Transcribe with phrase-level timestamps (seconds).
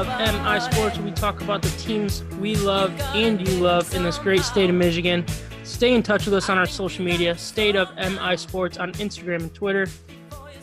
[0.00, 4.16] of MI Sports, we talk about the teams we love and you love in this
[4.16, 5.26] great state of Michigan.
[5.62, 9.42] Stay in touch with us on our social media, State of MI Sports on Instagram
[9.42, 9.86] and Twitter.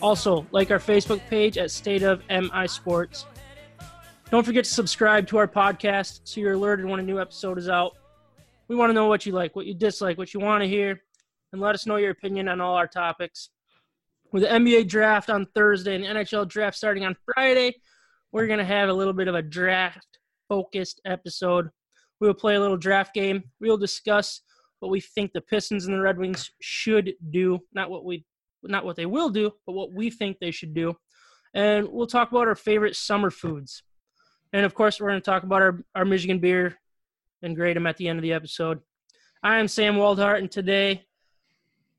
[0.01, 3.27] Also, like our Facebook page at State of MI Sports.
[4.31, 7.69] Don't forget to subscribe to our podcast so you're alerted when a new episode is
[7.69, 7.95] out.
[8.67, 10.99] We want to know what you like, what you dislike, what you want to hear,
[11.53, 13.49] and let us know your opinion on all our topics.
[14.31, 17.75] With the NBA draft on Thursday and NHL draft starting on Friday,
[18.37, 21.69] we're going to have a little bit of a draft focused episode.
[22.21, 23.43] We will play a little draft game.
[23.59, 24.41] We will discuss
[24.77, 28.25] what we think the Pistons and the Red Wings should do, not what we
[28.61, 30.95] not what they will do, but what we think they should do.
[31.55, 33.81] And we'll talk about our favorite summer foods.
[34.53, 36.77] And of course, we're going to talk about our, our Michigan beer
[37.41, 38.81] and grade them at the end of the episode.
[39.41, 41.05] I am Sam Waldhart, and today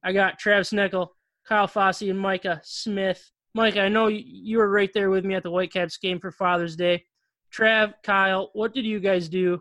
[0.04, 3.28] I got Travis Nickel, Kyle Fossey, and Micah Smith.
[3.58, 6.76] Micah, I know you were right there with me at the Whitecaps game for Father's
[6.76, 7.04] Day.
[7.52, 9.60] Trav, Kyle, what did you guys do?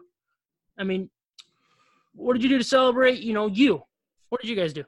[0.78, 1.10] I mean,
[2.14, 3.22] what did you do to celebrate?
[3.22, 3.82] You know, you.
[4.30, 4.84] What did you guys do?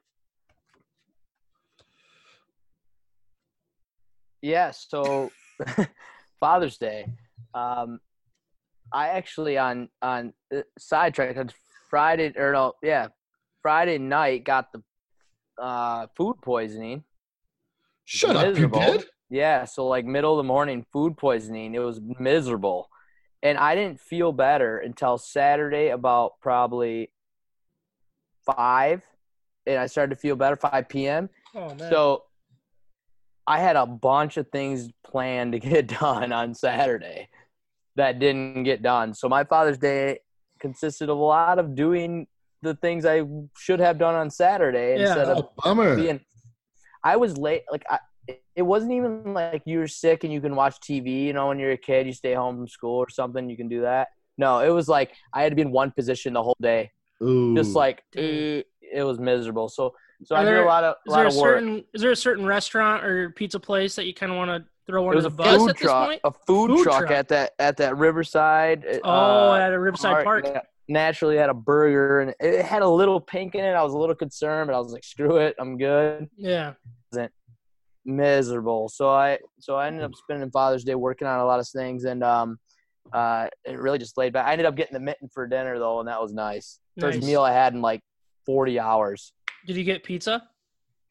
[4.44, 5.32] Yeah, so
[6.40, 7.08] Father's Day.
[7.56, 8.00] Um,
[8.94, 11.50] I actually on on uh, sidetrack on
[11.90, 13.08] Friday or no, yeah,
[13.64, 14.84] Friday night got the
[15.60, 17.04] uh, food poisoning.
[18.12, 19.06] Shut up, you did?
[19.30, 21.76] Yeah, so like middle of the morning, food poisoning.
[21.76, 22.90] It was miserable,
[23.44, 27.12] and I didn't feel better until Saturday about probably
[28.46, 29.04] five,
[29.68, 31.30] and I started to feel better five p.m.
[31.54, 31.92] Oh man.
[31.92, 32.24] So
[33.46, 37.30] I had a bunch of things planned to get done on Saturday
[37.96, 39.14] that didn't get done.
[39.14, 40.20] So my Father's Day
[40.60, 42.26] consisted of a lot of doing
[42.64, 43.22] the things I
[43.56, 45.06] should have done on Saturday Yeah.
[45.06, 45.96] instead of Oh, bummer.
[45.96, 46.20] being.
[47.04, 47.64] I was late.
[47.72, 48.00] Like I,
[48.56, 51.24] it wasn't even like you were sick and you can watch TV.
[51.26, 53.50] You know, when you're a kid, you stay home from school or something.
[53.50, 54.10] You can do that.
[54.38, 56.92] No, it was like I had to be in one position the whole day.
[57.22, 57.56] Ooh.
[57.56, 59.68] Just like eh, it was miserable.
[59.70, 59.94] So
[60.24, 61.56] so Are I did a lot of is lot there a of work.
[61.56, 64.70] certain is there a certain restaurant or pizza place that you kind of want to
[64.86, 66.22] throw It under was the a bus food at this truck, point?
[66.24, 67.12] a food, Food truck, truck.
[67.12, 68.86] at that at that Riverside.
[68.86, 70.46] uh, Oh, at a Riverside Park.
[70.46, 73.74] that Naturally had a burger and it had a little pink in it.
[73.74, 76.74] I was a little concerned, but I was like, "Screw it, I'm good." Yeah.
[78.06, 78.90] Miserable.
[78.90, 82.06] So I so I ended up spending Father's Day working on a lot of things,
[82.06, 82.58] and um,
[83.14, 84.48] uh, it really just laid back.
[84.48, 86.80] I ended up getting the mitten for dinner though, and that was nice.
[87.00, 88.02] First meal I had in like
[88.46, 89.32] 40 hours.
[89.68, 90.44] Did you get pizza?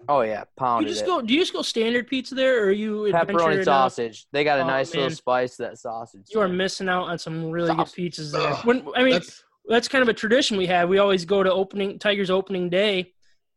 [0.08, 0.44] Oh yeah,
[0.80, 1.06] You just it.
[1.06, 1.20] go.
[1.20, 4.26] Do you just go standard pizza there, or are you Pepperoni sausage.
[4.32, 5.02] They got a Oh, nice man.
[5.02, 6.22] little spice to that sausage.
[6.32, 8.54] You are missing out on some really good pizzas there.
[8.64, 10.88] When I mean, that's, That's kind of a tradition we have.
[10.88, 13.12] We always go to opening Tigers opening day,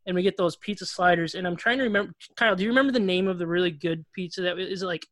[0.06, 1.36] and we get those pizza sliders.
[1.36, 2.14] And I'm trying to remember.
[2.36, 4.42] Kyle, do you remember the name of the really good pizza?
[4.42, 5.06] That is it like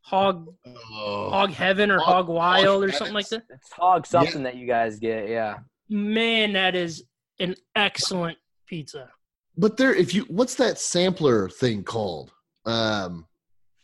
[0.00, 1.30] Hog oh.
[1.30, 3.42] Hog Heaven or Hog- Hog Wild or Hog something like that?
[3.50, 5.58] It's hog something that you guys get, yeah.
[5.88, 7.04] Man, that is
[7.38, 9.10] an excellent pizza.
[9.58, 12.32] But there, if you, what's that sampler thing called?
[12.64, 13.26] Um,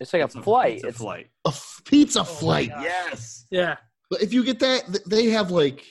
[0.01, 0.75] It's like a It's flight.
[0.77, 1.31] It's a It's flight.
[1.45, 2.71] a f- pizza my flight.
[2.81, 3.47] yes.
[3.51, 3.77] Yeah.
[4.11, 5.85] But if you get that, they have like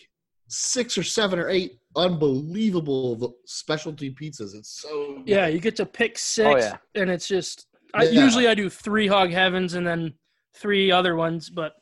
[0.51, 4.53] six or seven or eight unbelievable specialty pizzas.
[4.55, 5.27] It's so good.
[5.27, 6.77] Yeah, you get to pick six, Oh, yeah.
[6.95, 7.67] and it's just.
[7.93, 8.23] I, Yeah.
[8.23, 10.13] Usually, I do three hog heavens and then
[10.55, 11.49] three other ones.
[11.49, 11.73] But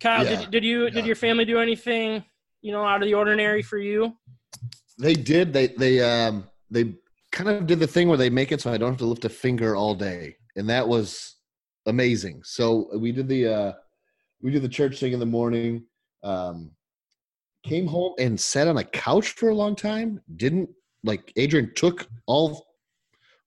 [0.00, 0.40] Kyle, Yeah.
[0.40, 2.24] did, did you did your family do anything
[2.62, 4.16] you know out of the ordinary for you?
[4.98, 5.52] They did.
[5.52, 6.94] They they um they
[7.32, 9.24] kind of did the thing where they make it so I don't have to lift
[9.24, 11.36] a finger all day, and that was
[11.86, 12.42] amazing.
[12.44, 13.72] So we did the uh
[14.42, 15.84] we did the church thing in the morning.
[16.22, 16.70] Um,
[17.64, 20.20] came home and sat on a couch for a long time.
[20.36, 20.68] Didn't
[21.02, 22.66] like Adrian took all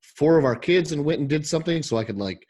[0.01, 2.45] four of our kids and went and did something so I could like.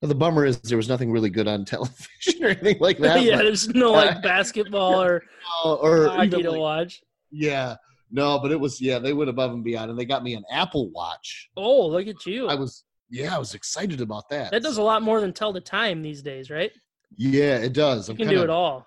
[0.00, 3.20] The bummer is there was nothing really good on television or anything like that.
[3.22, 5.22] yeah, but- there's no like basketball or
[5.64, 7.00] or hockey to like, watch.
[7.32, 7.74] yeah,
[8.10, 8.98] no, but it was yeah.
[9.00, 11.50] They went above and beyond, and they got me an Apple Watch.
[11.56, 12.46] Oh, look at you!
[12.48, 14.52] I was yeah, I was excited about that.
[14.52, 16.70] that does a lot more than tell the time these days, right?
[17.16, 18.08] Yeah, it does.
[18.08, 18.86] You I'm can kind do it all.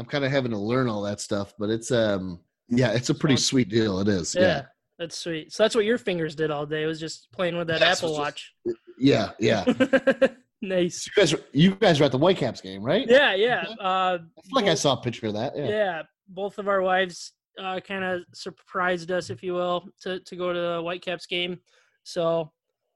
[0.00, 3.14] I'm kind of having to learn all that stuff, but it's um yeah, it's a
[3.14, 4.00] pretty sweet deal.
[4.00, 4.34] It is.
[4.34, 4.40] Yeah.
[4.42, 4.62] Yeah,
[4.98, 5.52] that's sweet.
[5.52, 6.86] So that's what your fingers did all day.
[6.86, 8.54] Was just playing with that Apple it Watch.
[8.98, 9.64] yeah, yeah.
[10.62, 11.06] nice.
[11.06, 13.06] you guys, you guys were at the Whitecaps game, right?
[13.08, 13.64] Yeah, yeah.
[13.80, 15.56] Uh, I feel like I saw a picture of that.
[15.56, 15.68] yeah.
[15.68, 16.02] Yeah.
[16.28, 20.52] both of our wives uh, kind of surprised us, if you will, to, to go
[20.52, 21.58] to the Whitecaps game.
[22.04, 22.52] So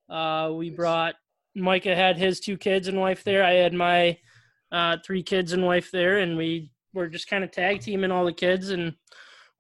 [0.09, 0.77] uh, we Nice.
[0.77, 1.15] brought
[1.57, 3.43] Micah had his two kids and wife there.
[3.45, 4.17] I had my
[4.73, 8.25] uh, three kids and wife there, and we were just kind of tag teaming all
[8.25, 8.95] the kids, and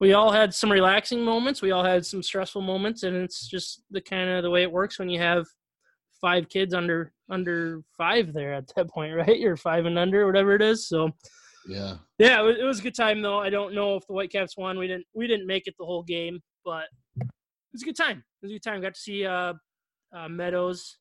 [0.00, 1.60] we all had some relaxing moments.
[1.60, 4.72] We all had some stressful moments, and it's just the kind of the way it
[4.72, 5.46] works when you have
[6.20, 9.38] five kids under under five there at that point, right?
[9.38, 10.88] You're five and under, whatever it is.
[10.88, 11.10] So
[11.66, 11.96] Yeah.
[12.19, 13.38] yeah, it was, it was a good time though.
[13.40, 14.78] I don't know if the Whitecaps won.
[14.78, 16.86] We didn't we didn't make it the whole game, but
[17.20, 17.28] it
[17.72, 18.19] was a good time.
[18.19, 18.81] It was a good time.
[18.81, 19.54] Got to see uh,
[20.14, 20.98] uh, Meadows,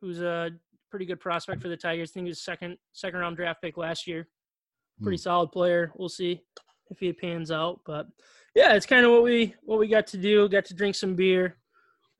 [0.00, 0.50] who's a
[0.90, 2.10] pretty good prospect for the Tigers.
[2.10, 4.28] I think he was second second round draft pick last year.
[5.02, 5.92] Pretty solid player.
[5.96, 6.42] We'll see
[6.90, 8.06] if he pans out, but
[8.54, 10.48] yeah, it's kind of what we what we got to do.
[10.48, 11.56] Got to drink some beer.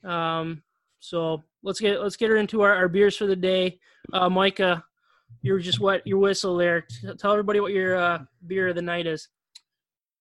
[0.04, 0.62] Um,
[1.00, 3.78] so let's get let's get her into our, our beers for the day.
[4.12, 4.84] Uh, Micah,
[5.42, 6.86] you're just what your whistle there.
[7.18, 9.28] Tell everybody what your uh, beer of the night is.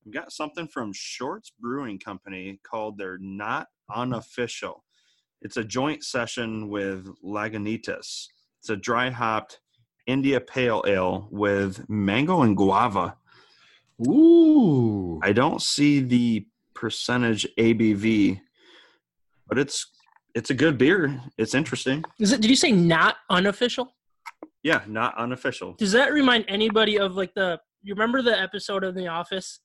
[0.06, 4.84] I've got something from Shorts Brewing Company called their Not Unofficial.
[5.42, 8.28] It's a joint session with Lagunitas.
[8.60, 9.60] It's a dry hopped
[10.10, 13.16] India Pale Ale with mango and guava.
[14.08, 15.20] Ooh.
[15.22, 18.40] I don't see the percentage ABV,
[19.48, 19.86] but it's
[20.36, 21.22] it's a good beer.
[21.38, 22.04] It's interesting.
[22.20, 22.42] Is it?
[22.42, 23.96] Did you say not unofficial?
[24.64, 25.74] Yeah, not unofficial.
[25.74, 27.60] Does that remind anybody of like the?
[27.84, 29.60] You remember the episode of The Office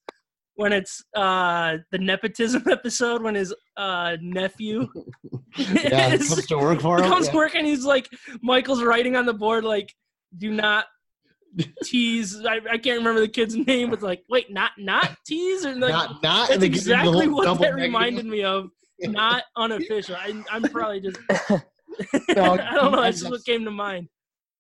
[0.57, 4.87] when it's uh the nepotism episode when his uh nephew
[5.57, 7.11] yeah, it is- comes to work for him.
[7.11, 7.33] comes Yeah.
[7.33, 8.09] to work and he's like
[8.41, 9.93] Michael's writing on the board like
[10.39, 10.87] do not
[11.85, 15.71] tease I, I can't remember the kid's name but like wait not not tease or
[15.75, 17.77] like not, not, that's and they give you the exactly what that negative.
[17.77, 18.71] reminded me of
[19.01, 21.19] not unofficial I, I'm probably just
[22.31, 24.09] No, I don't know he that's just what came to mind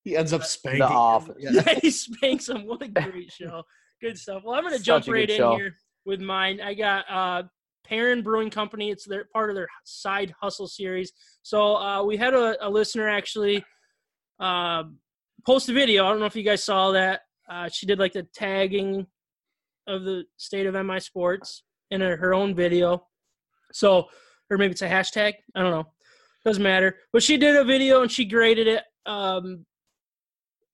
[0.05, 0.81] He ends up spanking.
[0.81, 0.87] The.
[0.87, 1.37] Office.
[1.39, 1.51] Yeah.
[1.53, 2.67] yeah, he spanks him.
[2.67, 3.63] What a great show.
[4.01, 4.43] Good stuff.
[4.45, 5.57] Well, I'm going to Such jump right in show.
[5.57, 5.75] here
[6.05, 6.61] with mine.
[6.61, 7.43] I got uh,
[7.85, 8.91] Perrin Brewing Company.
[8.91, 11.13] It's their part of their side hustle series.
[11.43, 13.65] So uh, we had a, a listener actually
[14.39, 14.85] uh,
[15.45, 16.07] post a video.
[16.07, 17.23] I don't know if you guys saw that.
[17.49, 19.07] Uh, she did like the tagging
[19.87, 23.07] of the state of MI Sports in her, her own video.
[23.73, 24.09] So,
[24.51, 25.35] or maybe it's a hashtag.
[25.55, 25.87] I don't know.
[26.45, 26.97] Doesn't matter.
[27.13, 28.83] But she did a video and she graded it.
[29.07, 29.65] Um,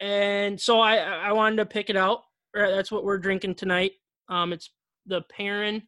[0.00, 2.22] and so I I wanted to pick it out.
[2.54, 3.92] That's what we're drinking tonight.
[4.28, 4.70] Um, it's
[5.06, 5.82] the Perrin.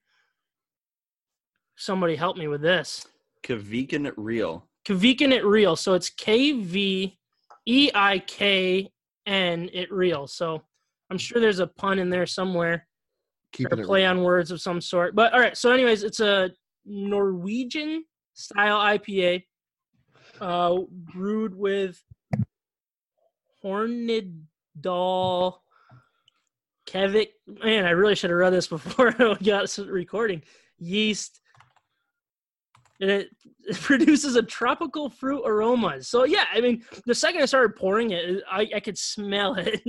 [1.77, 3.07] Somebody help me with this.
[3.43, 4.69] Kavikin it Real.
[4.87, 5.77] Kvikin it real.
[5.77, 7.19] So it's K V
[7.67, 8.91] E I K
[9.27, 10.27] N it real.
[10.27, 10.63] So
[11.11, 12.87] I'm sure there's a pun in there somewhere
[13.53, 15.15] Keeping a play on words of some sort.
[15.15, 15.57] But all right.
[15.57, 16.51] So anyways, it's a
[16.87, 19.45] Norwegian style IPA,
[20.41, 22.03] uh, brewed with
[23.63, 25.59] Hornindal
[26.89, 27.29] Kevik.
[27.47, 30.43] Man, I really should have read this before I got recording.
[30.79, 31.42] Yeast.
[33.03, 33.29] And it,
[33.65, 36.03] it produces a tropical fruit aroma.
[36.03, 39.83] So yeah, I mean, the second I started pouring it, I, I could smell it,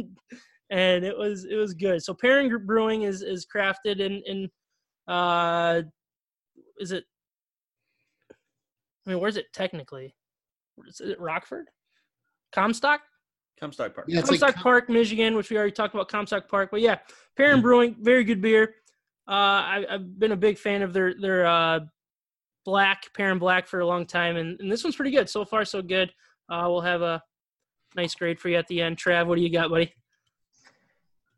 [0.71, 2.04] and it was it was good.
[2.04, 4.50] So Perrin Brewing is is crafted in in
[5.07, 5.83] uh,
[6.80, 7.06] is it?
[9.06, 10.15] I mean, where's it technically?
[10.88, 11.68] Is it Rockford?
[12.54, 13.01] Comstock?
[13.60, 14.07] Comstock Park.
[14.10, 16.07] Yeah, it's like Comstock com- Park, Michigan, which we already talked about.
[16.10, 16.98] Comstock Park, but yeah,
[17.38, 17.62] Perrin Yeah.
[17.62, 18.75] Brewing, very good beer.
[19.27, 21.82] Uh, I, I've been a big fan of their their uh,
[22.65, 25.65] black Perrin Black for a long time, and, and this one's pretty good so far.
[25.65, 26.12] So good.
[26.50, 27.22] Uh, we'll have a
[27.96, 28.98] nice grade for you at the end.
[28.98, 29.93] Trav, what do you got, buddy?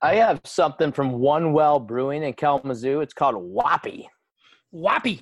[0.02, 3.02] I have something from One Well Brewing in Kalamazoo.
[3.02, 4.10] It's called Whoppy.
[4.72, 5.22] Whoppy.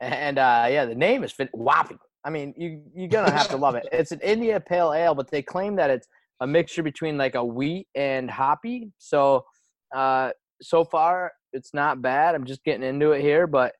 [0.00, 1.98] And uh, yeah, the name is fit Whoppy.
[2.24, 3.86] I mean, you you're gonna have to love it.
[3.92, 6.06] It's an India Pale Ale, but they claim that it's
[6.40, 8.92] a mixture between like a wheat and hoppy.
[8.98, 9.44] So
[9.94, 12.34] uh, so far, it's not bad.
[12.34, 13.72] I'm just getting into it here, but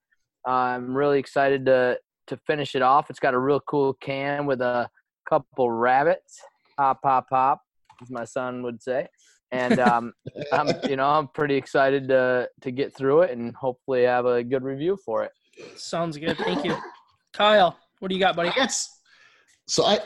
[0.46, 3.10] uh, I'm really excited to to finish it off.
[3.10, 4.88] It's got a real cool can with a
[5.28, 6.40] couple rabbits.
[6.76, 7.60] Pop, pop, pop,
[8.00, 9.08] as my son would say.
[9.50, 10.12] And um,
[10.52, 14.42] I'm, you know, I'm pretty excited to to get through it and hopefully have a
[14.42, 15.32] good review for it.
[15.76, 16.38] Sounds good.
[16.38, 16.76] Thank you,
[17.32, 17.76] Kyle.
[17.98, 18.48] What do you got, buddy?
[18.48, 18.88] I guess.
[19.66, 19.98] So I,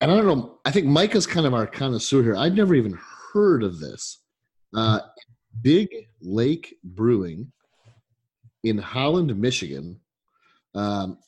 [0.00, 0.58] and I don't know.
[0.64, 2.36] I think Micah's kind of our connoisseur here.
[2.36, 2.98] I've never even
[3.32, 4.18] heard of this.
[4.74, 5.00] Uh,
[5.62, 5.88] Big
[6.20, 7.52] Lake Brewing
[8.62, 10.00] in Holland, Michigan,
[10.74, 11.18] um,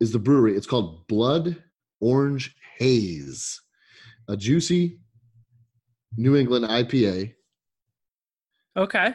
[0.00, 0.56] is the brewery.
[0.56, 1.62] It's called Blood
[2.00, 3.60] Orange Haze,
[4.28, 4.98] a juicy
[6.16, 7.34] New England IPA.
[8.76, 9.14] Okay.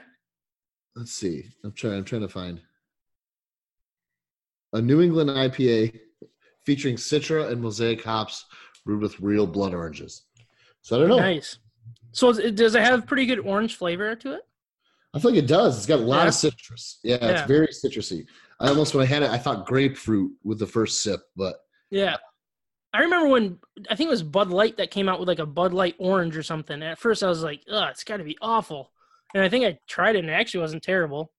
[0.95, 1.45] Let's see.
[1.63, 1.99] I'm trying.
[1.99, 2.61] I'm trying to find
[4.73, 5.99] a New England IPA
[6.65, 8.45] featuring Citra and Mosaic hops
[8.85, 10.23] brewed with real blood oranges.
[10.81, 11.19] So I don't know.
[11.19, 11.57] Nice.
[12.11, 14.41] So does it have pretty good orange flavor to it?
[15.13, 15.77] I feel like it does.
[15.77, 16.27] It's got a lot Yeah.
[16.30, 17.00] of citrus.
[17.03, 17.32] Yeah, Yeah.
[17.32, 18.25] it's very citrusy.
[18.60, 21.56] I almost when I had it, I thought grapefruit with the first sip, but
[21.89, 22.18] Yeah.
[22.94, 25.46] I remember when I think it was Bud Light that came out with like a
[25.46, 26.82] Bud Light orange or something.
[26.84, 28.91] At first I was like, ugh, it's got to be awful.
[29.34, 31.32] And I think I tried it and it actually wasn't terrible.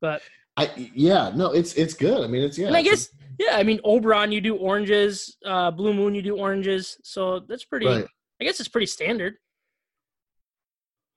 [0.00, 0.22] But
[0.56, 2.22] I yeah, no, it's it's good.
[2.22, 2.68] I mean, it's yeah.
[2.68, 3.08] and I guess
[3.40, 5.36] Yeah, I mean Oberon, you do oranges.
[5.44, 6.96] Uh, Blue Moon, you do oranges.
[7.02, 7.86] So that's pretty.
[7.86, 8.06] Right.
[8.40, 9.36] I guess it's pretty standard,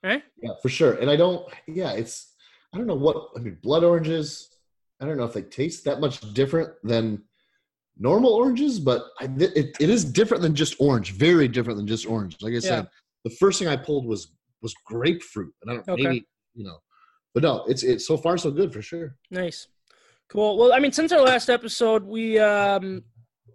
[0.03, 0.23] right?
[0.41, 0.93] Yeah, for sure.
[0.93, 1.47] And I don't.
[1.67, 2.33] Yeah, it's.
[2.73, 3.29] I don't know what.
[3.35, 4.49] I mean, blood oranges.
[5.01, 7.23] I don't know if they taste that much different than
[7.97, 11.13] normal oranges, but I, it, it is different than just orange.
[11.13, 12.37] Very different than just orange.
[12.41, 12.87] Like I said,
[13.23, 16.03] the first thing I pulled was was grapefruit, and I don't Okay.
[16.03, 16.77] maybe you know,
[17.33, 19.15] but no, it's it's so far so good for sure.
[19.31, 19.67] Nice,
[20.29, 20.57] cool.
[20.57, 23.03] Well, I mean, since our last episode, we um,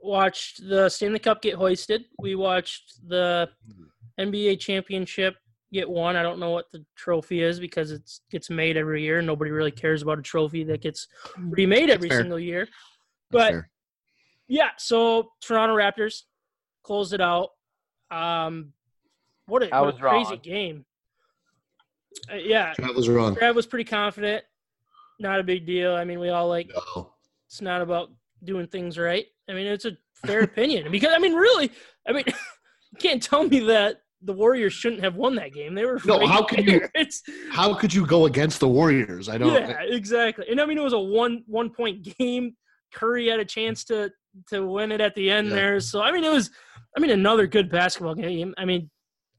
[0.03, 2.05] watched the Stanley Cup get hoisted.
[2.19, 3.49] We watched the
[4.19, 5.37] NBA championship
[5.73, 6.17] get one.
[6.17, 9.23] I don't know what the trophy is because it gets made every year.
[9.23, 12.21] Nobody really cares about a trophy that gets remade every fair.
[12.21, 12.69] single year.
[13.31, 13.55] But
[14.49, 16.23] yeah, so Toronto Raptors
[16.83, 17.50] closed it out.
[18.11, 18.73] Um,
[19.47, 20.41] what a, I what a crazy wrong.
[20.43, 20.85] game.
[22.31, 23.35] Uh, yeah, Travelers was wrong.
[23.35, 24.45] Trav was pretty confident.
[25.19, 25.95] Not a big deal.
[25.95, 27.12] I mean, we all like No.
[27.47, 28.11] it's not about
[28.45, 29.26] doing things right.
[29.49, 31.71] I mean, it's a fair opinion because I mean, really,
[32.07, 35.75] I mean, you can't tell me that the Warriors shouldn't have won that game.
[35.75, 39.29] They were No, how can you- It's How could you go against the Warriors?
[39.29, 39.52] I don't.
[39.52, 40.47] yeah, exactly.
[40.50, 42.57] And I mean, it was a one one point game.
[42.95, 44.11] Curry had a chance to
[44.49, 45.55] to win it at the end Yeah.
[45.55, 45.81] there.
[45.81, 46.50] So I mean, it was
[46.97, 48.55] I mean another good basketball game.
[48.59, 48.91] I mean,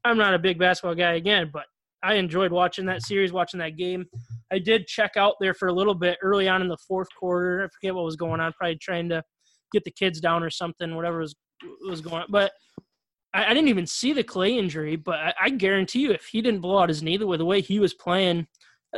[0.04, 1.64] I'm not a big basketball guy again, but
[2.02, 4.04] I enjoyed watching that series, watching that game.
[4.52, 7.64] I did check out there for a little bit early on in the fourth quarter.
[7.64, 8.52] I forget what was going on.
[8.52, 9.22] Probably trying to
[9.72, 11.34] get the kids down or something, whatever was
[11.88, 12.26] was going on.
[12.28, 12.52] But
[13.34, 14.96] I, I didn't even see the Clay injury.
[14.96, 17.44] But I, I guarantee you, if he didn't blow out his knee the way the
[17.44, 18.46] way he was playing,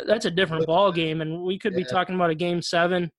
[0.06, 3.10] that's a different ball game, and we could be talking about a game seven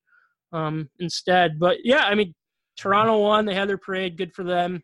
[0.53, 1.59] um, instead.
[1.59, 2.33] But yeah, I mean,
[2.77, 3.45] Toronto won.
[3.45, 4.17] They had their parade.
[4.17, 4.83] Good for them.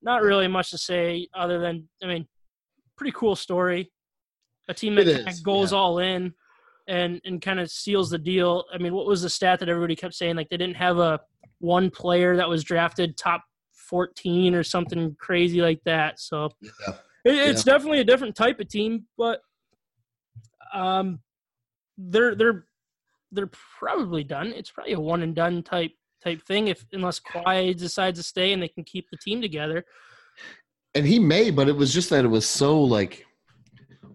[0.00, 2.26] Not really much to say other than I mean,
[2.96, 3.90] pretty cool story.
[4.68, 5.78] A team that goes yeah.
[5.78, 6.32] all in
[6.86, 8.64] and and kind of seals the deal.
[8.72, 10.36] I mean, what was the stat that everybody kept saying?
[10.36, 11.20] Like they didn't have a
[11.58, 13.42] one player that was drafted top
[13.88, 16.18] fourteen or something crazy like that.
[16.20, 16.94] So Yeah.
[17.24, 19.40] it, it's definitely a different type of team, but
[20.72, 21.20] um,
[21.98, 22.66] they're they're
[23.32, 24.48] they're probably done.
[24.48, 28.52] It's probably a one and done type type thing if unless Kawhi decides to stay
[28.52, 29.84] and they can keep the team together.
[30.94, 33.26] and he may, but it was just that it was so like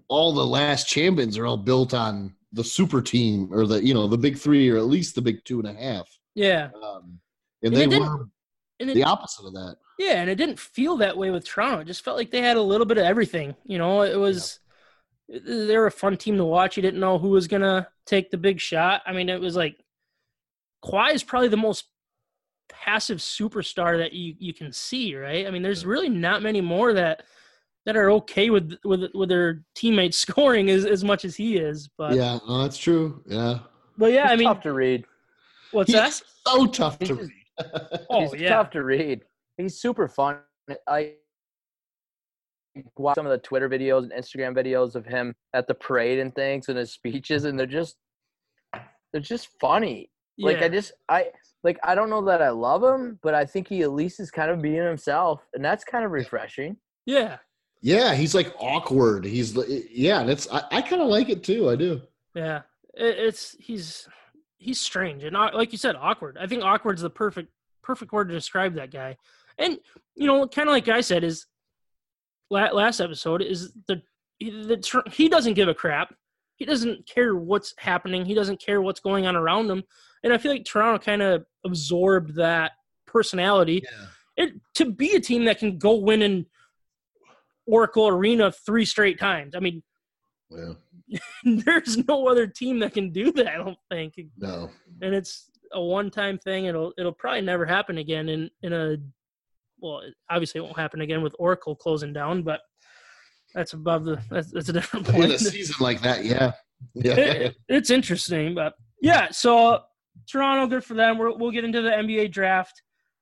[0.07, 4.07] all the last champions are all built on the super team or the you know
[4.07, 6.09] the big three or at least the big two and a half.
[6.35, 7.19] Yeah, Um,
[7.63, 8.27] and And they were
[8.79, 9.77] and it, the opposite of that.
[9.97, 11.79] yeah, and it didn't feel that way with Toronto.
[11.79, 13.55] It just felt like they had a little bit of everything.
[13.65, 14.59] You know, it was
[15.27, 16.77] they were a fun team to watch.
[16.77, 19.01] You didn't know who was gonna take the big shot.
[19.05, 19.77] I mean, it was like
[20.83, 21.85] Kawhi is probably the most
[22.69, 25.47] passive superstar that you, you can see, right?
[25.47, 27.23] I mean, there's really not many more that
[27.85, 31.89] that are okay with with with their teammates scoring as, as much as he is.
[31.97, 33.23] But yeah, yeah, no, that's true.
[33.27, 33.59] Yeah,
[33.97, 35.05] but yeah, He's I mean, tough to read.
[35.71, 36.21] what's that?
[36.47, 37.31] So tough to read.
[38.09, 39.21] Oh He's yeah, tough to read.
[39.57, 40.39] He's super fun.
[40.87, 41.13] I
[42.97, 46.33] watch some of the Twitter videos and Instagram videos of him at the parade and
[46.33, 47.97] things and his speeches, and they're just
[49.11, 50.09] they're just funny.
[50.39, 50.61] Like.
[50.61, 51.27] I just I
[51.63, 54.31] like I don't know that I love him, but I think he at least is
[54.31, 56.77] kind of being himself, and that's kind of refreshing.
[57.05, 57.37] yeah,
[57.81, 59.25] yeah, he's like awkward.
[59.25, 59.57] He's
[59.91, 61.69] yeah, and it's I, I kind of like it too.
[61.69, 62.01] I do.
[62.35, 62.61] Yeah,
[62.93, 64.07] it, it's he's
[64.59, 66.37] he's strange and uh, like you said, awkward.
[66.39, 67.49] I think awkward is the perfect
[67.81, 69.17] perfect word to describe that guy.
[69.57, 69.79] And
[70.15, 71.45] you know, kind of like I said, is
[72.49, 74.01] la- last episode is the
[74.37, 76.13] he, the he doesn't give a crap.
[76.57, 78.25] He doesn't care what's happening.
[78.25, 79.83] He doesn't care what's going on around him.
[80.23, 82.73] And I feel like Toronto kind of absorbed that
[83.07, 83.81] personality
[84.37, 84.45] Yeah.
[84.45, 86.45] it, to be a team that can go win in
[87.65, 89.55] Oracle Arena three straight times.
[89.55, 89.83] I mean,
[90.49, 90.77] Well,
[91.43, 93.47] there's no other team that can do that.
[93.47, 94.69] I don't think, no.
[95.01, 96.65] and it's a one-time thing.
[96.65, 98.97] It'll it'll probably never happen again in in a
[99.81, 102.59] well, obviously it won't happen again with Oracle closing down, but
[103.53, 105.31] that's above the that's, that's a different In point.
[105.31, 106.51] a season like that, yeah,
[106.93, 107.15] yeah.
[107.15, 109.29] It- it's interesting, but yeah.
[109.31, 109.81] So
[110.29, 111.17] Toronto, good for them.
[111.17, 112.81] We're, we'll get into the NBA draft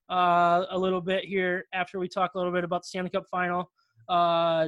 [0.10, 3.26] uh, a little bit here after we talk a little bit about the Stanley Cup
[3.30, 3.72] final.
[4.10, 4.68] Uh,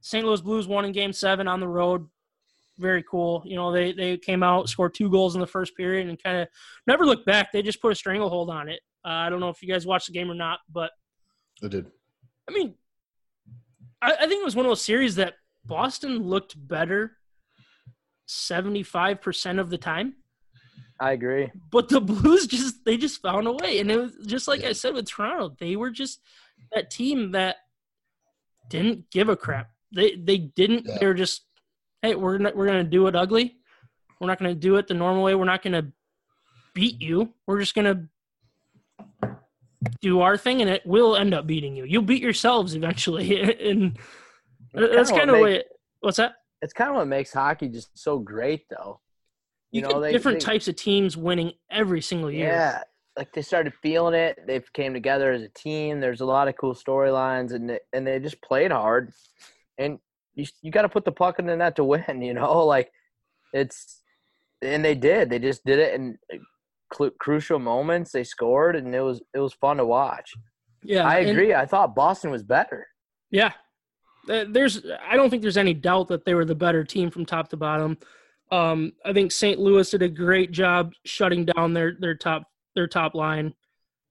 [0.00, 0.24] St.
[0.24, 2.06] Louis Blues won in Game Seven on the road.
[2.78, 3.42] Very cool.
[3.46, 6.38] You know, they they came out, scored two goals in the first period, and kind
[6.42, 6.48] of
[6.86, 7.52] never looked back.
[7.52, 8.80] They just put a stranglehold on it.
[9.04, 10.90] Uh, I don't know if you guys watched the game or not, but
[11.64, 11.86] I did.
[12.48, 12.74] I mean,
[14.02, 17.16] I, I think it was one of those series that Boston looked better
[18.28, 20.14] 75% of the time.
[20.98, 21.50] I agree.
[21.70, 23.80] But the Blues just they just found a way.
[23.80, 26.20] And it was just like I said with Toronto, they were just
[26.72, 27.56] that team that
[28.68, 29.70] didn't give a crap.
[29.94, 30.96] They they didn't Yeah.
[31.00, 31.45] they were just
[32.06, 33.56] hey, we're not, we're going to do it ugly.
[34.20, 35.34] We're not going to do it the normal way.
[35.34, 35.86] We're not going to
[36.74, 37.34] beat you.
[37.46, 38.08] We're just going
[39.22, 39.30] to
[40.00, 41.84] do our thing, and it will end up beating you.
[41.84, 43.98] You'll beat yourselves eventually, and
[44.72, 45.50] that's kinda what what.
[45.50, 45.64] make-
[46.00, 46.34] what's that?
[46.62, 49.00] It's kind of what makes hockey just so great, though.
[49.70, 52.48] You, You know, get they- different they- types of teams winning every single year.
[52.48, 52.82] Yeah,
[53.16, 54.38] like they started feeling it.
[54.46, 56.00] They came together as a team.
[56.00, 59.12] There's a lot of cool storylines, and they, and they just played hard.
[59.78, 59.98] And
[60.36, 62.04] you you got to put the puck in the net to win.
[62.22, 62.92] You know, like
[63.52, 64.02] it's
[64.62, 65.30] and they did.
[65.30, 66.18] They just did it in
[66.90, 68.12] clu- crucial moments.
[68.12, 70.32] They scored, and it was it was fun to watch.
[70.82, 71.04] yeah.
[71.04, 71.54] I agree.
[71.54, 72.86] I thought Boston was better.
[73.30, 73.52] Yeah.
[74.28, 77.24] Uh, There's I don't think there's any doubt that they were the better team from
[77.26, 77.96] top to bottom.
[78.52, 79.58] Um, I think St.
[79.58, 83.54] Louis did a great job shutting down their their top their top line.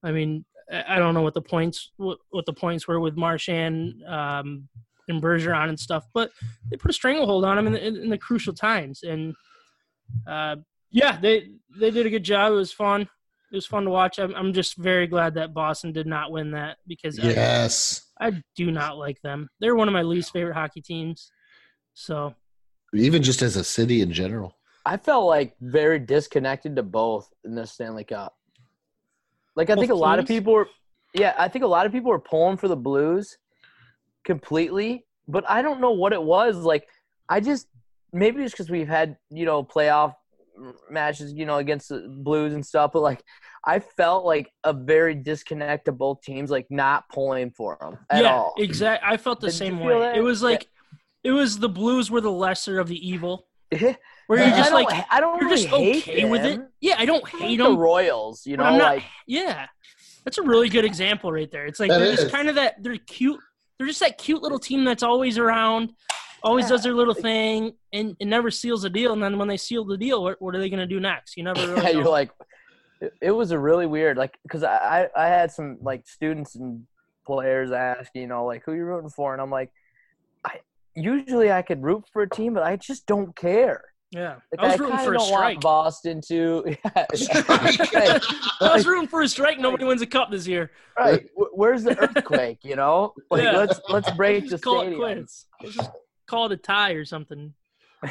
[0.04, 3.16] I mean, I I don't know what the points what, what the points were with
[3.18, 4.68] Marchand um,
[5.08, 6.32] and Bergeron and stuff, but
[6.70, 9.04] they put a stranglehold on them in the, in, in the crucial times.
[9.04, 9.34] And
[10.28, 10.58] uh,
[10.92, 12.52] yeah, they they did a good job.
[12.52, 13.02] It was fun.
[13.02, 14.20] It was fun to watch.
[14.20, 18.02] I'm, I'm just very glad that Boston did not win that because I- Yes.
[18.20, 19.50] I do not like them.
[19.60, 21.32] They're one of my least favorite hockey teams.
[21.94, 22.34] So
[22.94, 24.56] Even just as a city in general.
[24.86, 28.36] I felt like very disconnected to both in the Stanley Cup.
[29.56, 30.68] Like I think a Both lot of people were
[31.14, 33.38] yeah, I think a lot of people were pulling for the Blues
[34.26, 36.58] completely, but I don't know what it was.
[36.58, 36.88] Like
[37.30, 37.68] I just
[38.12, 40.16] maybe it's cuz we've had, you know, playoff
[40.90, 43.24] matches, you know, against the Blues and stuff, but like
[43.66, 48.24] I felt like a very disconnect to both teams like not pulling for them at
[48.24, 48.54] yeah, all.
[48.58, 49.08] exactly.
[49.12, 50.00] I felt the Did same way.
[50.00, 50.18] that?
[50.18, 50.68] It was like
[51.24, 53.48] it was the Blues were the lesser of the evil.
[54.28, 56.62] Where you're just don't- like I don't you're just really hate okay with it.
[56.82, 57.74] Yeah, I don't hate like them.
[57.74, 58.96] the Royals, you know, I'm not.
[58.96, 59.68] like yeah,
[60.24, 61.66] that's a really good example right there.
[61.66, 62.82] It's like That they're just kind of that.
[62.82, 63.40] They're cute.
[63.78, 65.94] They're just that cute little team that's always around,
[66.44, 69.14] always Yeah, does their little thing, and it never seals a deal.
[69.14, 71.36] And then when they seal the deal, what, what are they going to do next?
[71.36, 71.82] You never really.
[71.84, 72.32] yeah, you're like,
[73.02, 76.56] it, it was a really weird, like, because I, I I had some like students
[76.56, 76.86] and
[77.26, 79.72] players ask, you know, like, who you're rooting for, and I'm like,
[80.46, 80.60] I
[80.96, 83.84] usually I could root for a team, but I just don't care.
[84.12, 85.62] Yeah, Like, I was I rooting for a strike.
[85.62, 86.64] Boston to.
[86.96, 87.80] Yeah, Strike.
[88.62, 89.60] I was rooting for a strike.
[89.60, 90.72] Nobody wins a cup this year.
[90.98, 91.28] right.
[91.36, 92.60] Where's the earthquake?
[92.64, 93.58] You know, like Yeah.
[93.58, 95.02] let's let's break the Just call it stadium.
[95.02, 95.46] quits.
[95.62, 95.92] Let's just
[96.28, 97.54] call it a tie or something.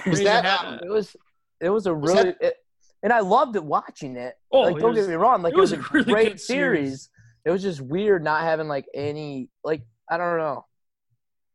[0.06, 1.16] Was that, um, It was
[1.60, 2.56] it was a Was really it,
[3.02, 4.34] and I loved it watching it.
[4.52, 6.12] Oh, like don't was- get me wrong, like it it was, was a a really
[6.12, 6.46] great series.
[6.46, 7.10] series.
[7.44, 10.66] It was just weird not having like any like I don't know.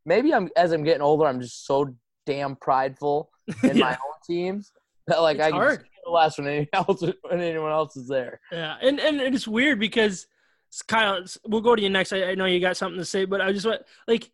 [0.06, 1.94] Maybe I'm as I'm getting older, I'm just so
[2.26, 3.30] damn prideful
[3.64, 4.72] in my own teams
[5.08, 5.80] that like It's I can hard.
[5.80, 8.40] just care less when anyone else when anyone else is there.
[8.52, 10.28] yeah, and and it's weird because
[10.70, 11.14] it's Kyle.
[11.16, 12.14] it's- We'll go to you next.
[12.14, 14.30] I, I know you got something to say, but I just want like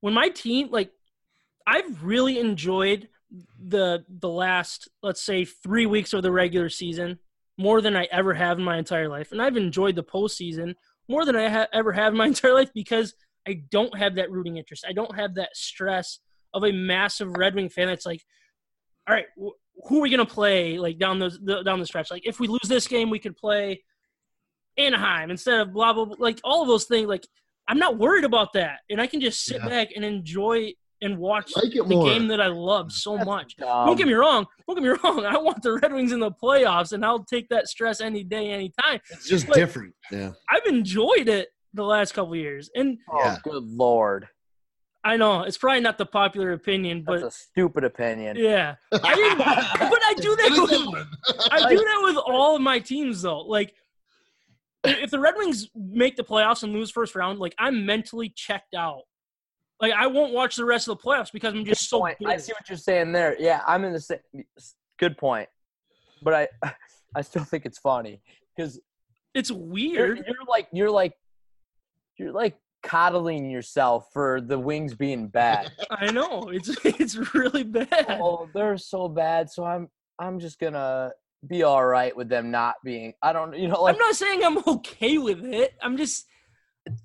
[0.00, 0.90] when my team like
[1.66, 3.08] I've really enjoyed
[3.58, 7.18] the the last let's say three weeks of the regular season
[7.58, 10.74] more than I ever have in my entire life, and I've enjoyed the postseason
[11.08, 13.14] more than I ha- ever have in my entire life because
[13.48, 14.84] I don't have that rooting interest.
[14.88, 16.18] I don't have that stress
[16.54, 18.22] of a massive Red Wing fan that's like,
[19.08, 19.56] all right, wh-
[19.88, 22.10] who are we gonna play like down those the, down the stretch?
[22.10, 23.82] Like if we lose this game, we could play
[24.78, 26.16] Anaheim instead of blah blah blah.
[26.18, 27.06] Like all of those things.
[27.08, 27.26] Like
[27.68, 29.68] I'm not worried about that, and I can just sit Yeah.
[29.68, 32.06] back and enjoy and watch Like the more.
[32.08, 33.54] game that I love so much.
[33.60, 34.46] Um, don't get me wrong.
[34.66, 35.26] Don't get me wrong.
[35.26, 38.50] I want the Red Wings in the playoffs, and I'll take that stress any day,
[38.50, 39.00] any time.
[39.10, 39.94] It's just But- different.
[40.10, 40.32] Yeah.
[40.48, 43.36] I've enjoyed it the last couple of years, and oh, Yeah.
[43.44, 44.26] good lord,
[45.06, 48.36] I know it's probably not the popular opinion, that's but a stupid opinion.
[48.36, 50.50] yeah, I didn't, but I do that.
[50.50, 51.46] With.
[51.52, 53.38] I do that with all of my teams, though.
[53.42, 53.72] Like,
[54.84, 58.74] if the Red Wings make the playoffs and lose first round, like I'm mentally checked
[58.74, 59.02] out.
[59.80, 62.00] Like I won't watch the rest of the playoffs because I'm just so.
[62.00, 62.16] point.
[62.26, 63.36] I see what you're saying there.
[63.38, 64.18] Yeah, I'm in the same.
[64.98, 65.48] Good point,
[66.22, 66.48] but I,
[67.14, 68.22] I still think it's funny
[68.56, 68.80] because
[69.34, 70.24] It's you're, weird.
[70.26, 71.12] you're like you're like
[72.18, 72.56] you're like
[72.86, 75.72] coddling yourself for the wings being bad.
[75.90, 78.06] I know it's it's really bad.
[78.20, 81.12] oh, they're so bad, so I'm I'm just gonna
[81.46, 83.12] be all right with them not being.
[83.22, 85.74] I don't, you know, like I'm not saying I'm okay with it.
[85.82, 86.26] I'm just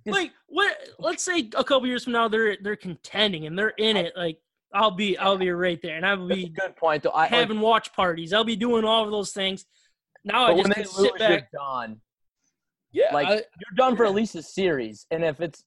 [0.06, 3.98] like what let's say a couple years from now they're they're contending and they're in
[3.98, 4.38] it like
[4.76, 7.02] I'll be I'll be right there and I will that's a be good point.
[7.04, 8.32] Though I like, having watch parties.
[8.32, 9.66] I'll be doing all of those things.
[10.24, 11.30] Now I just when they sit lose, back.
[11.52, 12.00] you're done.
[12.94, 15.66] Yeah, Like I- you're done for at least a series, and if it's it,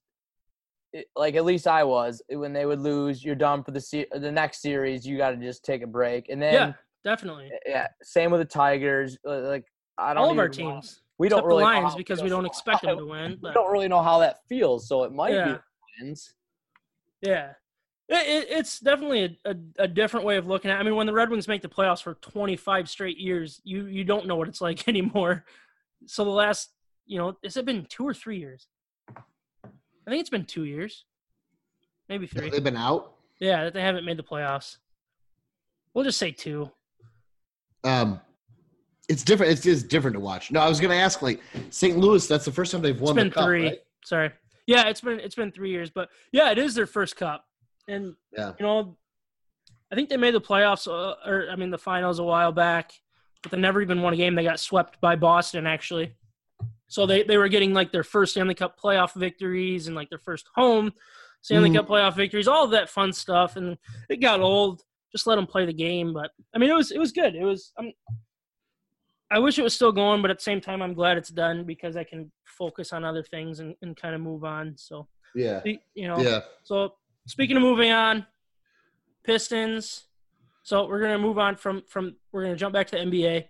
[1.15, 4.07] like at least I was eh, when they would lose, you're done for the se-
[4.13, 5.05] the next series.
[5.05, 7.49] You got to just take a break, and then yeah, definitely.
[7.53, 9.17] Eh, yeah, same with the Tigers.
[9.23, 9.65] Like
[9.97, 12.29] I don't All of our even know- teams, We don't really the Lions because we
[12.29, 13.39] don't expect them to win.
[13.41, 15.45] We don't really know how that feels, so it might be Yeah.
[15.57, 15.61] the
[16.03, 16.33] Lions.
[17.21, 17.51] yeah,
[18.09, 20.77] it, it, it's definitely a, a, a different way of looking at.
[20.77, 20.79] it.
[20.79, 24.03] I mean, when the Red Wings make the playoffs for 25 straight years, you you
[24.03, 25.45] don't know what it's like anymore.
[26.05, 26.71] So the last
[27.07, 28.67] you know, has it been two or three years?
[30.05, 31.05] I think it's been two years,
[32.09, 32.49] maybe three.
[32.49, 33.13] They've been out.
[33.39, 34.77] Yeah, that they haven't made the playoffs.
[35.93, 36.69] We'll just say two.
[37.83, 38.19] Um,
[39.09, 39.51] it's different.
[39.51, 40.51] It's, it's different to watch.
[40.51, 41.97] No, I was going to ask like St.
[41.97, 42.27] Louis.
[42.27, 43.65] That's the first time they've It's won been the cup, three.
[43.67, 43.79] right?
[44.03, 44.31] Sorry.
[44.67, 47.45] Yeah, it's been it's been three years, but yeah, it is their first cup,
[47.87, 48.53] and Yeah.
[48.59, 48.97] you know,
[49.91, 52.91] I think they made the playoffs, uh, or I mean the finals a while back,
[53.43, 54.33] but they never even won a game.
[54.33, 56.15] They got swept by Boston actually,
[56.95, 60.17] so they they were getting like their first Stanley Cup playoff victories and like their
[60.29, 60.93] first home
[61.41, 61.75] Stanley Mhm.
[61.75, 63.77] Cup playoff victories, all of that fun stuff, and
[64.09, 64.81] it got old.
[65.11, 67.35] Just let them play the game, but I mean it was it was good.
[67.35, 67.73] It was.
[67.77, 67.91] I'm,
[69.31, 71.65] I wish it was still going, but at the same time, I'm glad it's done
[71.65, 74.77] because I can focus on other things and, and kind of move on.
[74.77, 75.61] So, Yeah.
[75.65, 76.41] you know, Yeah.
[76.63, 76.93] so
[77.27, 78.25] speaking of moving on,
[79.23, 80.05] Pistons.
[80.63, 83.47] So we're gonna move on from from we're gonna jump back to the NBA.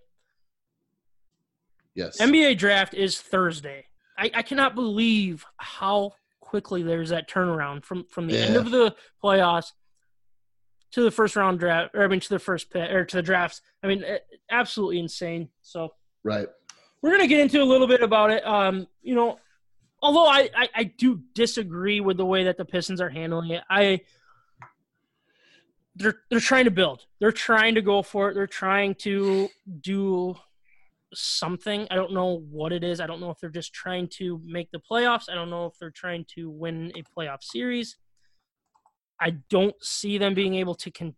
[1.96, 2.20] Yes.
[2.20, 3.86] NBA draft is Thursday.
[4.18, 8.96] I, I cannot believe how quickly there's that turnaround from from the end of the
[9.24, 9.72] playoffs
[10.92, 13.22] to the first round draft, or I mean to the first pick or to the
[13.24, 13.62] drafts.
[13.84, 14.20] I mean, eh,
[14.52, 15.50] absolutely insane.
[15.62, 15.90] So
[16.24, 16.48] Right.
[17.02, 18.46] we're gonna get into a little bit about it.
[18.46, 19.40] Um, you know,
[20.02, 23.64] although I, I I do disagree with the way that the Pistons are handling it.
[23.70, 24.02] I
[25.96, 27.06] they're they're trying to build.
[27.20, 28.34] They're trying to go for it.
[28.34, 29.50] They're trying to
[29.82, 30.36] do
[31.14, 31.88] something.
[31.92, 33.00] I don't know what it is.
[33.00, 35.30] I don't know if they're just trying to make the playoffs.
[35.30, 37.98] I don't know if they're trying to win a playoff series.
[39.20, 41.16] I don't see them being able to con-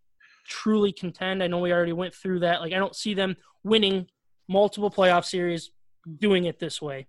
[0.48, 1.42] truly contend.
[1.42, 2.62] I know we already went through that.
[2.62, 4.08] Like I don't see them winning
[4.48, 5.72] multiple playoff series
[6.20, 7.08] doing it this way.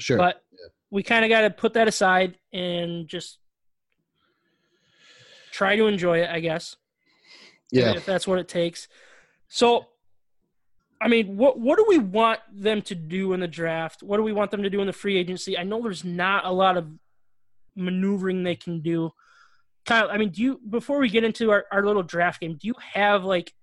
[0.00, 0.16] Sure.
[0.16, 0.42] But
[0.90, 3.38] we kind of got to put that aside and just
[5.52, 6.76] try to enjoy it, I guess.
[7.70, 7.92] yeah.
[7.92, 8.88] If that's what it takes.
[9.48, 9.86] So,
[11.00, 14.02] I mean, what what do we want them to do in the draft?
[14.02, 15.56] What do we want them to do in the free agency?
[15.56, 16.88] I know there's not a lot of
[17.74, 19.12] maneuvering they can do.
[19.86, 22.68] Kyle, I mean, do you before we get into our, our little draft game, do
[22.68, 23.54] you have like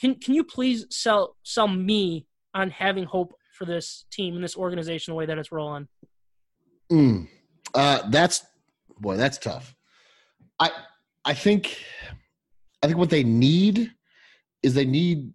[0.00, 4.56] can can you please sell sell me on having hope for this team and this
[4.56, 5.88] organization the way that it's rolling?
[6.90, 7.28] Mm.
[7.74, 8.46] Uh, that's
[9.00, 9.74] boy, that's tough.
[10.60, 10.70] I
[11.24, 11.76] I think
[12.82, 13.90] I think what they need
[14.62, 15.32] is they need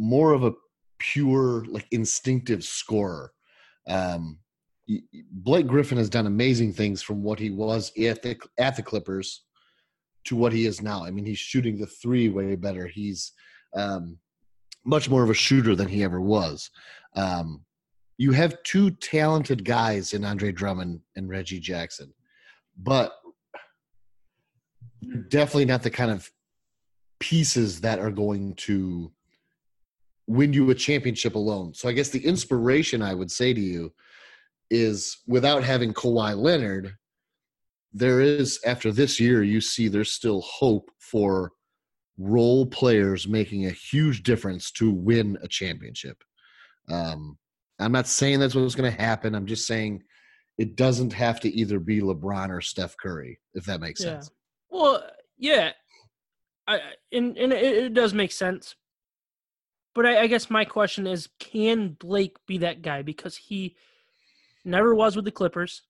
[0.00, 0.52] more of a
[0.98, 3.32] pure, like instinctive scorer.
[3.86, 4.38] Um,
[5.30, 9.44] Blake Griffin has done amazing things from what he was at the at the Clippers
[10.24, 11.04] to what he is now.
[11.04, 12.86] I mean, he's shooting the three way better.
[12.86, 13.32] He's
[13.76, 14.18] um,
[14.84, 16.70] much more of a shooter than he ever was.
[17.14, 17.64] Um,
[18.16, 22.12] you have two talented guys in Andre Drummond and Reggie Jackson,
[22.76, 23.12] but
[25.28, 26.30] definitely not the kind of
[27.18, 29.12] pieces that are going to
[30.30, 31.74] win you a championship alone.
[31.74, 33.92] So I guess the inspiration I would say to you
[34.70, 36.94] is without having Kawhi Leonard,
[37.92, 41.50] there is after this year you see there's still hope for
[42.16, 46.22] role players making a huge difference to win a championship.
[46.88, 47.36] Um,
[47.80, 49.34] I'm not saying that's what's going to happen.
[49.34, 50.02] I'm just saying
[50.58, 54.20] it doesn't have to either be LeBron or Steph Curry, if that makes Yeah.
[54.20, 54.30] sense.
[54.70, 55.02] Well,
[55.38, 55.72] yeah,
[56.68, 56.78] I
[57.10, 58.76] and and it, it does make sense.
[59.94, 63.02] But I, I guess my question is, can Blake be that guy?
[63.02, 63.76] Because he
[64.64, 65.82] never was with the Clippers,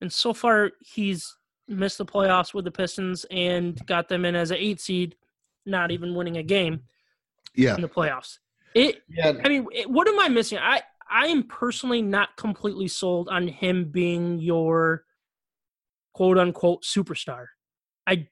[0.00, 1.36] and so far he's
[1.68, 5.16] missed the playoffs with the Pistons and got them in as an eight seed,
[5.64, 6.80] not even winning a game
[7.56, 7.74] Yeah.
[7.74, 8.38] in the playoffs.
[8.74, 9.32] It Yeah.
[9.44, 10.58] I mean, it- what am I missing?
[10.58, 15.04] I I am personally not completely sold on him being your
[16.12, 17.46] quote unquote superstar.
[18.06, 18.28] I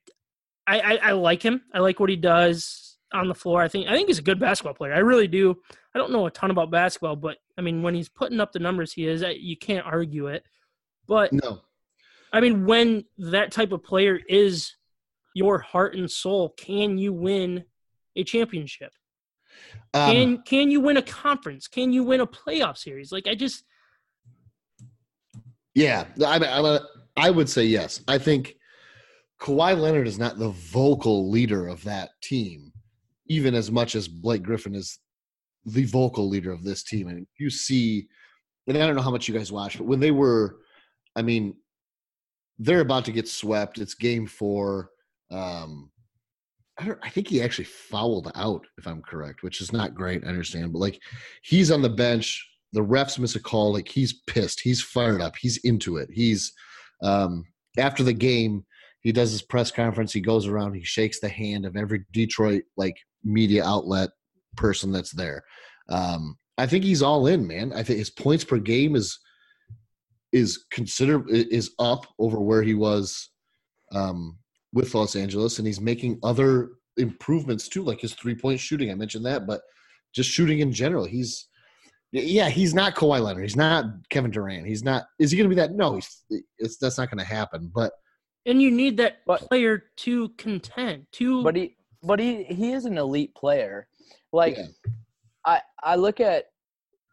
[0.67, 1.63] I I, I like him.
[1.73, 3.63] I like what he does on the floor.
[3.63, 4.95] I think I think he's a good basketball player.
[4.95, 5.57] I really do.
[5.95, 8.59] I don't know a ton about basketball, but I mean, when he's putting up the
[8.59, 10.45] numbers he is, you can't argue it.
[11.07, 11.61] But No.
[12.33, 14.75] I mean, when that type of player is
[15.35, 17.65] your heart and soul, can you win
[18.17, 18.93] a championship?
[19.93, 21.69] Um, Can can you win a conference?
[21.69, 23.13] Can you win a playoff series?
[23.13, 23.65] Like I just
[25.75, 26.07] yeah.
[26.25, 26.81] I, I,
[27.17, 28.03] I would say yes.
[28.09, 28.57] I think
[29.41, 32.73] Kawhi Leonard is not the vocal leader of that team,
[33.29, 34.99] even as much as Blake Griffin is
[35.65, 37.09] the vocal leader of this team.
[37.09, 38.09] And you see,
[38.67, 40.57] and I don't know how much you guys watch, but when they were,
[41.17, 41.55] I mean,
[42.59, 43.79] they're about to get swept.
[43.79, 44.91] It's game four.
[45.31, 45.91] Um,
[46.79, 46.99] I don't.
[47.03, 50.25] I think he actually fouled out, if I'm correct, which is not great.
[50.25, 51.01] I understand, but like,
[51.43, 52.47] he's on the bench.
[52.73, 53.73] The refs miss a call.
[53.73, 54.61] Like he's pissed.
[54.61, 55.37] He's fired up.
[55.37, 56.09] He's into it.
[56.13, 56.53] He's
[57.03, 57.45] um,
[57.79, 58.65] after the game.
[59.01, 60.15] He does his press conference.
[60.15, 60.75] He goes around.
[60.75, 64.11] He shakes the hand of every Detroit like media outlet
[64.57, 65.43] person that's there.
[65.89, 67.73] Um, I think he's all in, man.
[67.73, 69.19] I think his points per game is
[70.33, 73.31] is consider is up over where he was
[73.93, 74.37] um,
[74.73, 78.91] with Los Angeles, and he's making other improvements too, like his three point shooting.
[78.91, 79.63] I mentioned that, but
[80.15, 81.49] just shooting in general, he's
[82.13, 83.43] yeah, he's not Kawhi Leonard.
[83.43, 84.67] He's not Kevin Durant.
[84.67, 85.07] He's not.
[85.19, 85.73] Is he going to be that?
[85.73, 86.23] No, he's,
[86.59, 87.73] it's that's not going to happen.
[87.75, 87.93] But
[88.47, 91.07] and you need that But- player to contend.
[91.13, 93.89] To But he, but he, he is an elite player.
[94.33, 94.67] Like Yeah.
[95.47, 96.45] I, I look at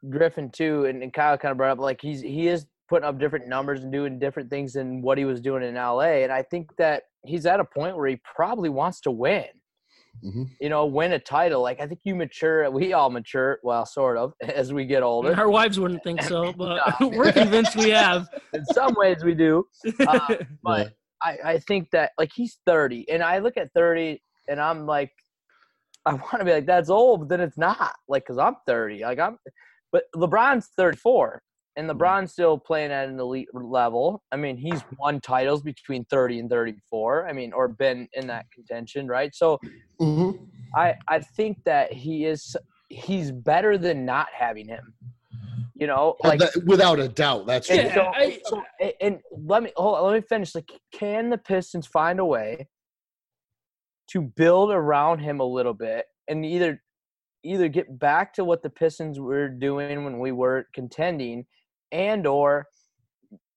[0.10, 3.19] Griffin too, and, and Kyle kind of brought up like he's he is putting up
[3.19, 6.41] different numbers and doing different things than what he was doing in LA, and I
[6.43, 9.45] think that he's at a point where he probably wants to win.
[10.25, 10.49] Mhm.
[10.60, 11.62] You know, win a title.
[11.62, 12.69] Like I think you mature.
[12.69, 13.60] We all mature.
[13.63, 15.34] Well, sort of as we get older.
[15.38, 18.27] our wives wouldn't think so, but we're convinced we have.
[18.54, 19.65] In some ways, we do.
[20.06, 24.19] Uh, but I, I think that like he's 30 and i look at 30
[24.52, 25.12] and i'm like
[26.06, 29.02] i want to be like that's old but then it's not like because i'm 30
[29.04, 29.38] like i'm
[29.92, 31.42] but lebron's 34
[31.78, 36.40] and lebron's still playing at an elite level i mean he's won titles between 30
[36.42, 39.58] and 34 i mean or been in that contention right so
[40.00, 40.48] Mhm.
[40.76, 42.56] I I think that he is
[42.90, 44.94] he's better than not having him.
[45.76, 48.64] You know, Uh, like without a doubt, that's and, Yeah, so, I- so-
[49.00, 50.56] and let me hold on, let me finish.
[50.56, 52.68] Like, can the Pistons find a way
[54.12, 56.82] to build around him a little bit and either
[57.43, 61.45] either get back to what the Pistons were doing when we were contending,
[61.91, 62.67] and or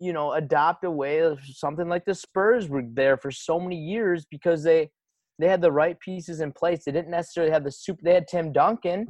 [0.00, 3.76] you know adopt a way of something like the Spurs were there for so many
[3.76, 4.90] years because they
[5.38, 6.84] they had the right pieces in place.
[6.84, 8.00] They didn't necessarily have the super.
[8.02, 9.06] They had Tim Duncan,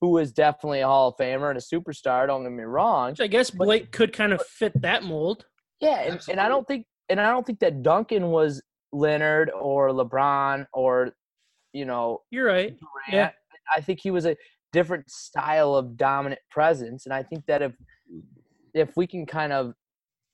[0.00, 2.26] who was definitely a Hall of Famer and a superstar.
[2.26, 3.10] Don't get me wrong.
[3.10, 5.44] Which I guess Blake could kind of fit that mold.
[5.80, 9.90] Yeah, and, and I don't think and I don't think that Duncan was Leonard or
[9.90, 11.12] LeBron or
[11.72, 12.76] you know You're right.
[12.78, 13.12] Durant.
[13.12, 13.30] Yeah.
[13.74, 14.36] I think he was a
[14.72, 17.72] different style of dominant presence, and I think that if
[18.74, 19.74] if we can kind of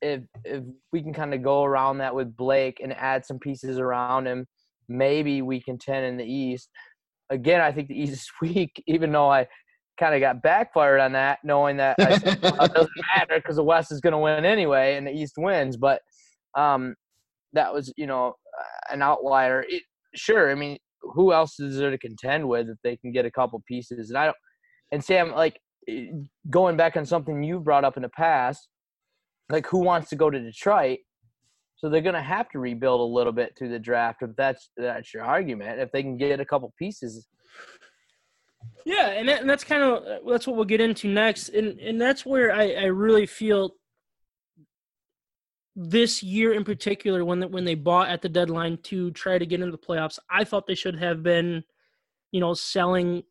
[0.01, 3.79] if if we can kind of go around that with Blake and add some pieces
[3.79, 4.45] around him,
[4.87, 6.69] maybe we contend in the East.
[7.29, 9.47] Again, I think the East is weak, even though I
[9.99, 13.91] kind of got backfired on that, knowing that I it doesn't matter because the West
[13.91, 15.77] is going to win anyway and the East wins.
[15.77, 16.01] But
[16.55, 16.95] um,
[17.55, 19.65] that was, you know, uh, an outlier.
[19.67, 23.25] It, sure, I mean, who else is there to contend with if they can get
[23.25, 24.09] a couple pieces?
[24.09, 24.37] And I don't.
[24.91, 25.59] And Sam, like
[26.49, 28.67] going back on something you brought up in the past,
[29.49, 30.99] like who wants to go to Detroit?
[31.77, 34.69] So they're going to have to rebuild a little bit through the draft if that's
[34.77, 35.79] that's your argument.
[35.79, 37.27] If they can get a couple pieces,
[38.85, 41.99] Yeah, and, that, and that's kind of that's what we'll get into next, and and
[41.99, 43.71] that's where I, I really feel
[45.75, 49.59] this year in particular when when they bought at the deadline to try to get
[49.59, 51.63] into the playoffs, I thought they should have been,
[52.31, 53.23] you know, selling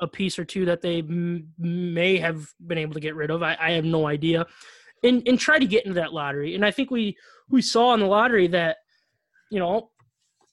[0.00, 3.42] a piece or two that they m- may have been able to get rid of.
[3.42, 4.46] I, I have no idea,
[5.02, 6.54] and and try to get into that lottery.
[6.54, 7.16] And I think we
[7.48, 8.76] we saw in the lottery that,
[9.50, 9.90] you know,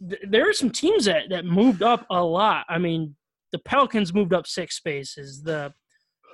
[0.08, 2.66] th- there are some teams that that moved up a lot.
[2.70, 3.16] I mean,
[3.52, 5.44] the Pelicans moved up six spaces.
[5.44, 5.74] The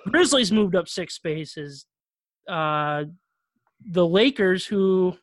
[0.10, 1.88] Grizzlies moved up six spaces.
[2.48, 3.06] Uh,
[3.90, 5.18] the Lakers, who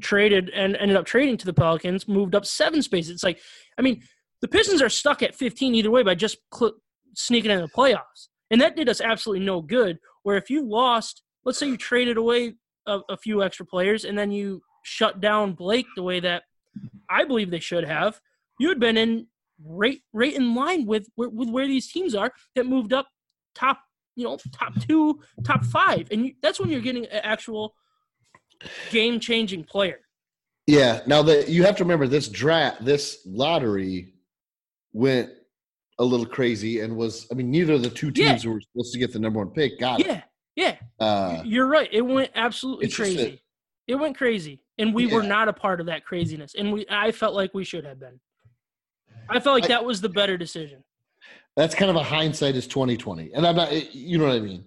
[0.00, 3.10] traded and ended up trading to the Pelicans, moved up seven spaces.
[3.10, 3.40] It's like,
[3.78, 4.02] I mean,
[4.40, 6.74] the Pistons are stuck at 15 either way by just cl-
[7.14, 9.98] sneaking in the playoffs, and that did us absolutely no good.
[10.22, 12.54] Where if you lost, let's say you traded away
[12.86, 16.44] a, a few extra players, and then you shut down Blake the way that
[17.10, 18.20] I believe they should have,
[18.58, 19.26] you had been in
[19.64, 23.08] right right in line with with where these teams are that moved up
[23.54, 23.80] top
[24.18, 26.08] you know top two top five.
[26.10, 27.74] And you, that's when you're getting an actual
[28.90, 30.00] game changing player.
[30.66, 31.00] Yeah.
[31.06, 34.12] Now that you have to remember this draft, this lottery
[34.92, 35.30] went
[36.00, 37.28] a little crazy and was.
[37.30, 39.50] I mean, neither of the two teams who were supposed to get the number one
[39.50, 39.78] pick.
[39.78, 40.06] Got it.
[40.06, 40.22] yeah.
[40.56, 40.74] Yeah.
[40.98, 41.88] Uh, you're right.
[41.92, 43.16] It went absolutely crazy.
[43.16, 43.38] That-
[43.86, 44.60] it went crazy.
[44.76, 46.54] And we were not a part of that craziness.
[46.54, 48.20] And we i felt like we should have been.
[49.28, 50.82] I felt like I- that was the better decision
[51.58, 53.72] that's kind of a hindsight is twenty twenty, and I'm not.
[53.92, 54.64] You know what I mean?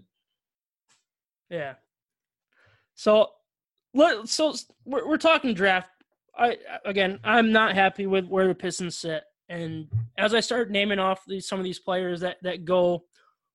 [1.50, 1.76] Yeah.
[2.96, 3.30] So,
[3.94, 5.90] let so we're we're talking draft.
[6.38, 11.00] I again, I'm not happy with where the Pistons sit, and as I start naming
[11.00, 13.06] off these some of these players that that go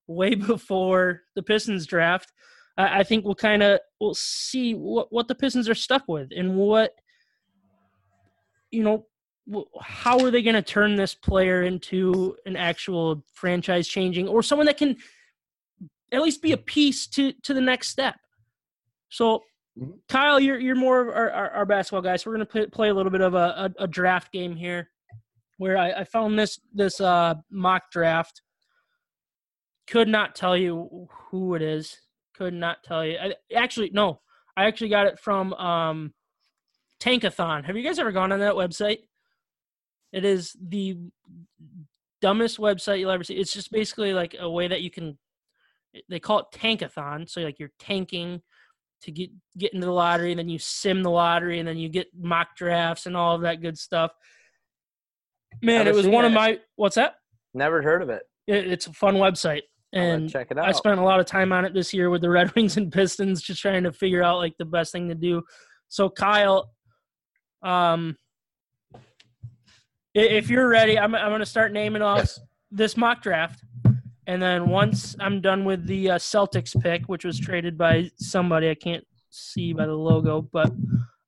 [0.07, 2.33] way before the Pistons draft,
[2.79, 6.31] I, I think we'll kind of we'll see what what the Pistons are stuck with
[6.35, 6.95] and what
[8.71, 9.07] you know
[9.81, 14.67] how are they going to turn this player into an actual franchise changing or someone
[14.67, 14.97] that can
[16.13, 18.17] at least be a piece to to the next step.
[19.09, 19.43] So,
[19.79, 19.99] Mhm.
[20.09, 22.89] Kyle, you're you're more of our, our, our basketball guy, so we're gonna play, play
[22.89, 24.89] a little bit of a, a, a draft game here,
[25.59, 28.41] where I, I found this this uh, mock draft.
[29.87, 31.97] Could not tell you who it is.
[32.35, 33.19] Could not tell you.
[33.19, 34.21] I, actually, no.
[34.57, 36.15] I actually got it from um,
[36.99, 37.65] Tankathon.
[37.67, 39.01] Have you guys ever gone on that website?
[40.17, 40.97] It is the
[42.23, 43.35] dumbest website you'll ever see.
[43.35, 45.19] It's just basically like a way that you can.
[46.09, 48.41] They call it Tankathon, so like you're tanking
[49.03, 51.91] to get get into the lottery, and then you sim the lottery, and then you
[51.91, 54.11] get mock drafts and all of that good stuff.
[55.63, 57.17] Man, Never it was one of my what's that?
[57.53, 58.23] Never heard of it.
[58.47, 60.67] It, it's a fun website, and check it out.
[60.67, 62.91] I spent a lot of time on it this year with the Red Wings and
[62.91, 65.43] Pistons, just trying to figure out like the best thing to do.
[65.91, 66.71] So Kyle,
[67.63, 68.17] um,
[70.21, 72.41] if you're ready, I'm I'm gonna start naming off Yes.
[72.71, 73.63] this mock draft,
[74.27, 78.71] and then once I'm done with the uh, Celtics pick, which was traded by somebody
[78.71, 80.73] I can't see by the logo, but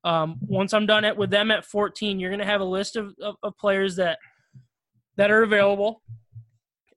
[0.05, 3.15] um, once I'm done it with them at 14, you're gonna have a list of,
[3.21, 4.19] of, of players that
[5.17, 6.03] that are available,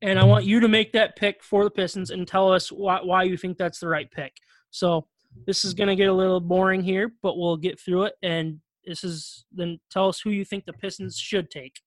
[0.01, 3.01] and I want you to make that pick for the Pistons and tell us why
[3.03, 4.33] why you think that's the right pick.
[4.69, 5.07] So
[5.45, 8.13] this is gonna get a little boring here, but we'll get through it.
[8.23, 11.81] And this is then tell us who you think the Pistons should take,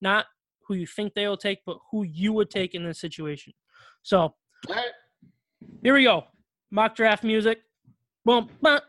[0.00, 0.26] not
[0.66, 3.52] who you think they will take, but who you would take in this situation.
[4.02, 4.34] So
[4.68, 4.86] right.
[5.82, 6.24] here we go.
[6.70, 7.60] Mock draft music.
[8.24, 8.48] Boom.
[8.60, 8.80] Bah,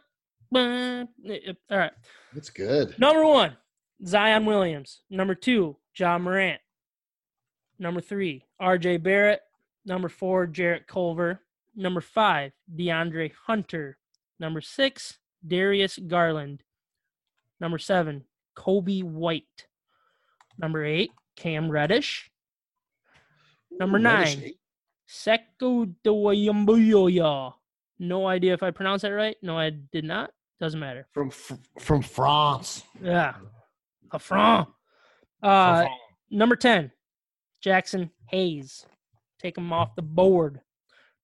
[0.52, 0.60] bah.
[0.60, 1.92] Eh, eh, All right.
[2.34, 2.98] That's good.
[3.00, 3.58] Number one,
[4.06, 5.02] Zion Williams.
[5.10, 6.62] Number two, Ja Morant.
[7.80, 9.42] Number three, RJ Barrett.
[9.86, 11.42] Number four, Jarrett Culver.
[11.76, 13.98] Number five, DeAndre Hunter.
[14.40, 16.64] Number six, Darius Garland.
[17.62, 18.26] Number seven,
[18.58, 19.68] Coby White.
[20.58, 22.30] Number eight, Cam Reddish.
[23.72, 24.60] Number Ooh, Reddish nine, eight.
[25.08, 27.54] Seko Doyambuyoya.
[28.00, 29.38] No idea if I pronounced that right.
[29.44, 30.32] No, I did not.
[30.60, 31.08] Doesn't matter.
[31.14, 32.84] from Fr- from France.
[33.02, 33.36] Yeah.
[34.12, 34.68] Affront.
[35.42, 35.86] Uh,
[36.30, 36.92] number 10,
[37.64, 38.86] Jaxson Hayes.
[39.40, 40.62] Take him off the board.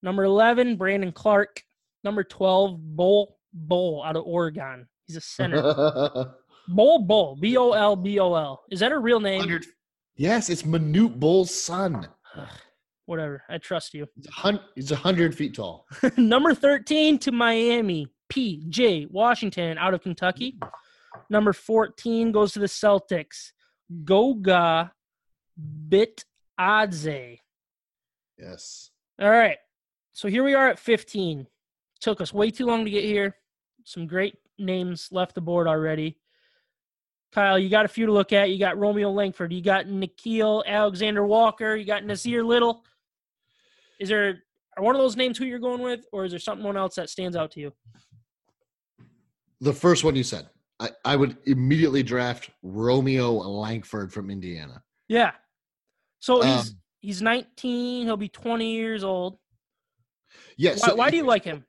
[0.01, 1.63] Number 11, Brandon Clarke.
[2.03, 4.87] Number 12, Bol Bol out of Oregon.
[5.07, 5.61] He's a center.
[6.67, 7.37] Bol Bol.
[7.37, 8.63] B O L B O L.
[8.69, 9.39] Is that a real name?
[9.39, 9.65] 100
[10.17, 12.07] yes, it's Manute Bol's son.
[13.05, 13.43] Whatever.
[13.49, 14.05] I trust you.
[14.15, 15.87] He's a He's hundred feet tall.
[16.17, 19.07] Number 13 to Miami, P.J.
[19.09, 20.59] Washington out of Kentucky.
[21.29, 23.51] Number 14 goes to the Celtics,
[24.03, 24.91] Goga
[25.89, 27.39] Bitadze.
[28.37, 28.91] Yes.
[29.19, 29.57] All right.
[30.11, 31.47] So here we are at 15.
[32.01, 33.37] Took us way too long to get here.
[33.83, 36.17] Some great names left the board already.
[37.33, 38.49] Kyle, you got a few to look at.
[38.49, 39.51] You got Romeo Langford.
[39.51, 41.75] You got Nickeil Alexander Walker.
[41.75, 42.83] You got Nassir Little.
[43.99, 44.39] Is there
[44.77, 47.09] are one of those names who you're going with, or is there someone else that
[47.09, 47.73] stands out to you?
[49.59, 50.49] The first one you said.
[50.79, 54.83] I, I would immediately draft Romeo Langford from Indiana.
[55.07, 55.31] Yeah.
[56.19, 58.05] So he's Um, he's 19.
[58.05, 59.39] He'll be 20 years old.
[60.55, 60.71] Yeah.
[60.71, 61.65] Why, so why do you like him?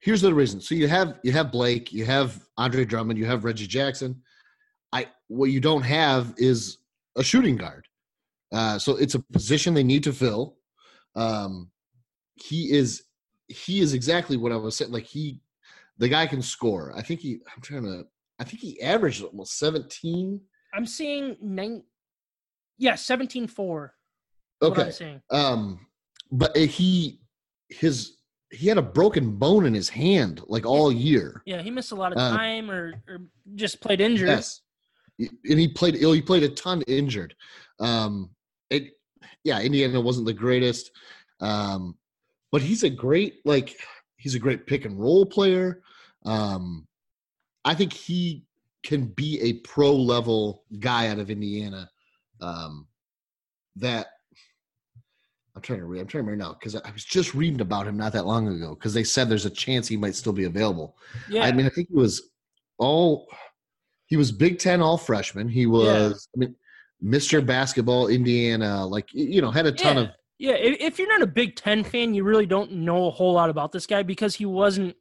[0.00, 0.60] Here's the reason.
[0.60, 4.22] So you have you have Blake, you have Andre Drummond, you have Reggie Jackson.
[4.92, 6.78] I what you don't have is
[7.16, 7.86] a shooting guard.
[8.52, 10.56] Uh, so it's a position they need to fill.
[11.14, 11.70] Um,
[12.34, 13.04] he is
[13.48, 14.92] he is exactly what I was saying.
[14.92, 15.40] Like he,
[15.98, 16.92] the guy can score.
[16.96, 17.38] I think he.
[17.54, 18.04] I'm trying to.
[18.38, 20.40] I think he averaged almost 17.
[20.72, 21.82] I'm seeing nine.
[22.78, 23.50] Yeah, 17-4.
[23.58, 23.90] What
[24.62, 24.90] I'm Okay.
[24.90, 25.20] seeing.
[25.30, 25.86] Um,
[26.32, 27.20] but he
[27.68, 28.16] his
[28.52, 31.42] he had a broken bone in his hand like all year.
[31.46, 33.20] Yeah, he missed a lot of Uh, time or, or
[33.54, 34.28] just played injured.
[34.28, 34.62] Yes,
[35.18, 35.96] and he played.
[35.96, 36.12] ill.
[36.12, 37.34] He played a ton injured.
[37.78, 38.30] Um,
[38.70, 38.92] it,
[39.44, 40.90] yeah, Indiana wasn't the greatest,
[41.40, 41.96] um,
[42.52, 43.76] but he's a great like
[44.16, 45.82] he's a great pick and roll player.
[46.24, 46.86] Um,
[47.64, 48.44] I think he
[48.82, 51.90] can be a pro level guy out of Indiana.
[52.40, 52.86] Um,
[53.76, 54.06] that
[55.54, 56.00] I'm trying to read.
[56.00, 58.48] I'm trying to read now because I was just reading about him not that long
[58.48, 60.96] ago because they said there's a chance he might still be available.
[61.28, 62.30] Yeah, I mean, I think he was
[62.78, 63.26] all
[64.06, 65.48] he was Big Ten all freshman.
[65.48, 66.54] He was, I mean,
[67.02, 67.44] Mr.
[67.44, 70.02] Basketball Indiana, like you know, had a ton yeah.
[70.02, 70.54] of yeah.
[70.54, 73.72] If you're not a Big Ten fan, you really don't know a whole lot about
[73.72, 74.94] this guy because he wasn't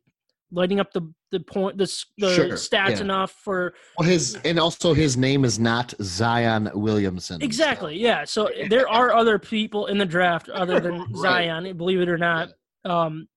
[0.52, 1.86] lighting up the the point the,
[2.18, 3.02] the Sure, stats yeah.
[3.02, 7.40] enough for well, his, and also his name is not Zion Williamson.
[7.40, 7.98] so- exactly.
[8.00, 11.16] Yeah, so there are other people in the draft other than Right.
[11.16, 12.50] Zion, believe it or not.
[12.84, 13.28] Um,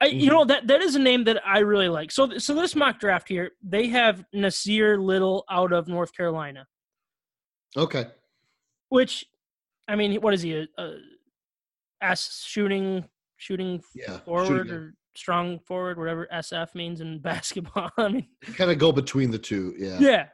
[0.00, 2.12] I, you know that that is a name that I really like.
[2.12, 6.66] So so this mock draft here, they have Nassir Little out of North Carolina.
[7.76, 8.06] Okay.
[8.90, 9.24] which
[9.88, 10.54] I mean, what is he?
[10.54, 10.96] A, a
[12.02, 13.04] S shooting
[13.38, 14.18] shooting Yeah.
[14.20, 17.90] forward or strong forward, whatever SF means in basketball.
[17.98, 19.74] I mean, Kind of go between the two.
[19.76, 19.98] Yeah.
[19.98, 20.26] yeah.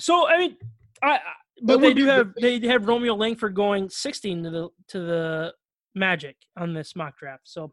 [0.00, 0.56] So I mean,
[1.02, 1.20] I, I
[1.62, 5.54] but they do have they have Romeo Langford going 16 to the to the
[5.94, 7.42] Magic on this mock draft.
[7.44, 7.72] So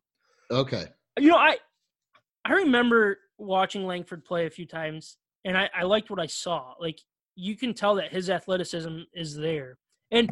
[0.51, 0.85] Okay.
[1.19, 1.57] you know, I
[2.43, 6.73] I remember watching Langford play a few times, and I, I liked what I saw.
[6.79, 6.99] Like
[7.35, 9.77] you can tell that his athleticism is there,
[10.11, 10.29] and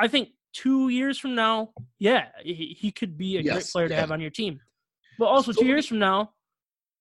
[0.00, 3.94] I think two years from now, yeah, he, he could be a great player to
[3.94, 4.00] yeah.
[4.00, 4.60] have on your team.
[5.18, 6.32] But also So two years from now,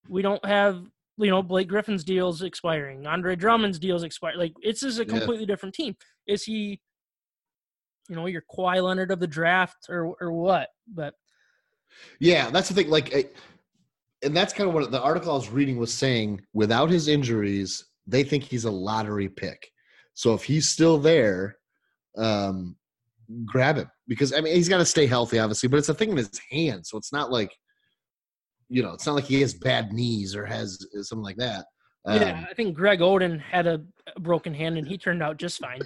[0.08, 0.84] we don't have
[1.18, 4.34] you know Blake Griffin's deals expiring, Andre Drummond's deals expire.
[4.36, 5.10] Like it's just a Yeah.
[5.10, 5.96] completely different team.
[6.28, 6.82] Is he,
[8.10, 10.70] you know, your Kawhi Leonard of the draft or or what?
[10.88, 11.14] But
[12.20, 12.90] Yeah, that's the thing.
[12.90, 13.30] Like, I-
[14.24, 16.42] and that's kind of what the article I was reading was saying.
[16.54, 19.70] Without his injuries, they think he's a lottery pick.
[20.16, 21.58] So if he's still there,
[22.18, 22.76] um,
[23.46, 25.70] grab him because I mean he's got to stay healthy, obviously.
[25.70, 27.56] But it's a thing in his hand, so it's not like,
[28.70, 31.66] you know, it's not like he has bad knees or has something like that.
[32.06, 33.82] Um, yeah, I think Greg Oden had a,
[34.20, 35.80] broken hand and he turned out just fine.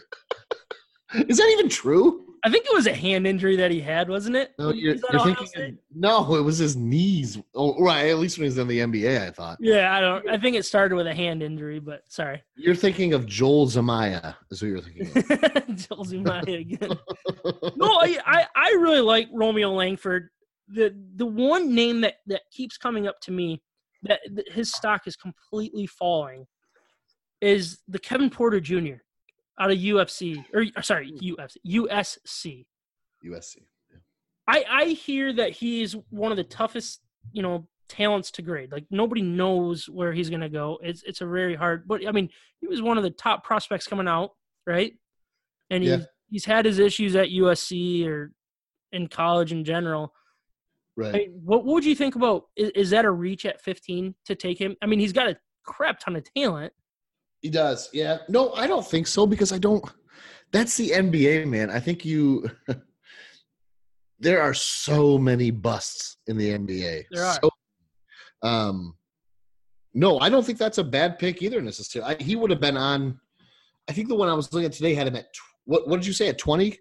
[1.29, 2.25] Is that even true?
[2.43, 4.53] I think it was a hand injury that he had, wasn't it?
[4.59, 5.77] No, you're, you're thinking.
[5.93, 7.37] No, it was his knees.
[7.55, 8.07] Oh, right.
[8.07, 9.57] At least when he was in the NBA, I thought.
[9.59, 10.29] Yeah, I don't.
[10.29, 12.41] I think it started with a hand injury, but sorry.
[12.55, 14.35] You're thinking of Joel Zumaya.
[14.51, 15.27] Is what you're thinking of.
[15.75, 16.97] Joel Zumaya again.
[17.75, 20.29] no, I, I I really like Romeo Langford.
[20.69, 23.61] The the one name that that keeps coming up to me
[24.03, 26.45] that, that his stock is completely falling
[27.41, 28.95] is the Kevin Porter Jr.
[29.59, 31.17] out of UFC or sorry hmm.
[31.17, 32.65] UFC USC.
[33.25, 33.57] USC.
[34.47, 37.01] I I hear that he is one of the toughest
[37.31, 38.71] you know talents to grade.
[38.71, 40.79] Like nobody knows where he's gonna go.
[40.81, 41.87] It's it's a very hard.
[41.87, 44.31] But I mean, he was one of the top prospects coming out,
[44.65, 44.93] right?
[45.69, 46.05] And he's Yeah.
[46.29, 48.33] he's had his issues at USC or
[48.91, 50.13] in college in general.
[50.97, 51.13] Right.
[51.13, 52.47] I mean, what, what would you think about?
[52.55, 54.75] Is, is that a reach at 15 to take him?
[54.81, 56.73] I mean, he's got a crap ton of talent.
[57.41, 57.89] He does.
[57.93, 58.17] Yeah.
[58.27, 59.85] No, I don't think so because I don't.
[60.51, 61.69] That's the NBA, man.
[61.69, 62.49] I think you.
[64.19, 67.05] there are so many busts in the NBA.
[67.11, 67.39] There are.
[67.43, 67.51] So,
[68.41, 68.95] um,
[69.93, 72.15] no, I don't think that's a bad pick either necessarily.
[72.15, 73.19] I, he would have been on.
[73.87, 75.87] I think the one I was looking at today had him at tw- what?
[75.87, 76.79] What did you say at twenty?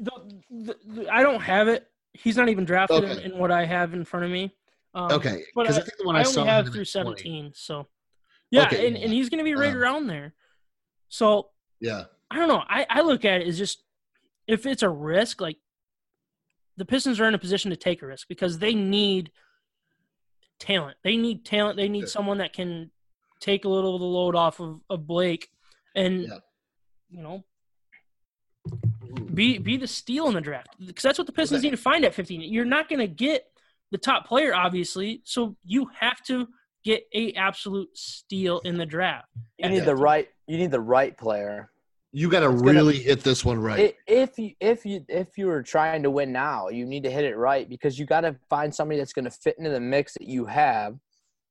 [0.00, 1.87] The- I don't have it.
[2.12, 3.24] He's not even drafted in, Okay.
[3.24, 4.54] in what I have in front of me.
[4.94, 7.20] Um, Okay, because I, I- think the one I, I only have through at 20.
[7.22, 7.52] 17.
[7.54, 7.86] So,
[8.50, 10.34] yeah, Okay, and, and he's going to be right Um, around there.
[11.08, 11.50] So,
[11.80, 12.04] Yeah.
[12.30, 12.62] I don't know.
[12.68, 13.82] I, I look at it as just
[14.46, 15.58] if it's a risk, like
[16.76, 19.30] the Pistons are in a position to take a risk because they need
[20.58, 20.96] talent.
[21.04, 21.76] They need talent.
[21.76, 22.90] They need someone that can
[23.40, 25.48] take a little of the load off of, of Blake
[25.94, 26.38] and, Yeah.
[27.10, 27.44] you know,
[29.34, 31.68] be be the steal in the draft because that's what the Pistons Okay.
[31.70, 32.40] need to find at 15.
[32.42, 33.44] You're not going to get
[33.90, 36.48] the top player, obviously, so you have to
[36.84, 39.28] get a absolute steal in the draft.
[39.58, 39.84] You need Yeah.
[39.84, 40.28] the right.
[40.46, 41.70] You need the right player.
[42.12, 43.94] You got to It's gonna- really hit this one right.
[44.06, 47.24] If you if you if you were trying to win now, you need to hit
[47.24, 50.14] it right because you got to find somebody that's going to fit into the mix
[50.14, 50.98] that you have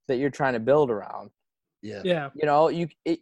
[0.08, 1.30] that you're trying to build around.
[1.82, 2.00] yeah.
[2.04, 3.20] Yeah, You know, you it,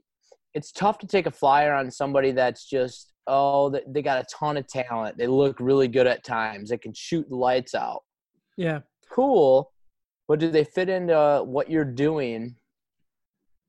[0.54, 4.26] it's tough to take a flyer on somebody that's just oh they, they got a
[4.34, 5.16] ton of talent.
[5.18, 6.70] They look really good at times.
[6.70, 8.02] They can shoot the lights out.
[8.56, 8.80] yeah.
[9.10, 9.72] Cool,
[10.26, 12.56] but do they fit into what you're doing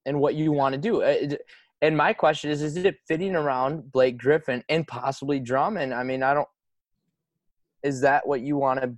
[0.06, 1.04] and what you want to do?
[1.04, 1.36] Uh,
[1.82, 5.94] And my question is: Is it fitting around Blake Griffin and possibly Drummond?
[5.94, 6.48] I mean, I don't.
[7.84, 8.96] Is that what you want to?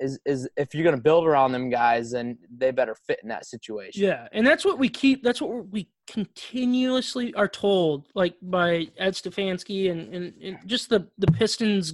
[0.00, 3.28] Is is if you're going to build around them guys, then they better fit in
[3.28, 4.02] that situation.
[4.02, 5.22] Yeah, and that's what we keep.
[5.22, 11.08] That's what we continuously are told, like by Ed Stefanski and, and, and just the
[11.18, 11.92] the Pistons,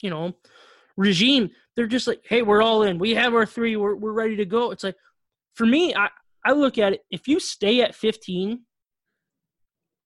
[0.00, 0.34] you know,
[0.96, 1.50] regime.
[1.76, 2.98] They're just like, hey, we're all in.
[2.98, 3.76] We have our three.
[3.76, 4.70] We're we're ready to go.
[4.70, 4.96] It's like,
[5.54, 6.08] for me, I
[6.44, 7.04] I look at it.
[7.10, 8.60] If you stay at 15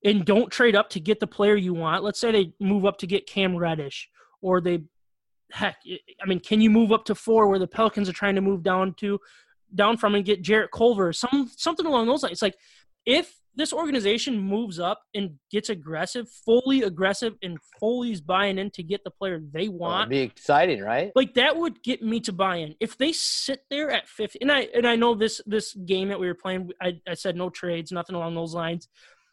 [0.04, 2.98] and don't trade up to get the player you want, let's say they move up
[2.98, 4.08] to get Cam Reddish,
[4.40, 4.84] or they,
[5.50, 5.76] heck,
[6.22, 8.62] I mean, can you move up to four where the Pelicans are trying to move
[8.62, 9.20] down to?
[9.74, 12.32] down from and get Jarrett Culver, some something along those lines.
[12.32, 12.56] It's like
[13.06, 18.70] if this organization moves up and gets aggressive, fully aggressive, and fully is buying in
[18.70, 21.12] to get the player they want, it'd be exciting, right?
[21.14, 22.74] like that would get me to buy in.
[22.80, 26.20] If they sit there at 50, and I and I know this this game that
[26.20, 28.88] we were playing, I, I said no trades, nothing along those lines.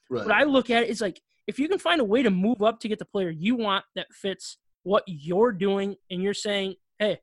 [0.09, 0.25] Right.
[0.25, 2.61] But I look at it, it's like if you can find a way to move
[2.61, 6.75] up to get the player you want that fits what you're doing, and you're saying,
[6.99, 7.19] hey,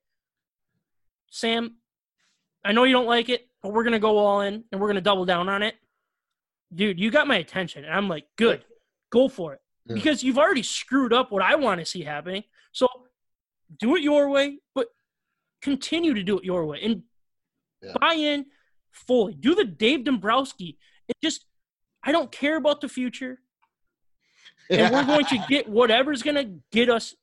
[1.30, 1.76] Sam,
[2.64, 5.00] I know you don't like it, but we're gonna go all in and we're gonna
[5.00, 5.76] double down on it.
[6.74, 7.84] Dude, you got my attention.
[7.84, 8.64] And I'm like, good,
[9.10, 9.60] go for it.
[9.86, 9.94] Yeah.
[9.94, 12.42] Because you've already screwed up what I want to see happening.
[12.72, 12.88] So
[13.78, 14.88] do it your way, but
[15.60, 17.04] continue to do it your way and
[17.80, 17.92] Yeah.
[18.00, 18.46] buy in
[18.90, 19.34] fully.
[19.34, 20.78] Do the Dave Dombrowski.
[21.08, 21.46] It just
[22.02, 23.40] I don't care about the future.
[24.70, 27.14] And we're going to get whatever's gonna get us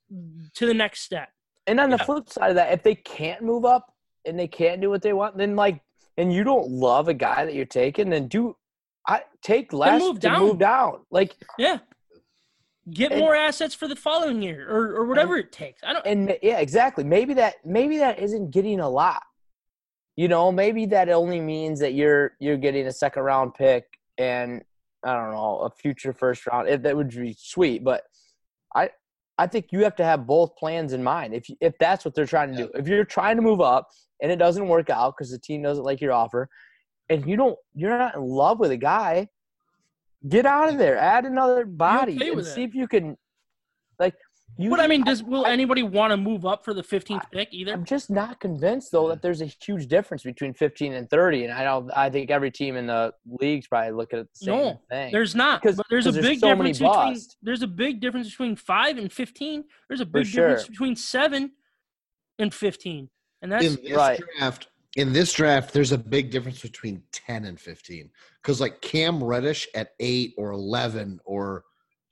[0.56, 1.30] to the next step.
[1.68, 2.06] And on the Yeah.
[2.06, 3.94] flip side of that, if they can't move up
[4.26, 5.82] and they can't do what they want, then like,
[6.18, 8.56] and you don't love a guy that you're taking, then do
[9.08, 10.40] I take less move to down.
[10.42, 11.06] move down.
[11.10, 11.80] Like, Yeah.
[12.92, 15.84] Get And- more assets for the following year or, or whatever it takes.
[15.84, 17.04] I don't and yeah, exactly.
[17.04, 19.22] Maybe that maybe that isn't getting a lot.
[20.16, 23.86] You know, maybe that only means that you're you're getting a second round pick
[24.18, 24.64] and
[25.04, 26.68] I don't know a future first round.
[26.68, 28.04] If that would be sweet, but
[28.76, 28.90] I
[29.38, 31.34] I think you have to have both plans in mind.
[31.34, 33.88] If you, if that's what they're trying to do, if you're trying to move up
[34.22, 36.50] and it doesn't work out because the team doesn't like your offer,
[37.10, 39.30] and you don't you're not in love with a guy,
[40.28, 40.98] get out of there.
[40.98, 42.70] Add another body and see it?
[42.70, 43.18] if you can.
[44.58, 47.32] Like, you But I mean, does will anybody want to move up for the 15th
[47.32, 47.74] pick either?
[47.74, 51.54] I'm just not convinced though that there's a huge difference between 15 and 30, and
[51.54, 51.90] I don't.
[51.92, 55.12] I think every team in the league's probably looking at the same No, thing.
[55.12, 55.62] There's not.
[55.62, 58.56] Because- but there's a because there's big so difference between there's a big difference between
[58.56, 59.64] 5 and 15.
[59.88, 60.50] There's a big sure.
[60.50, 61.52] difference between 7
[62.40, 63.10] and 15.
[63.42, 64.20] And that's in this right.
[64.38, 68.10] draft, in this draft, there's a big difference between 10 and 15.
[68.42, 71.64] Because like Cam Reddish at eight or 11 or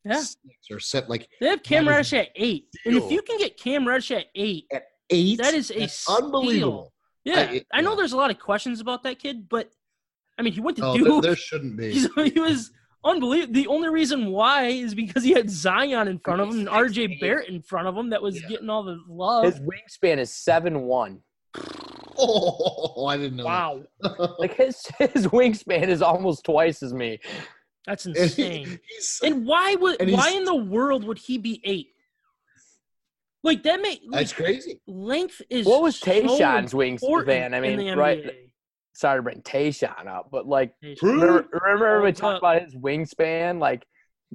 [0.09, 0.17] yeah.
[0.17, 0.37] six
[0.71, 2.65] or seven, like They have Cam That is Reddish at 8.
[2.85, 5.93] And if you can get Cam Reddish at 8, at eight, That is a that's
[5.93, 6.17] steal.
[6.17, 6.93] unbelievable.
[7.23, 7.39] yeah.
[7.51, 7.95] I- I, know yeah.
[7.97, 9.69] there's a lot of questions about that kid, but
[10.37, 11.23] I mean, he went to oh, No, Duke.
[11.23, 11.91] there, there shouldn't be.
[11.93, 12.71] He's, he was
[13.03, 13.53] unbelievable.
[13.53, 17.19] The only reason why is because he had Zion in front of him and RJ
[17.19, 18.47] Barrett in front of him that was Yeah.
[18.49, 19.45] getting all the love.
[19.45, 21.21] His wingspan is seven one.
[22.19, 23.45] Oh, I didn't know.
[23.45, 23.81] wow.
[24.01, 24.35] that.
[24.39, 27.19] Like his his wingspan is almost twice as me.
[27.87, 28.79] That's And he- insane.
[28.87, 31.87] he's, And why would And why in the world would he be eight?
[33.43, 34.81] Like that may that's crazy.
[34.87, 37.53] length is What was so Tayshaun's important wingspan?
[37.53, 38.23] I in mean, the right?
[38.23, 38.33] NBA.
[38.93, 41.01] Sorry to bring Tayshaun up, but like, Tayshaun.
[41.03, 43.59] remember, remember we talked about his wingspan?
[43.59, 43.85] Like,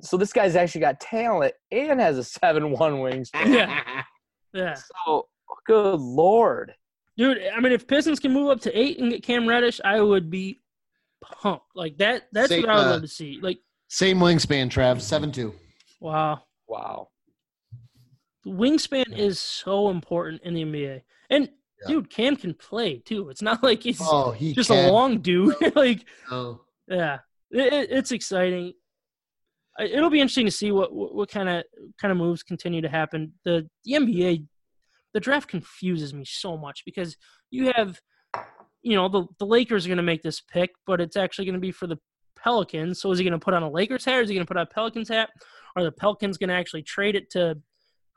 [0.01, 3.53] so this guy's actually got talent and has a seven one wingspan.
[3.55, 4.03] Yeah.
[4.55, 4.75] Yeah.
[5.07, 5.29] So
[5.67, 6.75] good lord.
[7.17, 10.01] Dude, I mean if Pistons can move up to eight and get Cam Reddish, I
[10.03, 10.61] would be
[11.23, 11.67] pumped.
[11.75, 13.39] Like that that's Say, what I would uh, love to see.
[13.41, 13.59] Like,
[13.89, 15.01] Same wingspan, Trav.
[15.01, 15.55] Seven two.
[16.01, 16.43] wow.
[16.69, 17.09] Wow.
[18.45, 21.03] The Wingspan is so important in the NBA.
[21.31, 21.49] And
[21.83, 21.89] Yeah.
[21.95, 23.29] dude, Cam can play too.
[23.31, 24.89] It's not like he's Oh, he just can.
[24.89, 25.55] a long dude.
[25.77, 26.61] like, Oh.
[26.89, 27.19] yeah,
[27.51, 28.73] it, it- it's exciting.
[29.79, 31.65] It'll be interesting to see what what kind of
[32.01, 33.33] kind of moves continue to happen.
[33.45, 34.47] The the NBA,
[35.15, 37.17] the draft confuses me so much because
[37.51, 37.99] you have,
[38.83, 41.55] you know, the the Lakers are going to make this pick, but it's actually going
[41.55, 41.99] to be for the
[42.37, 43.01] Pelicans.
[43.01, 44.19] So is he going to put on a Lakers hat?
[44.19, 45.31] Or is he going to put on a Pelicans hat?
[45.77, 47.59] Are the Pelicans going to actually trade it to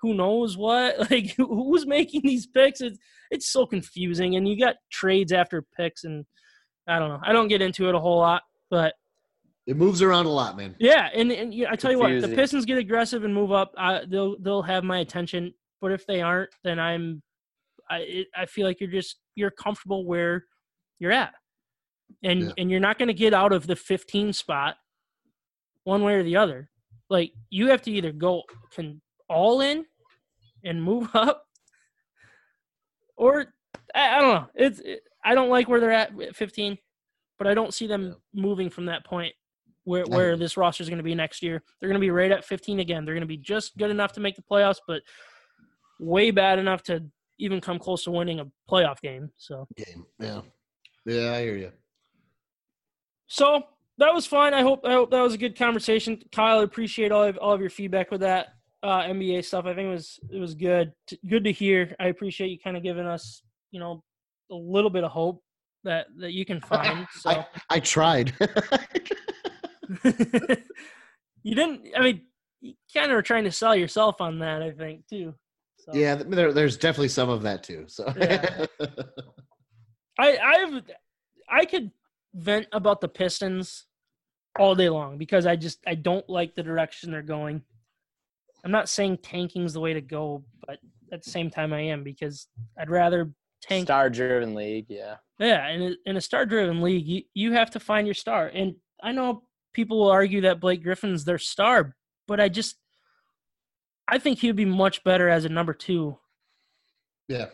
[0.01, 0.95] who knows what?
[1.11, 2.82] Like who's making these picks?
[2.82, 2.97] It's
[3.32, 6.26] it's so confusing, and you got trades after picks, and
[6.88, 7.20] I don't know.
[7.24, 8.93] I don't get into it a whole lot, but
[9.68, 10.76] It moves around a lot, man.
[10.80, 13.72] yeah, and and yeah, I tell you what, the Pistons get aggressive and move up,
[13.78, 15.53] I, they'll they'll have my attention.
[15.82, 17.22] But if they aren't, then I'm,
[17.89, 20.45] I I feel like you're just you're comfortable where
[21.00, 21.34] you're at,
[22.24, 22.52] and Yeah.
[22.58, 24.76] and you're not going to get out of the 15 spot,
[25.84, 26.70] one way or the other.
[27.10, 29.86] Like you have to either go can all in,
[30.64, 31.46] and move up,
[33.16, 33.54] or
[33.93, 34.48] I, I don't know.
[34.56, 36.78] It's it, I don't like where they're at at 15,
[37.38, 39.34] but I don't see them moving from that point
[39.84, 41.64] where where this roster is going to be next year.
[41.80, 43.06] They're going to be right at 15 again.
[43.06, 45.02] They're going to be just good enough to make the playoffs, but
[46.00, 47.04] way bad enough to
[47.38, 49.30] even come close to winning a playoff game.
[49.38, 50.06] So, Game.
[50.20, 50.41] Yeah.
[51.06, 51.72] Yeah, I hear you.
[53.28, 53.64] so
[53.97, 54.53] that was fun.
[54.53, 56.60] I hope I hope that was a good conversation, Kyle.
[56.60, 58.47] I appreciate all of all of your feedback with that
[58.84, 59.66] uh, NBA stuff.
[59.66, 60.91] I think it was it was good
[61.28, 61.95] good to hear.
[61.99, 64.03] I appreciate you kind of giving us you know
[64.51, 65.41] a little bit of hope
[65.84, 67.08] that that you can find.
[67.12, 67.30] So.
[67.30, 68.34] I, I tried.
[71.43, 71.82] you didn't.
[71.95, 72.22] I mean,
[72.62, 74.62] you kind of were trying to sell yourself on that.
[74.62, 75.34] I think too.
[75.78, 75.91] So.
[75.93, 77.86] yeah, there, there's definitely some of that too.
[77.88, 78.66] So Yeah.
[80.20, 80.84] I I've
[81.49, 81.91] I could
[82.34, 83.86] vent about the Pistons
[84.57, 87.61] all day long because I just I don't like the direction they're going.
[88.63, 90.80] I'm not saying tanking's the way to go, but
[91.11, 92.47] at the same time I am because
[92.80, 93.88] I'd rather tank.
[93.88, 95.16] Star driven league, yeah.
[95.39, 98.47] Yeah, in a, in a star-driven league, you, you have to find your star.
[98.53, 99.43] And I know
[99.74, 101.95] people will argue that Blake Griffin's their star,
[102.28, 102.78] but I just
[104.07, 106.18] I think he would be much better as a number two.
[107.28, 107.47] yeah.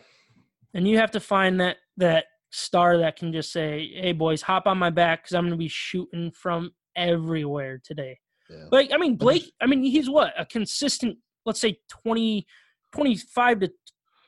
[0.74, 4.66] And you have to find that that star that can just say, "Hey boys, hop
[4.66, 8.66] on my back because I'm going to be shooting from everywhere today." Yeah.
[8.70, 9.50] Like I mean, Blake.
[9.60, 12.46] I mean, he's what a consistent, let's say 20,
[12.94, 13.72] 25 to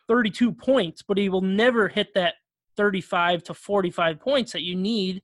[0.09, 2.35] thirty-two points, but he will never hit that
[2.77, 5.23] thirty-five to forty-five points that you need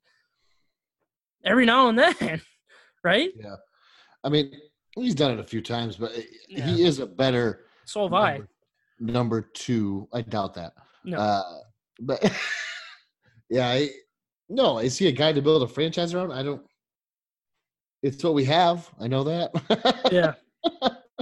[1.44, 2.40] every now and then,
[3.04, 3.30] right?
[3.34, 3.56] Yeah,
[4.22, 4.52] I mean,
[4.94, 6.12] he's done it a few times, but
[6.48, 6.66] Yeah.
[6.66, 8.32] he is a better So have I.
[8.32, 8.48] number,
[9.00, 10.08] number two.
[10.12, 10.74] I doubt that.
[11.04, 11.18] No.
[11.18, 11.42] Uh,
[12.00, 12.20] but
[13.50, 13.90] yeah, I,
[14.48, 16.32] no, is he a guy to build a franchise around?
[16.32, 16.62] I don't.
[18.02, 18.88] It's what we have.
[18.98, 19.50] I know that.
[20.12, 20.34] Yeah.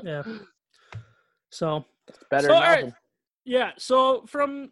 [0.05, 0.23] yeah.
[1.51, 2.93] So It's better So, than all right.
[3.45, 4.71] yeah, so from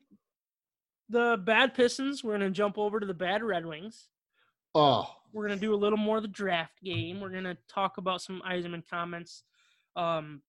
[1.08, 4.08] the bad Pistons, we're gonna jump over to the bad Red Wings.
[4.74, 7.20] oh, We're gonna do a little more of the draft game.
[7.20, 9.42] We're gonna talk about some Yzerman comments.
[9.96, 10.42] Um,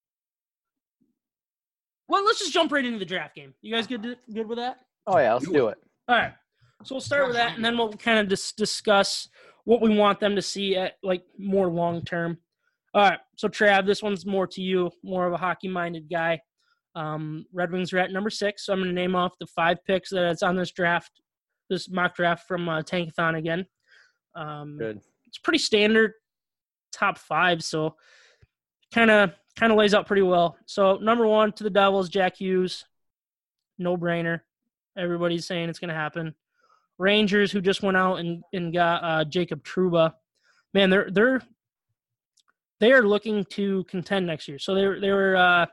[2.09, 3.53] well, let's just jump right into the draft game.
[3.61, 4.03] You guys good?
[4.03, 4.77] To, good with that?
[5.07, 5.77] Oh yeah, let's do it.
[6.07, 6.33] All right.
[6.83, 9.29] So we'll start with that, and then we'll kind of just discuss
[9.65, 12.37] what we want them to see at like more long term.
[12.93, 13.19] All right.
[13.35, 16.39] So Trav, this one's more to you, more of a hockey minded guy.
[16.95, 19.83] Um, Red Wings are at number six, so I'm going to name off the five
[19.85, 21.11] picks that's on this draft,
[21.69, 23.65] this mock draft from uh, Tankathon again.
[24.35, 25.01] Um, Good.
[25.27, 26.13] It's pretty standard
[26.91, 27.95] top five, so
[28.93, 30.57] kind of kind of lays out pretty well.
[30.65, 32.85] So number one to the Devils, Jack Hughes,
[33.77, 34.41] no brainer.
[34.97, 36.33] Everybody's saying it's going to happen.
[36.97, 40.13] Rangers, who just went out and, and got uh, Jacob Trouba,
[40.73, 41.41] man, they're they're
[42.79, 44.59] they are looking to contend next year.
[44.59, 45.65] So they they were uh,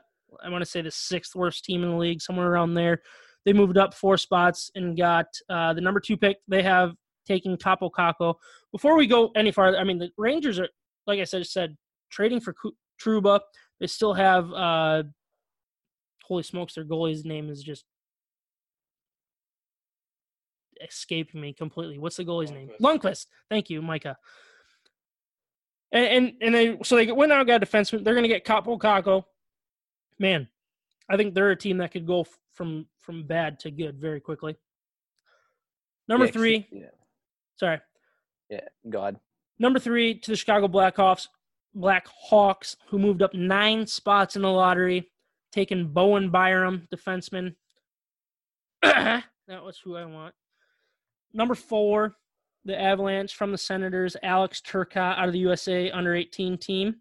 [0.43, 3.01] I want to say the sixth worst team in the league, somewhere around there.
[3.45, 6.37] They moved up four spots and got uh, the number two pick.
[6.47, 6.93] They have
[7.27, 8.35] taken Kaapo Kakko.
[8.71, 10.69] Before we go any farther, I mean the Rangers are
[11.07, 11.75] like I said said
[12.09, 12.55] trading for
[13.01, 13.39] Trouba.
[13.79, 15.03] They still have uh,
[16.27, 17.85] holy smokes, their goalie's name is just
[20.89, 21.97] escaping me completely.
[21.99, 22.69] What's the goalie's name?
[22.81, 23.27] Lundqvist.
[23.49, 24.17] Thank you, Micah.
[25.91, 28.03] And, and and they so they went out and got a defenseman.
[28.03, 29.23] They're going to get Kaapo Kakko.
[30.19, 30.47] Man,
[31.09, 34.19] I think they're a team that could go f- from from bad to good very
[34.19, 34.55] quickly.
[36.07, 36.87] Number Yeah, three, Yeah,
[37.55, 37.79] sorry,
[38.49, 38.61] yeah.
[38.89, 39.19] God.
[39.59, 41.27] number three to the Chicago Blackhawks,
[41.73, 45.11] Black Hawks, who moved up nine spots in the lottery,
[45.51, 47.55] taking Bowen Byram, defenseman.
[48.81, 50.35] that was who I want.
[51.35, 52.15] Number four,
[52.63, 56.95] the Avalanche from the Senators, Alex Turcotte out of the USA under 18 team,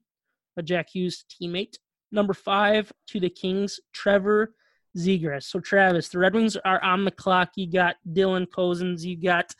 [0.56, 1.76] a Jack Hughes teammate.
[2.10, 4.52] Number five to the Kings, Trevor
[4.98, 5.44] Zegras.
[5.44, 7.50] So, Travis, the Red Wings are on the clock.
[7.54, 9.54] You got Dylan Cozens, you got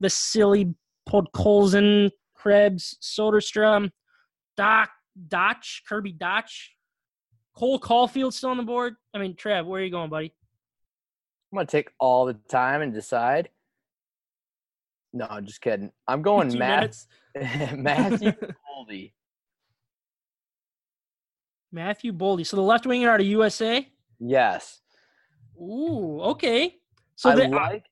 [0.00, 0.74] Vasily
[1.06, 3.90] Podkolzin, Krebs, Soderstrom,
[4.56, 4.88] Doc,
[5.28, 6.50] Dotch, Kirby Dach,
[7.54, 8.96] Cole Caufield still on the board.
[9.12, 10.32] I mean, Trev, where are you going, buddy?
[11.52, 13.50] I'm gonna take all the time and decide.
[15.14, 15.92] No, just kidding.
[16.08, 16.96] I'm going Matt.
[17.76, 18.32] Matthew
[18.76, 19.14] Goldie.
[21.70, 22.44] Matthew Boldy.
[22.44, 23.88] So the left winger out of USA.
[24.18, 24.80] Yes.
[25.56, 26.76] Ooh, okay.
[27.14, 27.84] So I they, like.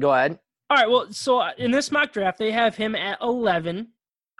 [0.00, 0.38] Go ahead.
[0.70, 0.88] all right.
[0.88, 3.88] Well, so uh, in this mock draft, they have him at 11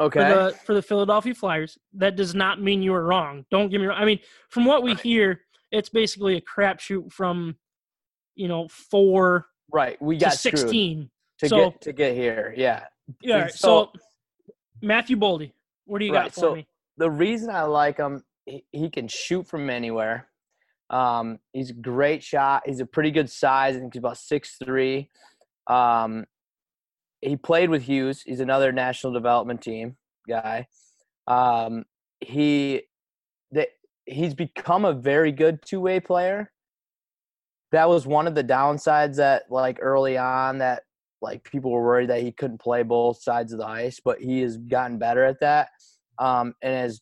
[0.00, 0.18] Okay.
[0.18, 1.76] for the for the Philadelphia Flyers.
[1.92, 3.44] That does not mean you were wrong.
[3.50, 4.00] Don't get me wrong.
[4.00, 7.56] I mean, from what we hear, it's basically a crapshoot from,
[8.34, 10.00] you know, four right.
[10.00, 11.10] We to got screwed 16.
[11.40, 12.54] To So- get to get here.
[12.56, 12.86] Yeah.
[13.20, 13.48] Yeah.
[13.48, 13.92] So, So-
[14.82, 15.52] Matthew Boldy,
[15.84, 16.66] what do you Right, got for so- me?
[16.96, 20.28] the reason I like him, he, he can shoot from anywhere.
[20.90, 22.62] Um, he's a great shot.
[22.66, 23.76] He's a pretty good size.
[23.76, 25.10] I think he's about six three.
[25.66, 26.26] Um,
[27.20, 28.22] he played with Hughes.
[28.22, 29.96] He's another national development team
[30.28, 30.66] guy.
[31.26, 31.84] Um,
[32.20, 32.82] he
[33.52, 33.68] that
[34.06, 36.50] he's become a very good two way player.
[37.72, 40.82] That was one of the downsides that like early on that
[41.22, 44.40] like people were worried that he couldn't play both sides of the ice, but he
[44.40, 45.68] has gotten better at that.
[46.18, 47.00] Um, and has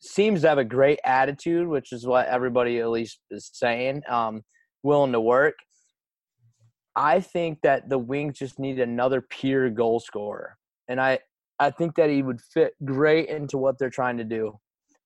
[0.00, 4.02] seems to have a great attitude, which is what everybody at least is saying.
[4.08, 4.42] Um,
[4.82, 5.54] willing to work.
[6.94, 10.56] I think that the Wings just need another pure goal scorer,
[10.88, 11.18] and I
[11.58, 14.58] I think that he would fit great into what they're trying to do.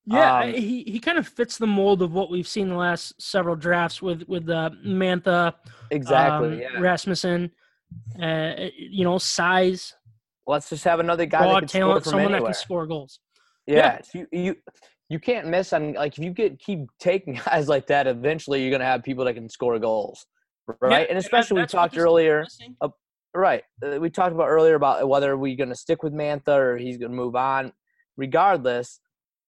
[0.07, 3.21] Yeah, Um, he he kind of fits the mold of what we've seen the last
[3.21, 5.55] several drafts with with uh, Mantha,
[5.91, 6.49] Exactly.
[6.49, 6.81] um, yeah.
[6.81, 7.51] Rasmussen.
[8.21, 9.95] Uh, you know, size,
[10.47, 12.41] Let's just have another guy raw that can talent, score from someone anywhere.
[12.51, 13.21] that can score goals.
[13.67, 14.57] Yeah, you you
[15.09, 18.71] you can't miss on like if you get keep taking guys like that, eventually you're
[18.73, 20.27] gonna have people that can score goals,
[20.81, 21.09] right?
[21.09, 22.77] and that- especially we talked this team is earlier, missing.
[23.35, 23.63] right?
[23.85, 27.15] uh, We talked about earlier about whether we're gonna stick with Mantha or he's gonna
[27.15, 27.73] move on.
[28.17, 29.01] Regardless,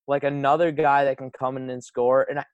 [0.06, 2.44] like another guy that can come in and score, and I,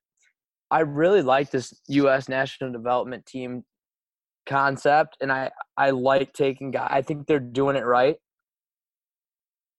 [0.70, 2.28] I really like this U.S.
[2.28, 3.64] national development team
[4.48, 6.88] concept, and I I like taking guys.
[6.90, 8.16] I think they're doing it right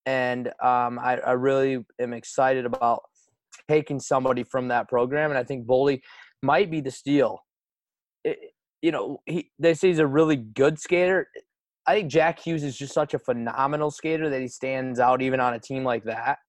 [0.10, 3.04] and um, I, I really am excited about
[3.68, 5.30] taking somebody from that program.
[5.30, 6.02] And I think Boldy
[6.42, 7.38] might be the steal.
[8.24, 8.40] It,
[8.82, 11.28] you know, he they say he's a really good skater.
[11.86, 15.40] I think Jack Hughes is just such a phenomenal skater that he stands out even
[15.40, 16.40] on a team like that.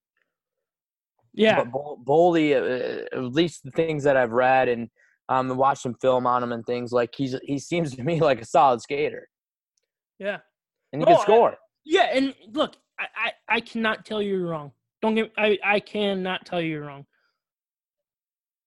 [1.35, 4.89] Yeah, But Bol- Boldy, uh, at least the things that I've read and
[5.31, 6.93] um, and watched some film on him and things.
[6.93, 9.29] Like he's he seems to me like a solid skater,
[10.19, 10.39] Yeah.
[10.93, 11.57] and he No, can score.
[11.87, 14.73] Yeah, and look, I, I, I cannot tell you you're wrong.
[15.01, 17.07] Don't get I, I cannot tell you you're wrong.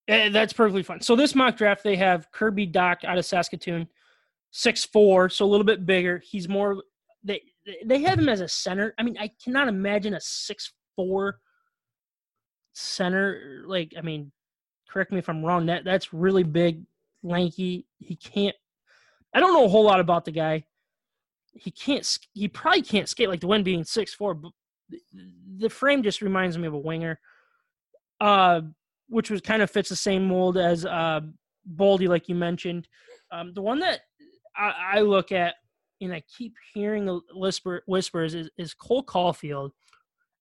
[0.07, 1.01] Eh, that's perfectly fine.
[1.01, 3.87] So this mock draft, they have Kirby Dach out of Saskatoon,
[4.51, 6.21] six four, so a little bit bigger.
[6.25, 6.81] He's more
[7.23, 7.41] they
[7.85, 8.93] they have him as a center.
[8.97, 11.39] I mean, I cannot imagine a six four
[12.73, 13.63] center.
[13.65, 14.31] Like, I mean,
[14.93, 15.65] correct me if I'm wrong.
[15.65, 16.83] That that's really big,
[17.23, 17.87] lanky.
[17.99, 18.55] He can't.
[19.33, 20.65] I don't know a whole lot about the guy
[21.53, 24.51] he can't he probably can't skate like the one being six four but
[25.59, 27.19] the- frame just reminds me of a winger
[28.19, 28.61] uh
[29.07, 31.21] which was kind of fits the same mold as uh
[31.75, 32.87] boldy like you mentioned
[33.31, 34.01] um the one that
[34.57, 35.55] i, I look at
[36.01, 39.71] and i keep hearing whisper whispers is, is cole caufield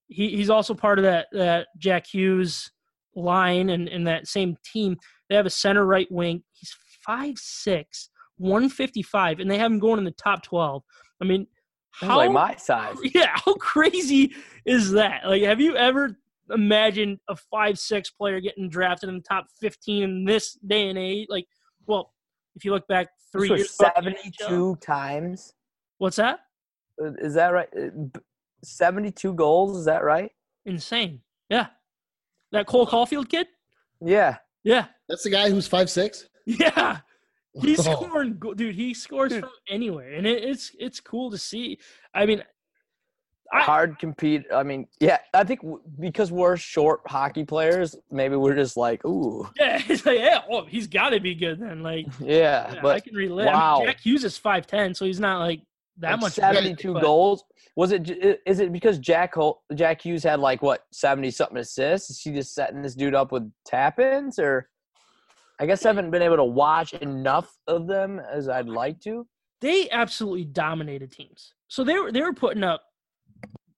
[0.09, 2.72] he, he's also part of that that jack hughes
[3.15, 4.97] line and, and that same team
[5.29, 8.09] they have a center right wing he's five six
[8.39, 10.83] 155 and they have him going in the top 12
[11.21, 11.47] i mean
[11.93, 12.97] how like my size.
[13.15, 14.35] yeah how crazy
[14.65, 16.19] is that like have you ever
[16.51, 20.99] imagined a five six player getting drafted in the top 15 in this day and
[20.99, 21.47] age like
[21.87, 22.13] well
[22.57, 25.55] if you look back three years ago, seventy-two times.
[25.99, 26.41] what's that
[27.03, 27.69] Uh, that right?
[27.77, 27.89] Uh,
[28.65, 29.77] Seventy-two goals.
[29.77, 30.31] Is that right?
[30.67, 31.67] insane yeah
[32.53, 33.47] that cole caufield kid
[34.01, 34.37] Yeah.
[34.65, 36.29] yeah That's the guy who's five six.
[36.47, 36.99] yeah
[37.61, 37.93] he's Oh.
[37.97, 39.41] scoring go- dude he scores Dude.
[39.43, 41.79] from anywhere and it, it's it's cool to see
[42.15, 42.43] i mean
[43.55, 44.45] I- Hard compete.
[44.51, 45.19] I mean, yeah.
[45.35, 50.07] I think w- because we're short hockey players, maybe we're just like, ooh, yeah it's
[50.07, 52.73] like yeah oh he's got to be good then like yeah.
[52.83, 53.49] Yeah, I can relate.
[53.49, 53.79] I wow.
[53.81, 55.61] mean, Jack Hughes is five ten, so he's not like
[55.99, 56.33] that like much.
[56.33, 57.45] seventy-two bigger, goals.
[57.77, 62.11] Was it is it because Jack Hol- Jack Hughes had like what seventy something assists?
[62.11, 64.69] Is he just setting this dude up with tap-ins, or
[65.61, 69.27] I guess I haven't been able to watch enough of them as I'd like to.
[69.61, 71.55] They absolutely dominated teams.
[71.69, 72.83] So they were they were putting up,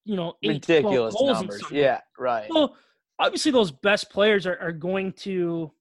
[0.03, 1.63] you know, eight, Ridiculous numbers.
[1.71, 2.47] Yeah, right.
[2.49, 2.75] Well,
[3.19, 5.71] obviously those best players are, are going to,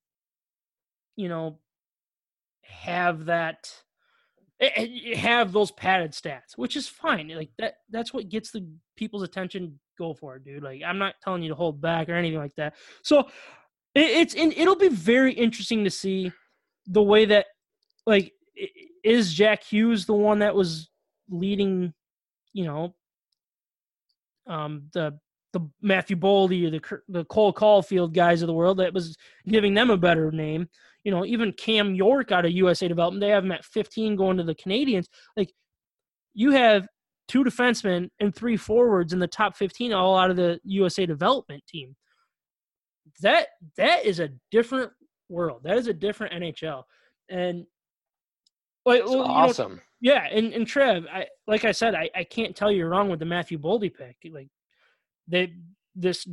[1.17, 1.59] you know,
[2.63, 3.73] have that
[5.17, 7.29] have those padded stats, which is fine.
[7.29, 9.79] Like that that's what gets the people's attention.
[9.99, 10.63] Go for it, dude.
[10.63, 12.75] Like I'm not telling you to hold back or anything like that.
[13.03, 13.21] So
[13.95, 16.33] it, it's and it'll be very interesting to see
[16.87, 17.47] the way that
[18.07, 18.33] like
[19.03, 20.91] is Jack Hughes the one that was
[21.29, 21.93] leading,
[22.53, 22.95] you know,
[24.47, 25.19] um the
[25.53, 29.17] the Matthew Boldy or the the Cole Caufield guys of the world that was
[29.49, 30.69] giving them a better name.
[31.05, 34.39] You know, even Cam York out of USA Development, they have him at 15 going
[34.39, 35.07] to the Canadiens.
[35.37, 35.53] Like,
[36.33, 36.89] you have
[37.29, 41.63] two defensemen and three forwards in the top 15 all out of the USA Development
[41.69, 41.95] team.
[43.21, 44.91] That that is a different
[45.29, 45.61] world.
[45.65, 46.83] That is a different NHL.
[47.29, 47.67] And
[48.85, 49.81] like, well, you know, awesome.
[50.01, 53.19] yeah, and, and Trev, I like I said, I, I can't tell you wrong with
[53.19, 54.17] the Matthew Boldy pick.
[54.31, 54.49] Like
[55.29, 55.53] they
[55.95, 56.27] this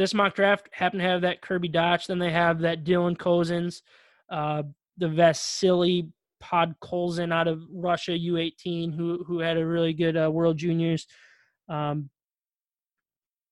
[0.00, 3.82] this mock draft happened to have that Kirby Dach, then they have that Dylan Cozens,
[4.30, 4.62] uh,
[4.96, 6.08] the Vasily
[6.42, 11.06] Podkolzin out of Russia U18, who who had a really good uh, World Juniors.
[11.68, 12.08] Um,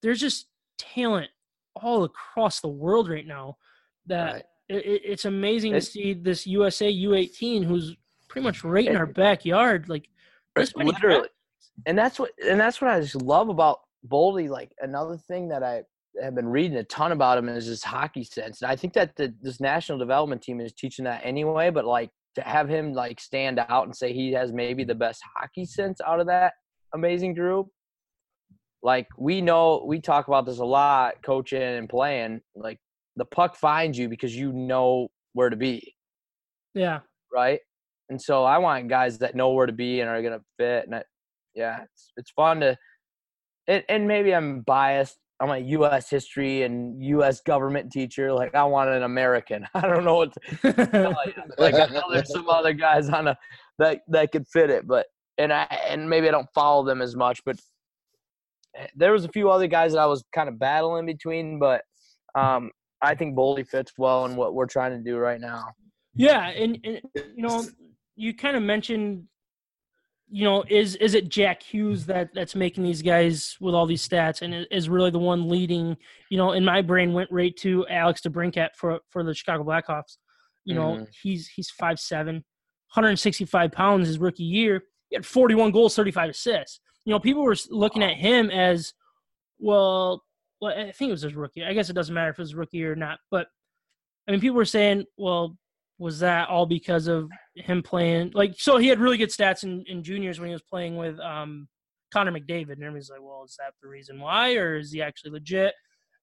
[0.03, 0.46] there's just
[0.78, 1.30] talent
[1.76, 3.57] all across the world right now
[4.07, 4.44] that Right.
[4.70, 7.94] it, it- it's amazing It- to see this USA U18 who's
[8.28, 9.88] pretty much right in It- our backyard.
[9.88, 10.09] Like
[10.76, 11.28] literally
[11.86, 13.78] and that's what and that's what i just love about
[14.09, 15.84] boldy like another thing that i
[16.23, 19.14] have been reading a ton about him is his hockey sense and i think that
[19.16, 23.21] the, this national development team is teaching that anyway but like to have him like
[23.21, 26.53] stand out and say he has maybe the best hockey sense out of that
[26.95, 27.69] amazing group
[28.83, 32.79] like we know we talk about this a lot coaching and playing like
[33.16, 35.95] the puck finds you because you know where to be
[36.75, 37.01] Yeah,
[37.33, 37.61] right?
[38.09, 40.87] And so I want guys that know where to be and are gonna fit.
[40.87, 41.03] And I,
[41.55, 42.77] yeah, it's it's fun to.
[43.66, 45.19] And, and maybe I'm biased.
[45.41, 46.11] I'm a U.S.
[46.11, 47.41] history and U.S.
[47.41, 48.32] government teacher.
[48.32, 49.66] Like I want an American.
[49.74, 51.32] I don't know what to tell you.
[51.59, 53.39] Like I know there's some other guys on a
[53.78, 55.07] that that could fit it, but
[55.39, 57.57] and I and maybe I don't follow them as much, but
[58.76, 61.82] eh, there was a few other guys that I was kind of battling between, but
[62.34, 62.70] um,
[63.03, 65.68] I think Boldy fits well in what we're trying to do right now.
[66.14, 67.64] yeah, and, and you know,
[68.16, 69.24] you kind of mentioned,
[70.31, 74.07] you know, is is it Jack Hughes that that's making these guys with all these
[74.07, 75.97] stats and is really the one leading?
[76.31, 80.18] You know, in my brain went right to Alex DeBrincat for for the Chicago Blackhawks.
[80.64, 81.07] You know, Mhm.
[81.22, 82.45] he's he's five seven,
[82.95, 84.83] 165 pounds his rookie year.
[85.09, 86.81] He had 41 goals, 35 assists.
[87.07, 88.93] You know, people were looking at him as,
[89.59, 90.22] well,
[90.61, 91.64] well, I think it was his rookie.
[91.64, 93.47] I guess it doesn't matter if it was rookie or not, but
[94.26, 95.57] I mean, people were saying, well,
[95.99, 98.30] was that all because of him playing?
[98.34, 101.18] Like, so he had really good stats in, in juniors when he was playing with
[101.20, 101.68] um,
[102.12, 105.32] Connor McDavid, and everybody's like, well, is that the reason why, or is he actually
[105.32, 105.74] legit?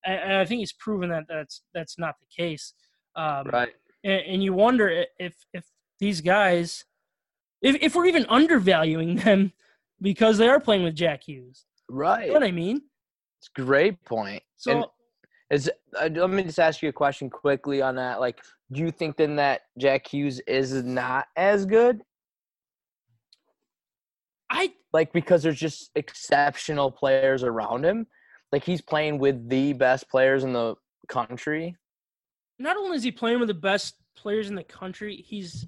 [0.04, 2.74] And, and I think he's proven that that's that's not the case.
[3.16, 3.72] Um, Right.
[4.04, 5.64] and, and you wonder if if
[6.00, 6.84] these guys,
[7.62, 9.52] if if we're even undervaluing them
[10.00, 11.64] because they are playing with Jack Hughes.
[11.88, 12.26] Right.
[12.26, 12.82] You know what I mean?
[13.40, 14.42] It's a great point.
[14.56, 14.90] So
[15.50, 18.20] Is uh, let me just ask you a question quickly on that.
[18.20, 18.38] Like,
[18.72, 22.02] do you think then that Jack Hughes is not as good?
[24.50, 28.06] I Like because there's just exceptional players around him.
[28.52, 30.74] Like he's playing with the best players in the
[31.08, 31.76] country.
[32.58, 35.66] not only is he playing with the best players in the country, he's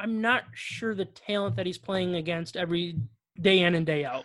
[0.00, 2.96] I'm not sure the talent that he's playing against every
[3.40, 4.24] day in and day out.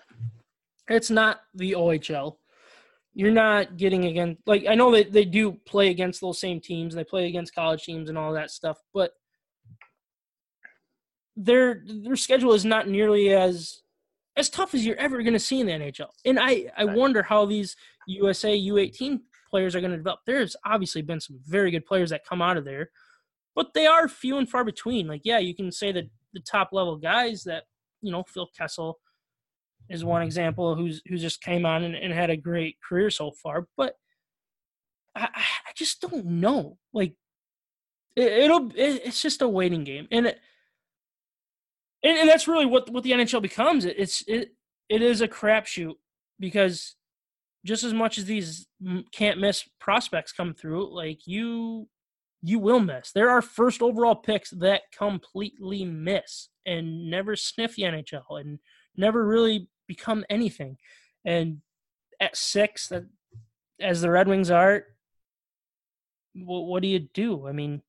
[0.89, 2.37] It's not the OHL.
[3.17, 6.93] You're not getting against like I know that they do play against those same teams
[6.93, 9.13] and they play against college teams and all that stuff, but
[11.35, 13.81] their their schedule is not nearly as
[14.35, 16.09] as tough as you're ever going to see in the NHL.
[16.25, 20.19] And I I wonder how these USA U18 players are going to develop.
[20.27, 22.91] There's obviously been some very good players that come out of there,
[23.55, 25.07] but they are few and far between.
[25.07, 27.63] Like, yeah, you can say that the top level guys that
[28.03, 28.99] you know Phil Kessel
[29.89, 33.31] is one example who's who just came on and, and had a great career so
[33.31, 33.93] far, but
[35.15, 36.77] I, I just don't know.
[36.93, 37.15] Like,
[38.15, 40.39] it, it'll it, it's just a waiting game, and it,
[42.03, 43.85] and, and that's really what what the NHL becomes.
[43.85, 44.53] It, it's it
[44.89, 45.95] it is a crapshoot
[46.39, 46.95] because
[47.65, 48.67] just as much as these
[49.11, 51.87] can't miss prospects come through, like you
[52.41, 53.11] you will miss.
[53.11, 58.59] There are first overall picks that completely miss and never sniff the NHL and
[58.95, 60.77] never really become anything.
[61.25, 61.61] And
[62.19, 63.05] at six, that
[63.79, 64.83] as the Red Wings are,
[66.33, 67.47] what, what do you do?
[67.47, 67.81] I mean,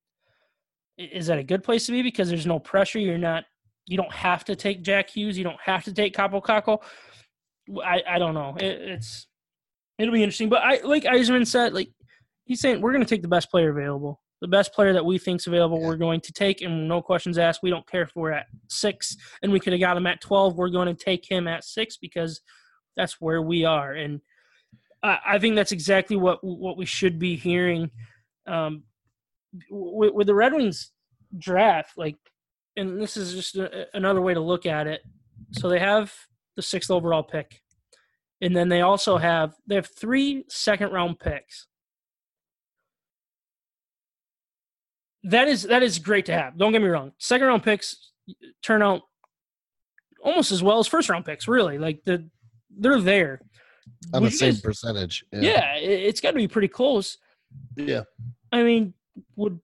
[0.97, 2.99] is that a good place to be because there's no pressure?
[2.99, 3.45] You're not,
[3.87, 5.39] you don't have to take Jack Hughes.
[5.39, 6.83] You don't have to take Kaapo Kakko.
[7.85, 8.57] I, I don't know.
[8.59, 9.27] It, it's
[9.99, 10.49] it'll be interesting.
[10.49, 11.91] But I like Yzerman said, like
[12.45, 15.19] he's saying we're going to take the best player available, the best player that we
[15.19, 15.81] think's available.
[15.81, 17.61] We're going to take, and no questions asked.
[17.63, 20.57] We don't care if we're at six and we could have got him at twelve.
[20.57, 22.41] We're going to take him at six because
[22.97, 24.21] that's where we are, and
[25.03, 27.91] I, I think that's exactly what what we should be hearing.
[28.47, 28.85] Um,
[29.71, 30.93] with, with the Red Wings
[31.39, 32.17] draft, like,
[32.77, 35.03] and this is just a, another way to look at it.
[35.53, 36.13] So they have
[36.57, 37.61] the sixth overall pick,
[38.41, 41.67] and then they also have they have three second round picks.
[45.25, 46.57] That is that is great to have.
[46.59, 47.13] Don't get me wrong.
[47.19, 48.11] Second round picks
[48.63, 49.03] turn out
[50.23, 51.49] almost as well as first round picks.
[51.49, 52.29] Really, like the
[52.71, 53.41] they're there.
[54.15, 55.25] on Would the same guys- percentage.
[55.33, 57.17] yeah, it- it's got to be pretty close.
[57.77, 58.03] yeah.
[58.53, 58.95] I mean,
[59.37, 59.59] would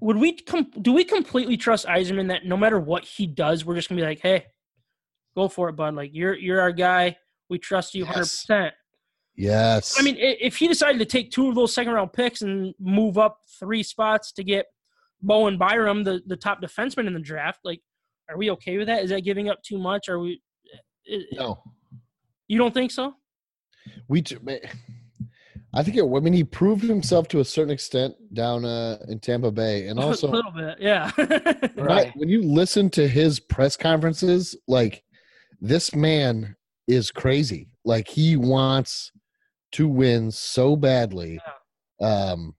[0.00, 3.74] would we com- do we completely trust Yzerman that no matter what he does, we're
[3.74, 4.46] just gonna be like, hey,
[5.36, 5.94] go for it, bud.
[5.94, 7.16] Like you're you're our guy.
[7.48, 8.20] We trust you 100.
[8.20, 8.30] Yes.
[8.42, 8.74] percent
[9.38, 9.94] Yes.
[9.98, 13.16] I mean, if he decided to take two of those second round picks and move
[13.18, 14.66] up three spots to get
[15.22, 17.80] Bowen Byram, the the top defenseman in the draft, like,
[18.28, 19.04] are we okay with that?
[19.04, 20.08] Is that giving up too much?
[20.08, 20.42] Are we?
[21.10, 21.62] i- no.
[22.48, 23.14] You don't think so?
[24.08, 24.24] We,
[25.74, 29.20] I think it, I mean he proved himself to a certain extent down uh, in
[29.20, 31.10] Tampa Bay, and also a little bit, yeah.
[31.76, 32.06] Right.
[32.06, 35.04] when- when you listen to his press conferences, like
[35.60, 36.56] this man
[36.88, 37.68] is crazy.
[37.84, 39.12] Like he wants
[39.72, 41.38] to win so badly.
[42.00, 42.54] Um,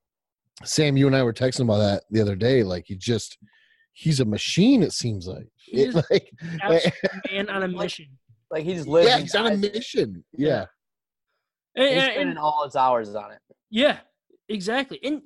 [0.64, 2.62] Sam, you and I were texting about that the other day.
[2.62, 3.38] Like he just,
[3.92, 4.82] he's a machine.
[4.82, 5.48] It seems like.
[5.56, 6.30] He It, is like
[6.62, 6.92] Absolute
[7.30, 8.06] man on a mission.
[8.50, 9.08] Like he just lives.
[9.08, 9.74] yeah, he's on a dies it.
[9.74, 10.24] mission.
[10.36, 10.48] Yeah.
[10.48, 11.82] Yeah.
[11.84, 13.38] And- He's and- spending all his hours on it.
[13.70, 13.98] Yeah,
[14.48, 14.98] exactly.
[15.04, 15.22] And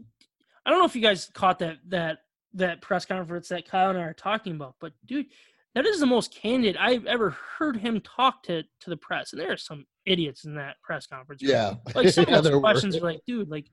[0.67, 2.19] I don't know if you guys caught that that
[2.55, 5.27] that press conference that Kyle and I are talking about, but dude,
[5.75, 9.33] that is the most candid I've ever heard him talk to to the press.
[9.33, 11.43] And there are some idiots in that press conference.
[11.43, 11.75] Yeah.
[11.95, 12.61] Like some Yeah, of those were.
[12.61, 13.67] questions are like, dude, like,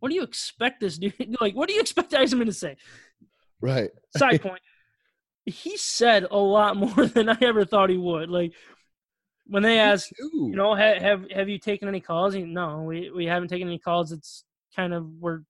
[0.00, 1.14] what do you expect this dude?
[1.40, 2.76] Like, what do you expect Yzerman to say?
[3.60, 3.90] Right.
[4.16, 4.62] Side point.
[5.44, 8.28] He said a lot more than I ever thought he would.
[8.30, 8.52] Like
[9.46, 12.34] when they asked, you know, have have, have you taken any calls?
[12.34, 14.12] He, no, we, we haven't taken any calls.
[14.12, 14.44] It's
[14.76, 15.40] kind of we're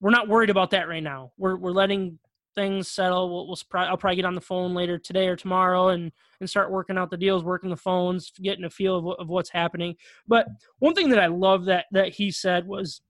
[0.00, 1.32] we're not worried about that right now.
[1.38, 2.18] We're we're letting
[2.54, 3.28] things settle.
[3.28, 6.70] We'll, we'll I'll probably get on the phone later today or tomorrow and and start
[6.70, 9.96] working out the deals, working the phones, getting a feel of, of what's happening.
[10.26, 10.46] But
[10.78, 13.02] one thing that I love that that he said was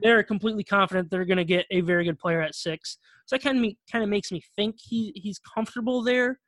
[0.00, 2.98] they're completely confident they're going to get a very good player at six.
[3.26, 6.40] So that kind of kind of makes me think he he's comfortable there.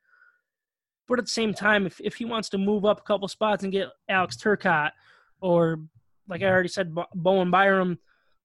[1.07, 3.63] But at the same time, if, if he wants to move up a couple spots
[3.63, 4.91] and get Alex Turcotte
[5.41, 5.79] or,
[6.27, 7.97] like I already said, Bo- Bowen Byram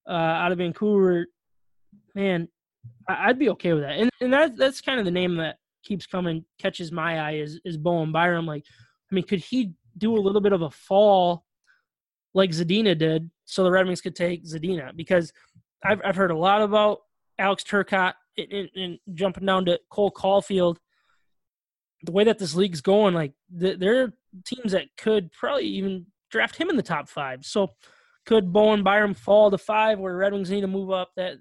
[0.09, 1.26] uh, out of Vancouver,
[2.14, 2.49] man,
[3.09, 3.99] I'd be okay with that.
[3.99, 7.61] And and that that's kind of the name that keeps coming, catches my eye is
[7.65, 8.47] is Bowen Byram.
[8.47, 8.65] Like,
[9.11, 11.45] I mean, could he do a little bit of a fall
[12.33, 14.95] like Zadina did, so the Red Wings could take Zadina?
[14.97, 15.33] Because
[15.85, 17.01] I've I've heard a lot about
[17.39, 20.79] Alex Turcotte and, jumping down to Cole Caufield.
[22.03, 24.13] The way that this league's going, like th- there are
[24.45, 27.45] teams that could probably even draft him in the top five.
[27.45, 27.71] So
[28.27, 31.11] could Bowen Byram fall to five where Red Wings need to move up?
[31.17, 31.37] That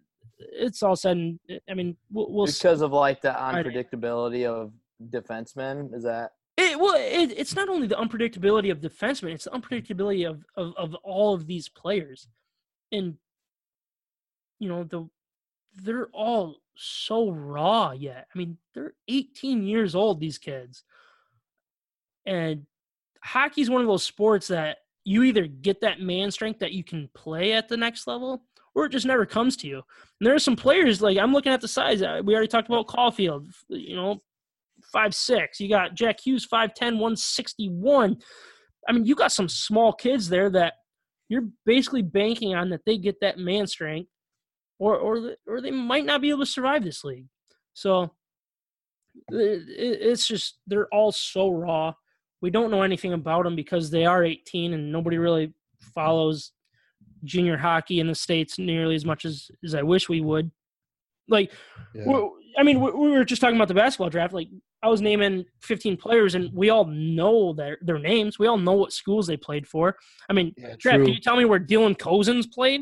[0.51, 1.17] it's all said.
[1.17, 2.59] And, eh, I mean, we'll, we'll see.
[2.59, 4.71] because of like the unpredictability of
[5.09, 5.93] defensemen.
[5.93, 10.29] Is that It, well, it, it's not only the unpredictability of defensemen; it's the unpredictability
[10.29, 12.27] of, of of all of these players,
[12.91, 13.15] and
[14.59, 15.07] you know the
[15.75, 18.27] they're all so raw yet.
[18.33, 20.19] I mean, they're 18 years old.
[20.19, 20.83] These kids,
[22.25, 22.65] and
[23.23, 27.09] hockey's one of those sports that you either get that man strength that you can
[27.13, 28.43] play at the next level,
[28.75, 29.75] or it just never comes to you.
[29.77, 32.01] And there are some players like I'm looking at the size.
[32.01, 33.47] uh, We already talked about Caufield.
[33.69, 34.21] You know,
[34.91, 35.59] five six.
[35.59, 38.17] You got Jack Hughes, 5'10", 161.
[38.87, 40.73] I mean, you got some small kids there that
[41.29, 44.09] you're basically banking on that they get that man strength,
[44.79, 47.27] or or or they might not be able to survive this league.
[47.73, 48.11] So
[49.31, 51.93] it, it- it's just they're all so raw.
[52.41, 55.53] We don't know anything about them because they are 18 and nobody really
[55.95, 56.51] follows
[57.23, 60.51] junior hockey in the states nearly as much as as I wish we would.
[61.27, 61.51] Like
[61.95, 62.27] Yeah.
[62.57, 64.31] I mean, we, we were just talking about the basketball draft.
[64.31, 64.47] Like,
[64.83, 68.37] I was naming 15 players, and we all know their their names.
[68.37, 69.95] We all know what schools they played for.
[70.29, 70.97] I mean, Yeah, draft.
[70.97, 71.05] true.
[71.05, 72.81] Can you tell me where Dylan Cozens played?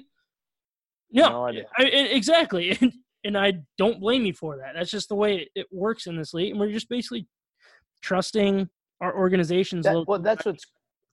[1.12, 1.66] No, No idea.
[1.78, 2.78] I, I- exactly.
[2.82, 4.74] And, and I don't blame you for that.
[4.76, 7.28] That's just the way it, it works in this league, and we're just basically
[8.02, 8.68] trusting
[9.00, 9.86] our organizations.
[9.86, 10.66] a That, little well, that's what's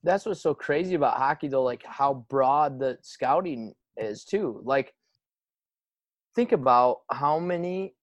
[0.08, 1.62] that's what's so crazy about hockey, though.
[1.62, 4.60] Like how broad the scouting is too.
[4.64, 4.94] Like,
[6.34, 7.94] think about how many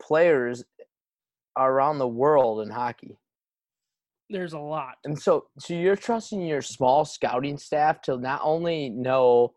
[0.00, 0.64] players
[1.54, 3.18] are around the world in hockey,
[4.30, 4.94] There's a lot.
[5.04, 9.52] and so so you're trusting your small scouting staff to not only know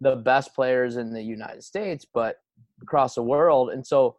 [0.00, 2.36] the best players in the United States, but
[2.82, 4.16] across the world, and so.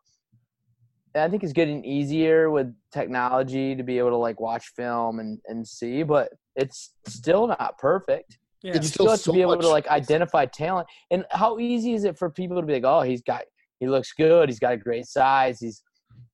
[1.13, 5.39] I think it's getting easier with technology to be able to like watch film and,
[5.49, 8.37] and see, but it's still not perfect.
[8.61, 8.75] Yeah.
[8.75, 10.87] You still still have to so be able to like identify talent.
[11.09, 13.43] And how easy is it for people to be like, oh, he's got,
[13.79, 15.81] he looks good, he's got a great size, he's,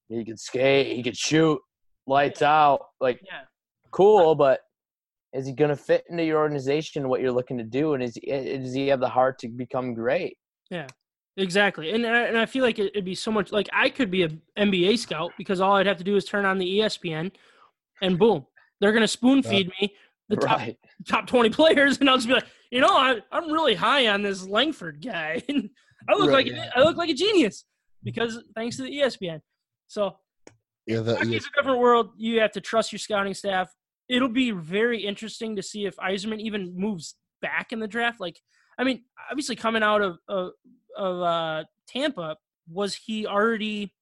[0.10, 1.60] he can skate, he can shoot,
[2.06, 3.42] lights out, like yeah.
[3.92, 4.62] cool, but
[5.34, 7.08] is he going to fit into your organization?
[7.10, 10.38] What you're looking to do, and is does he have the heart to become great?
[10.70, 10.88] Yeah
[11.40, 14.10] exactly, and I- and I feel like it- it'd be so much like I could
[14.10, 17.32] be an NBA scout because all I'd have to do is turn on the ESPN,
[18.02, 18.46] and boom,
[18.82, 19.50] they're gonna spoon Yeah.
[19.50, 19.96] feed me
[20.30, 20.78] the top right.
[21.08, 24.22] top twenty players, and I'll just be like, you know, I, I'm really high on
[24.24, 25.42] this Langford guy.
[25.50, 25.70] And
[26.10, 26.48] I look Right.
[26.48, 27.66] like I look like a genius
[28.04, 29.42] because thanks to the ESPN.
[29.88, 30.18] So
[30.86, 32.12] Yeah, the, hockey's yeah, a different world.
[32.18, 33.74] You have to trust your scouting staff.
[34.08, 38.22] It'll be very interesting to see if Yzerman even moves back in the draft.
[38.22, 38.40] Like,
[38.78, 40.52] I mean, obviously coming out of of,
[40.96, 42.38] of uh, Tampa,
[42.70, 43.94] was he already,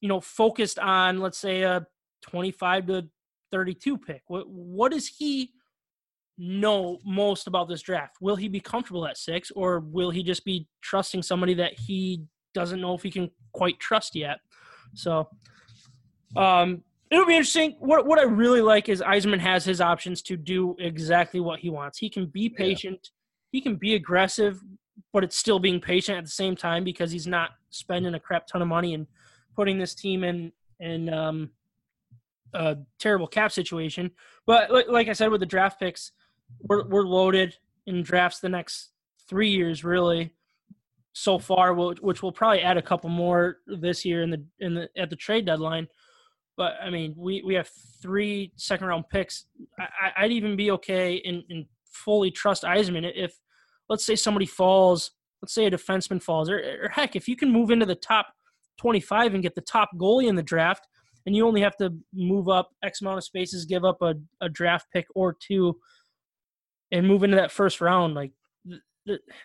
[0.00, 1.86] you know, focused on let's say a
[2.22, 3.08] twenty-five to
[3.50, 4.22] thirty-two pick?
[4.26, 5.52] What what does he
[6.38, 8.16] know most about this draft?
[8.20, 12.24] Will he be comfortable at six, or will he just be trusting somebody that he
[12.54, 14.38] doesn't know if he can quite trust yet?
[14.94, 15.28] So,
[16.36, 17.76] um, it'll be interesting.
[17.78, 21.70] What what I really like is Yzerman has his options to do exactly what he
[21.70, 21.98] wants.
[21.98, 23.10] He can be patient,
[23.52, 24.60] he can be aggressive,
[25.12, 28.46] but it's still being patient at the same time because he's not spending a crap
[28.46, 29.06] ton of money and
[29.54, 31.50] putting this team in in um,
[32.54, 34.10] a terrible cap situation.
[34.46, 36.12] But like I said, with the draft picks,
[36.60, 38.90] we're we're loaded in drafts the next
[39.28, 40.34] three years really
[41.12, 44.88] so far, which will probably add a couple more this year in the in the
[44.96, 45.88] at the trade deadline.
[46.56, 47.68] But I mean, we we have
[48.02, 49.46] three second round picks.
[49.78, 53.34] I, I'd even be okay and, and fully trust Yzerman if,
[53.88, 57.50] let's say somebody falls, let's say a defenseman falls, or, or heck, if you can
[57.50, 58.28] move into the top
[58.78, 60.86] twenty five and get the top goalie in the draft,
[61.26, 64.48] and you only have to move up X amount of spaces, give up a, a
[64.48, 65.76] draft pick or two,
[66.92, 68.32] and move into that first round, like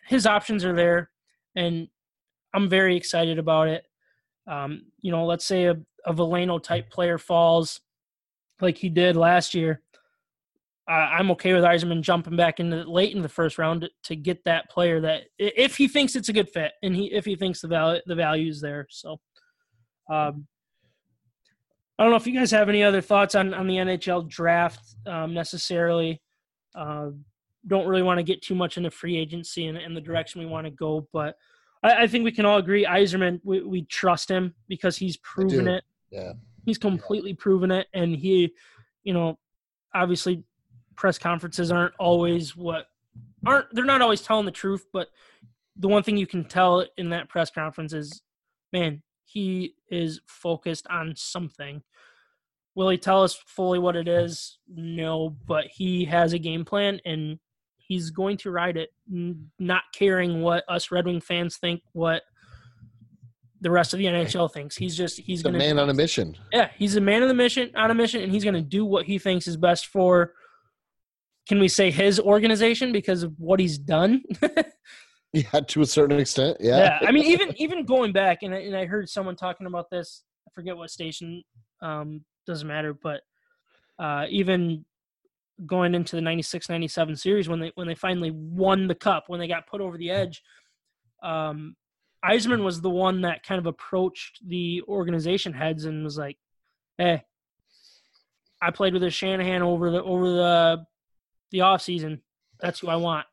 [0.08, 1.10] his options are there,
[1.56, 1.88] and
[2.54, 3.84] I'm very excited about it.
[4.48, 7.82] Um, you know, let's say a, a Veleno type player falls
[8.62, 9.82] like he did last year.
[10.88, 14.16] I I'm okay with Yzerman jumping back into late in the first round to, to
[14.16, 17.36] get that player that if he thinks it's a good fit and he if he
[17.36, 18.88] thinks the value the value is there.
[18.90, 19.20] So,
[20.10, 20.48] um,
[21.98, 24.96] I don't know if you guys have any other thoughts on on the NHL draft
[25.06, 26.22] um, necessarily.
[26.74, 27.12] Uh,
[27.68, 30.46] don't really want to get too much into free agency and, and the direction we
[30.46, 31.36] want to go, but
[31.84, 35.68] I, I think we can all agree Yzerman, we, we trust him because he's proven
[35.68, 35.84] it.
[36.12, 36.34] Yeah.
[36.66, 38.54] He's completely proven it, and he,
[39.04, 39.38] you know,
[39.94, 40.44] obviously
[40.96, 42.88] press conferences aren't always what
[43.46, 45.10] aren't they're not always telling the truth, but
[45.78, 48.22] the one thing you can tell in that press conference is,
[48.74, 49.02] man,
[49.36, 51.82] he is focused on something.
[52.74, 54.60] Will he tell us fully what it is?
[54.68, 57.38] No, but he has a game plan and
[57.78, 58.92] he's going to ride it,
[59.60, 62.24] not caring what us Red Wing fans think, what
[63.60, 64.78] the rest of the NHL thinks.
[64.78, 66.38] He's just he's He's a going to man on a mission.
[66.54, 68.86] yeah, he's a man of the mission, on a mission, and he's going to do
[68.86, 70.32] what he thinks is best for.
[71.50, 74.24] Can we say his organization because of what he's done?
[75.36, 76.58] Yeah, to a certain extent.
[76.62, 76.78] Yeah.
[76.78, 79.90] yeah, I mean, even even going back, and I, and I heard someone talking about
[79.90, 80.24] this.
[80.48, 81.44] I forget what station.
[81.82, 83.22] Um, doesn't matter, but
[84.00, 84.86] uh, even
[85.66, 89.48] going into the 96-97 series when they when they finally won the cup, when they
[89.48, 90.42] got put over the edge,
[91.24, 91.76] um,
[92.24, 96.38] Yzerman was the one that kind of approached the organization heads and was like,
[96.98, 97.24] "Hey,
[98.62, 100.86] I played with a Shanahan over the over the
[101.52, 102.22] the off season.
[102.62, 103.28] That's who I want."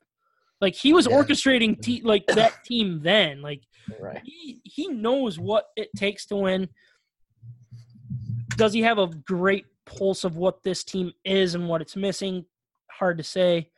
[0.62, 1.16] Like he was Yeah.
[1.16, 3.42] orchestrating te- like that team then.
[3.42, 3.64] Like
[4.00, 4.22] Right.
[4.24, 6.68] he he knows what it takes to win.
[8.56, 12.44] Does he have a great pulse of what this team is and what it's missing?
[12.90, 13.70] Hard to say,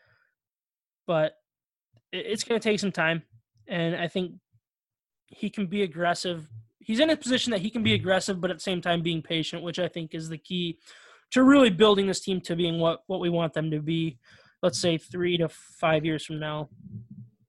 [1.06, 1.36] but
[2.12, 3.22] it's going to take some time,
[3.66, 4.34] and I think
[5.28, 6.46] he can be aggressive.
[6.80, 9.22] He's in a position that he can be aggressive, but at the same time being
[9.22, 10.78] patient, which I think is the key
[11.30, 14.18] to really building this team to being what what we want them to be.
[14.64, 16.70] Let's say three to five years from now,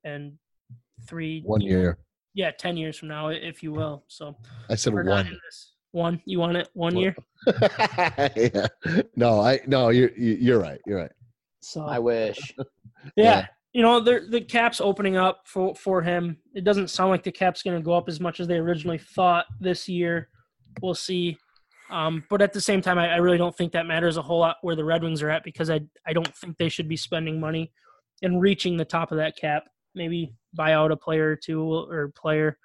[0.04, 0.34] and
[1.08, 1.98] three One year.
[2.34, 4.04] yeah, ten years from now, if you will.
[4.10, 4.36] So
[4.70, 5.40] I said one.
[5.94, 7.02] One, you want it one One.
[7.02, 7.16] year?
[8.36, 8.68] yeah.
[9.16, 10.82] No, I no, you're you- you're right.
[10.86, 11.12] You're right.
[11.62, 12.38] So I wish.
[13.16, 13.48] yeah, yeah.
[13.72, 16.36] you know, the the cap's opening up for for him.
[16.54, 18.98] It doesn't sound like the cap's going to go up as much as they originally
[18.98, 20.28] thought this year.
[20.82, 21.38] We'll see.
[21.90, 24.40] Um, but at the same time, I, I really don't think that matters a whole
[24.40, 26.98] lot where the Red Wings are at because I I don't think they should be
[26.98, 27.72] spending money
[28.22, 29.66] and reaching the top of that cap.
[29.94, 32.58] Maybe buy out a player or two or player.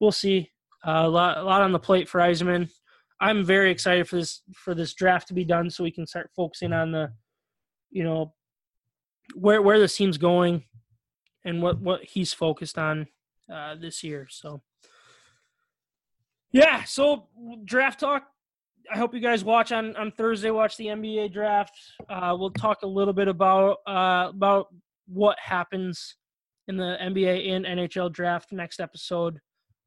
[0.00, 0.50] We'll see.
[0.86, 2.70] Uh, a lot a lot on the plate for Yzerman.
[3.20, 6.30] I'm very excited for this for this draft to be done so we can start
[6.34, 7.12] focusing on the,
[7.90, 8.34] you know,
[9.34, 10.64] where where the team's going
[11.44, 13.06] and what what he's focused on
[13.52, 14.26] uh, this year.
[14.30, 14.62] So
[16.52, 17.28] yeah, so
[17.64, 18.28] draft talk.
[18.92, 20.50] I hope you guys watch on on Thursday.
[20.50, 21.72] Watch the NBA draft.
[22.08, 24.68] Uh, we'll talk a little bit about uh, about
[25.06, 26.16] what happens
[26.68, 29.38] in the NBA and NHL draft next episode.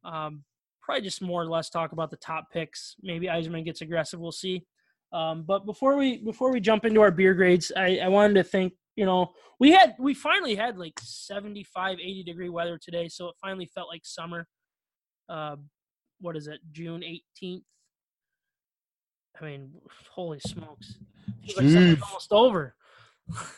[0.03, 0.43] Um,
[0.81, 2.95] probably just more or less talk about the top picks.
[3.01, 4.19] Maybe Yzerman gets aggressive.
[4.19, 4.63] We'll see.
[5.11, 8.43] Um, but before we before we jump into our beer grades, I, I wanted to
[8.43, 13.29] thank you know we had we finally had like 75 80 degree weather today so
[13.29, 14.47] it finally felt like summer
[15.29, 15.55] uh
[16.19, 17.61] what is it june 18th
[19.41, 19.71] i mean
[20.11, 20.97] holy smokes
[21.45, 22.75] Feels like summer's almost over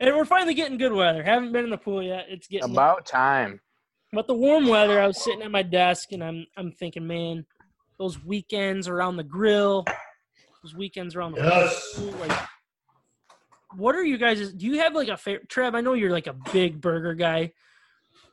[0.00, 3.04] and we're finally getting good weather haven't been in the pool yet it's getting About
[3.06, 3.60] time.
[4.12, 7.46] but the warm weather, I was sitting at my desk and I'm I'm thinking, man,
[7.98, 9.84] those weekends around the grill,
[10.62, 11.92] those weekends around the Yes.
[11.94, 12.32] pool, like
[13.76, 16.26] what are you guys do you have like a favorite Trev, I know you're like
[16.26, 17.52] a big burger guy.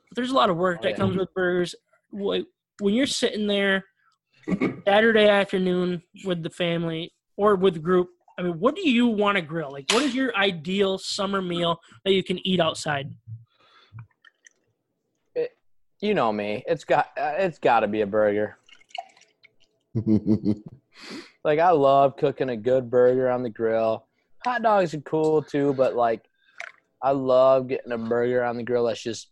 [0.08, 0.96] But there's a lot of work Oh, that yeah.
[0.96, 1.74] comes with burgers.
[2.10, 2.48] Wh-
[2.80, 3.84] When you're sitting there
[4.86, 8.08] Saturday afternoon with the family or with the group,
[8.38, 9.70] I mean, what do you want to grill?
[9.70, 13.12] Like what is your ideal summer meal that you can eat outside?
[16.00, 16.62] You know me.
[16.68, 18.56] It's got uh, it's got to be a burger.
[21.44, 24.06] Like I love cooking a good burger on the grill.
[24.44, 26.22] Hot dogs are cool too, but like
[27.02, 29.28] I love getting a burger on the grill that's just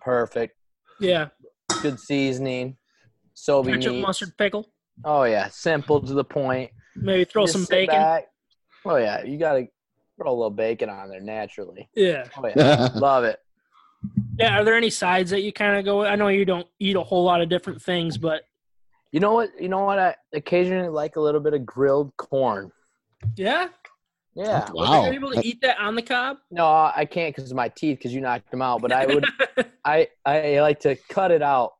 [0.00, 0.56] perfect.
[1.00, 1.28] Yeah.
[1.82, 2.76] Good seasoning.
[3.36, 4.00] Sobe Ketchup, meat.
[4.02, 4.68] mustard, pickle.
[5.04, 6.70] Oh yeah, simple to the point.
[6.96, 7.96] Maybe throw Just some bacon.
[7.96, 8.26] back.
[8.84, 9.66] Oh yeah, you gotta
[10.16, 11.88] throw a little bacon on there naturally.
[11.96, 12.24] Yeah.
[12.36, 13.40] Oh yeah, love it.
[14.38, 14.60] Yeah.
[14.60, 16.00] Are there any sides that you kind of go?
[16.00, 16.08] with?
[16.08, 18.42] I know you don't eat a whole lot of different things, but
[19.10, 19.50] You know what?
[19.60, 19.98] You know what?
[19.98, 22.70] I occasionally like a little bit of grilled corn.
[23.36, 23.68] yeah.
[24.36, 24.68] Yeah.
[24.72, 25.02] wow.
[25.02, 26.38] Are you able to eat that on the cob?
[26.50, 28.82] No, I can't because of my teeth because you knocked them out.
[28.82, 29.24] But I would.
[29.84, 31.72] I I like to cut it out.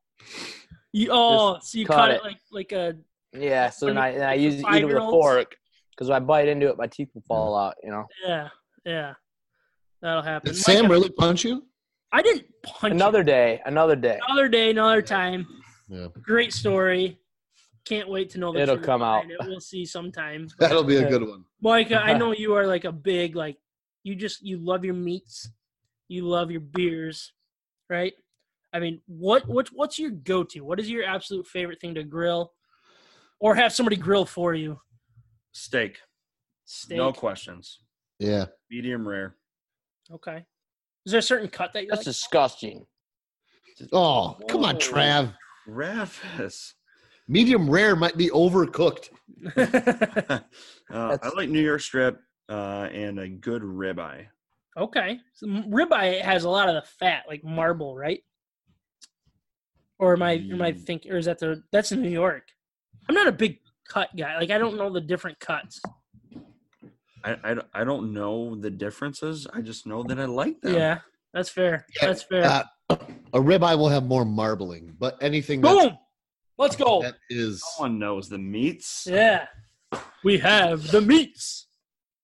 [0.95, 2.23] You, oh, so you cut cut it it.
[2.23, 2.95] like like a
[3.33, 3.69] Yeah.
[3.69, 5.57] So then I then I Like use eat it with a fork
[5.91, 7.75] because if I bite into it, my teeth will fall out.
[7.83, 8.05] You know.
[8.25, 8.47] yeah
[8.85, 9.13] yeah.
[10.01, 10.53] That'll happen.
[10.53, 11.65] Did Sam Micah, really punch you?
[12.13, 12.95] I didn't punch you.
[12.95, 13.59] Another day.
[13.65, 14.19] Another day.
[14.29, 15.45] another day, another time.
[15.89, 16.07] Yeah.
[16.21, 17.19] Great story.
[17.83, 19.27] Can't wait to know the It'll truth come out.
[19.27, 19.49] behind It.
[19.49, 20.47] We'll see sometime.
[20.59, 21.43] That'll be a good one.
[21.61, 23.57] Micah, I know you are like a big like
[24.03, 25.49] you just you love your meats,
[26.07, 27.33] you love your beers,
[27.89, 28.13] right?
[28.75, 30.59] I mean, what what what's your go-to?
[30.65, 32.51] What is your absolute favorite thing to grill,
[33.39, 34.77] or have somebody grill for you?
[35.53, 35.97] Steak.
[36.65, 36.97] Steak.
[36.97, 37.79] No questions.
[38.19, 38.47] Yeah.
[38.69, 39.37] Medium rare.
[40.11, 40.43] Okay.
[41.05, 42.05] Is there a certain cut that you That's like?
[42.05, 42.85] disgusting.
[43.93, 44.81] Oh, come on, Whoa.
[44.81, 45.33] Trav.
[45.65, 46.73] Travis.
[47.29, 49.09] Medium rare might be overcooked.
[49.57, 50.39] uh,
[50.91, 52.19] I like New York strip
[52.49, 54.25] uh, and a good ribeye.
[54.77, 55.19] okay.
[55.33, 58.21] So m- ribeye has a lot of the fat, like marble, right?
[59.99, 60.81] Or am I am I Mm.
[60.81, 62.43] thinking, or is that the that's in New York?
[63.07, 64.37] I'm not a big cut guy.
[64.37, 65.81] Like I don't know the different cuts.
[67.23, 69.47] I, I, I don't know the differences.
[69.51, 70.75] I just know that I like them.
[70.75, 70.99] Yeah,
[71.33, 71.85] that's fair.
[71.99, 72.43] Yeah, That's fair.
[72.45, 72.63] Uh,
[73.33, 75.97] a ribeye will have more marbling, but anything Boom.
[76.57, 77.01] Let's go.
[77.01, 79.07] that is Someone knows the meats.
[79.09, 79.47] Yeah.
[80.23, 81.67] We have the meats.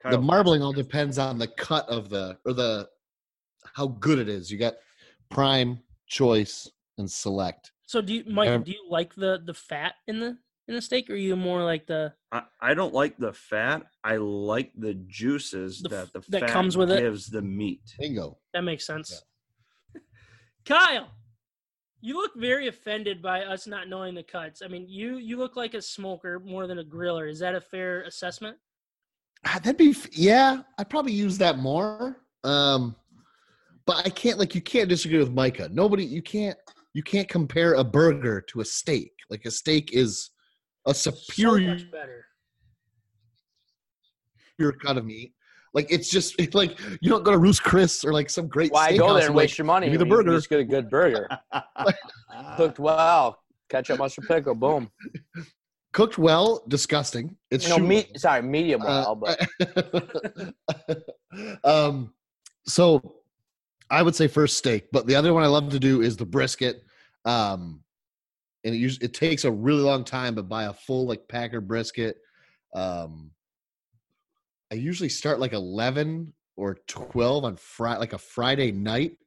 [0.10, 2.88] the marbling all depends on the cut of the or the
[3.74, 4.52] how good it is.
[4.52, 4.76] You got
[5.30, 6.70] prime, choice,
[7.02, 7.72] and select.
[7.88, 8.64] So do you, Mike?
[8.64, 10.38] Do you like the the fat in the
[10.68, 13.84] in the steak, or are you more like the I, I don't like the fat.
[14.06, 17.02] I like the juices The that the that fat comes with it?
[17.02, 17.82] gives the meat.
[18.00, 18.38] Bingo.
[18.54, 19.24] that makes sense?
[20.66, 21.10] Kyle,
[22.00, 24.62] you look very offended by us not knowing the cuts.
[24.64, 27.30] I mean, you you look like a smoker more than a griller.
[27.30, 28.58] Is that a fair assessment?
[29.46, 30.62] Ah, That'd be yeah.
[30.78, 32.18] I probably use that more.
[32.44, 32.96] Um,
[33.86, 35.70] but I can't like you can't disagree with Micah.
[35.74, 36.58] Nobody you can't
[36.94, 39.14] you can't compare a burger to a steak.
[39.30, 40.32] Like a steak is
[40.86, 42.26] a So superior much better.
[44.84, 45.34] cut of meat.
[45.74, 48.72] Like it's just it's like you don't go to Ruth's Chris or like some great.
[48.72, 49.90] Why go there and like, waste your money?
[49.90, 50.36] give the when you burger.
[50.38, 51.28] Just get a good burger.
[52.58, 53.40] Cooked well.
[53.70, 54.54] Ketchup, mustard, pickle.
[54.54, 54.92] Boom.
[55.94, 57.38] cooked well, disgusting.
[57.50, 58.20] It's No meat.
[58.20, 59.16] Sorry, medium Uh, well.
[59.16, 60.54] But
[61.64, 62.14] um,
[62.68, 63.21] so
[63.92, 66.26] I would say first steak, but the other one I love to do is the
[66.26, 66.84] brisket.
[67.26, 67.84] Um,
[68.64, 71.60] and it usually it takes a really long time, but buy a full like Packer
[71.60, 72.18] brisket.
[72.74, 73.32] Um,
[74.72, 79.18] I usually start like eleven or twelve on Friday, like a Friday night,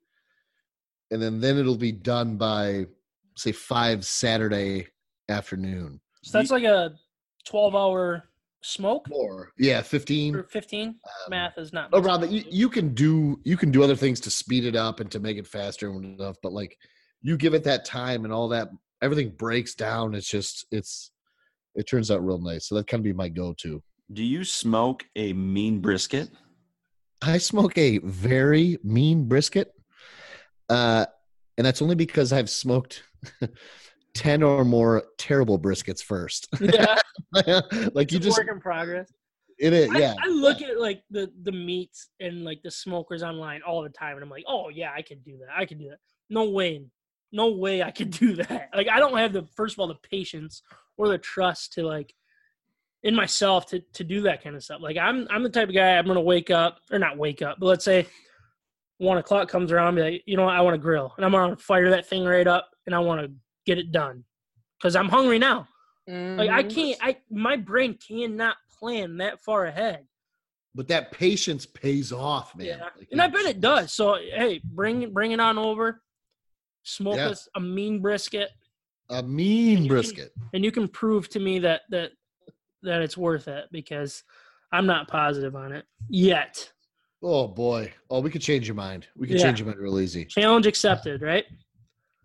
[1.10, 2.86] and then then it'll be done by
[3.36, 4.86] say five Saturday
[5.28, 6.00] afternoon.
[6.22, 6.94] So that's like a
[7.44, 8.24] twelve hour
[8.64, 10.34] smoke Or yeah, fifteen.
[10.34, 10.88] or fifteen.
[10.88, 14.20] um, Math is not around that you, you can do you can do other things
[14.20, 16.76] to speed it up and to make it faster and stuff but like
[17.22, 18.68] you give it that time and all that
[19.02, 21.10] everything breaks down it's just it's
[21.74, 23.82] it turns out real nice so that kind of be my go-to
[24.12, 26.30] Do you smoke a mean brisket?
[27.22, 29.72] i smoke a very mean brisket
[30.70, 31.04] uh
[31.58, 33.02] and that's only because i've smoked
[34.14, 36.96] 10 or more terrible briskets first Yeah,
[37.94, 39.12] like you it's a just work in progress.
[39.58, 43.22] it is I, yeah I look at like the the meats and like the smokers
[43.22, 45.48] online all the time, and I'm like, oh yeah, I could do that.
[45.56, 45.98] I could do that.
[46.30, 46.82] No way,
[47.32, 48.70] no way I could do that.
[48.74, 50.62] Like I don't have the first of all the patience
[50.96, 52.14] or the trust to like
[53.02, 54.80] in myself to to do that kind of stuff.
[54.80, 57.58] Like I'm I'm the type of guy I'm gonna wake up or not wake up,
[57.58, 58.06] but let's say
[58.98, 61.32] one o'clock comes around, be like, you know what, I want to grill, and I'm
[61.32, 63.32] gonna fire that thing right up, and I want to
[63.66, 64.24] get it done
[64.78, 65.68] because I'm hungry now.
[66.06, 66.74] Like I Mhm.
[66.74, 70.06] can't, I my brain cannot plan that far ahead.
[70.76, 73.92] but that patience pays off man Yeah, Like, and I bet it does.
[73.92, 76.02] So hey, bring bring it on over.
[76.82, 77.28] Smoke Yeah.
[77.28, 78.50] us a mean brisket,
[79.08, 82.12] a mean can- brisket and you can prove to me that that
[82.82, 84.22] that it's worth it because
[84.72, 86.70] I'm not positive on it yet.
[87.22, 87.94] Oh boy.
[88.10, 89.06] Oh, we could change your mind.
[89.16, 89.44] We could Yeah.
[89.44, 90.26] change your mind real easy.
[90.26, 91.46] Challenge accepted, right?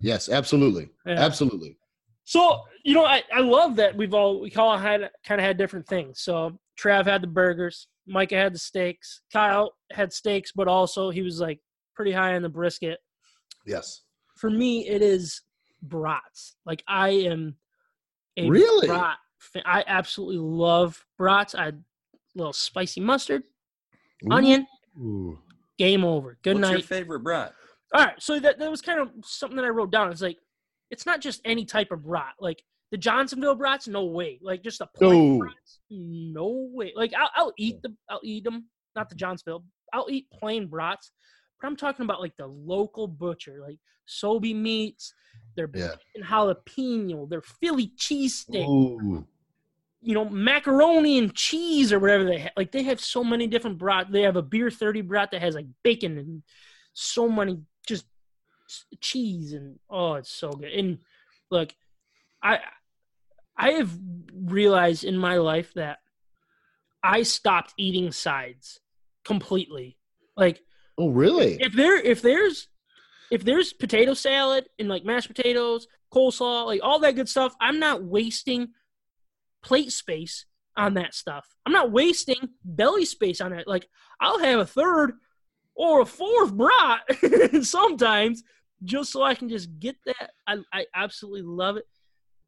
[0.02, 0.90] Yes, absolutely.
[1.06, 1.14] Yeah.
[1.14, 1.78] Absolutely.
[2.24, 5.58] So you know, I, I love that we've all we all had kind of had
[5.58, 6.22] different things.
[6.22, 11.22] So Trav had the burgers, Micah had the steaks, Kyle had steaks, but also he
[11.22, 11.60] was like
[11.96, 13.00] pretty high on the brisket.
[13.66, 14.02] Yes.
[14.38, 15.42] For me, it is
[15.82, 16.56] brats.
[16.66, 17.56] Like I am
[18.38, 18.88] a Really?
[18.88, 19.18] brat.
[19.40, 19.64] fan.
[19.66, 21.56] I absolutely love brats.
[21.56, 21.72] I
[22.36, 23.44] little spicy mustard,
[24.30, 24.66] onion,
[25.00, 25.38] Ooh.
[25.78, 26.38] game over.
[26.44, 26.72] Good What's night.
[26.74, 27.54] your favorite brat?
[27.94, 30.11] All right, so that, that was kind of something that I wrote down.
[30.11, 30.38] It's like
[30.91, 32.34] it's not just any type of brat.
[32.40, 34.40] Like the Johnsonville brats, no way.
[34.41, 35.38] Like just a plain No.
[35.38, 36.94] brats, no way.
[36.95, 39.64] Like I'll, I'll eat the I'll eat them, not the Johnsonville.
[39.94, 41.11] I'll eat plain brats,
[41.60, 45.14] but I'm talking about like the local butcher, like Sobe meats,
[45.56, 45.95] their Yeah.
[46.14, 49.26] bacon jalapeno, their Philly cheesesteak, Ooh.
[50.02, 52.52] you know, macaroni and cheese or whatever they have.
[52.56, 54.11] Like they have so many different brat.
[54.11, 56.44] They have a beer thirty brat that has like bacon and
[56.94, 57.60] so many
[57.90, 58.06] just
[59.02, 60.72] cheese and oh, it's so good.
[60.72, 60.99] And
[61.52, 61.74] look,
[62.41, 62.60] I
[63.57, 63.91] I have
[64.34, 65.98] realized in my life that
[67.03, 68.80] I stopped eating sides
[69.26, 69.98] completely
[70.38, 70.61] Like
[70.98, 71.57] Oh, really?
[71.60, 72.68] if there if there's
[73.32, 77.80] if there's potato salad and like mashed potatoes, coleslaw, like all that good stuff, I'm
[77.80, 78.70] not wasting
[79.61, 80.45] plate space
[80.78, 81.45] on that stuff.
[81.66, 83.68] I'm not wasting belly space on it.
[83.68, 83.88] Like
[84.22, 85.14] I'll have a third
[85.80, 87.00] or a fourth brat
[87.66, 88.44] sometimes
[88.84, 90.32] just so I can just get that.
[90.46, 91.86] I, I absolutely love it.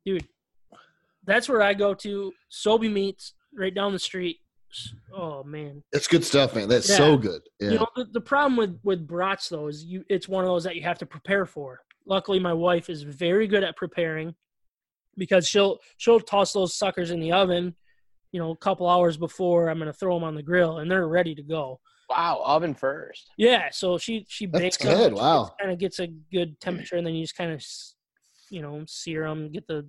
[0.05, 0.27] Dude,
[1.25, 2.33] that's where I go to.
[2.51, 4.39] Sobe Meats right down the street.
[5.13, 5.81] Oh man.
[5.93, 6.67] It's good stuff, man.
[6.67, 6.97] That's Yeah.
[6.97, 7.41] so good.
[7.61, 7.69] Yeah.
[7.71, 10.65] You know, the, the problem with with brats though is you it's one of those
[10.65, 11.79] that you have to prepare for.
[12.05, 14.35] Luckily, my wife is very good at preparing
[15.17, 17.75] because she'll she'll toss those suckers in the oven,
[18.33, 21.07] you know, a couple hours before I'm gonna throw them on the grill, and they're
[21.07, 21.79] ready to go.
[22.11, 23.29] Wow, oven first.
[23.37, 25.13] Yeah, so she she That's bakes them, good.
[25.13, 25.55] Wow.
[25.59, 27.63] kind of gets a good temperature, and then you just kind of
[28.49, 29.87] you know sear them, get the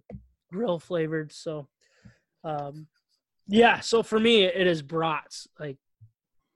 [0.52, 1.32] grill flavored.
[1.32, 1.66] So,
[2.44, 2.86] um,
[3.48, 3.80] yeah.
[3.80, 5.48] So for me, it is brats.
[5.58, 5.78] Like,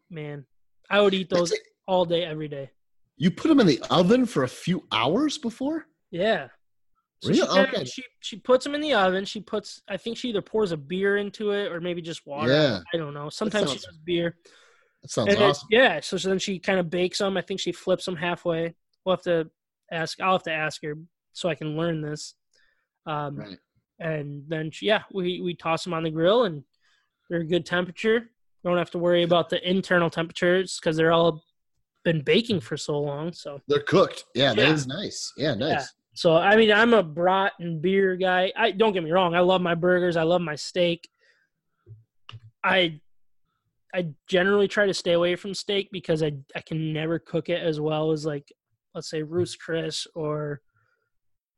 [0.08, 0.46] man,
[0.88, 1.52] I would eat those
[1.88, 2.70] all day, every day.
[3.16, 5.86] You put them in the oven for a few hours before?
[6.10, 6.48] Yeah.
[7.22, 7.40] So Really?
[7.40, 7.84] she, kinda- Okay.
[7.86, 9.24] she she puts them in the oven.
[9.24, 12.52] She puts I think she either pours a beer into it or maybe just water.
[12.52, 12.80] Yeah.
[12.92, 13.30] I don't know.
[13.30, 14.36] Sometimes she sounds does beer.
[15.06, 15.68] That sounds And awesome.
[15.70, 16.00] yeah.
[16.00, 17.36] So, then she kind of bakes them.
[17.36, 18.74] I think she flips them halfway.
[19.04, 19.48] We'll have to
[19.92, 20.20] ask.
[20.20, 20.94] I'll have to ask her
[21.32, 22.34] so I can learn this.
[23.06, 23.58] Um, Right.
[23.98, 26.62] And then she, yeah, we we toss them on the grill and
[27.30, 28.30] they're a good temperature.
[28.64, 31.42] Don't have to worry about the internal temperatures because they're all
[32.04, 33.32] been baking for so long.
[33.32, 34.24] So They're cooked.
[34.34, 34.74] Yeah, that Yeah.
[34.74, 35.32] is nice.
[35.38, 35.70] Yeah, nice.
[35.70, 35.84] Yeah.
[36.14, 38.52] So I mean, I'm a brat and beer guy.
[38.56, 39.34] I don't get me wrong.
[39.34, 40.16] I love my burgers.
[40.16, 41.08] I love my steak.
[42.64, 43.00] I
[43.96, 47.62] I generally try to stay away from steak because I I can never cook it
[47.62, 48.52] as well as like
[48.94, 50.60] let's say Ruth's Chris or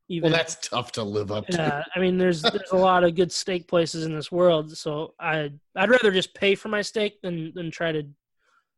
[0.08, 1.56] even Well, that's tough to live up to.
[1.56, 1.84] yeah.
[1.94, 4.76] I mean, there's there's a lot of good steak places in this world.
[4.76, 8.04] So I I'd rather just pay for my steak than than try to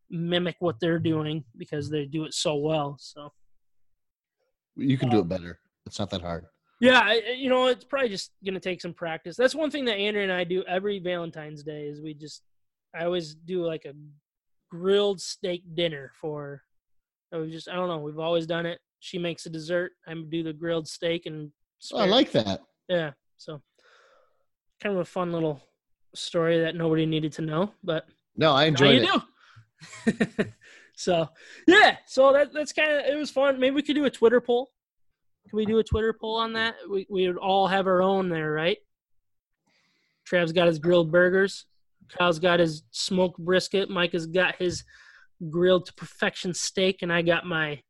[0.08, 1.22] mimic what they're mm-hmm.
[1.22, 2.96] doing because they do it so well.
[2.98, 3.30] So.
[4.76, 5.58] You can do uh, it better.
[5.84, 6.46] It's not that hard.
[6.80, 9.36] Yeah, I- you know, it's probably just gonna take some practice.
[9.36, 12.42] That's one thing that Andrew and I do every Valentine's Day is we just
[12.94, 13.94] I always do like a
[14.70, 16.62] grilled steak dinner for.
[17.32, 17.98] We just I don't know.
[17.98, 18.80] We've always done it.
[18.98, 19.92] She makes a dessert.
[20.06, 21.52] I do the grilled steak and.
[21.92, 22.60] Oh, I like that.
[22.88, 23.62] Yeah, so
[24.82, 25.62] kind of a fun little
[26.14, 28.06] story that nobody needed to know, but
[28.36, 29.22] No, I enjoyed you
[30.08, 30.16] it.
[30.38, 30.44] do.
[30.96, 31.28] so
[31.66, 33.60] yeah, so that that's kind of it was fun.
[33.60, 34.70] Maybe we could do a Twitter poll.
[35.48, 36.74] Can we do a Twitter poll on that?
[36.90, 38.78] We we would all have our own there, right?
[40.28, 41.66] Trav's got his grilled burgers.
[42.18, 43.88] Kyle's got his smoked brisket.
[43.90, 44.84] Mike has got his
[45.48, 47.80] grilled to perfection steak, and I got my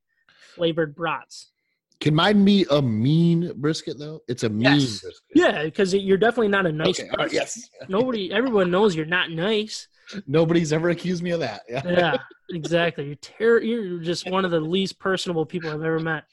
[0.55, 1.53] flavored brats.
[2.01, 4.21] Can mine be a mean brisket though?
[4.27, 5.01] It's a mean Yes.
[5.01, 5.23] brisket.
[5.35, 6.99] Yeah, because you're definitely not a nice.
[7.01, 7.11] Okay.
[7.17, 7.69] Right, yes.
[7.89, 9.87] Nobody, everyone knows you're not nice.
[10.27, 11.63] Nobody's ever accused me of that.
[11.69, 11.83] Yeah.
[11.85, 12.17] Yeah,
[12.51, 13.05] exactly.
[13.07, 16.25] You're ter- You're just one of the least personable people I've ever met.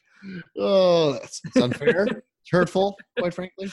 [0.58, 2.06] Oh, that's it's unfair.
[2.08, 3.70] it's hurtful, quite frankly.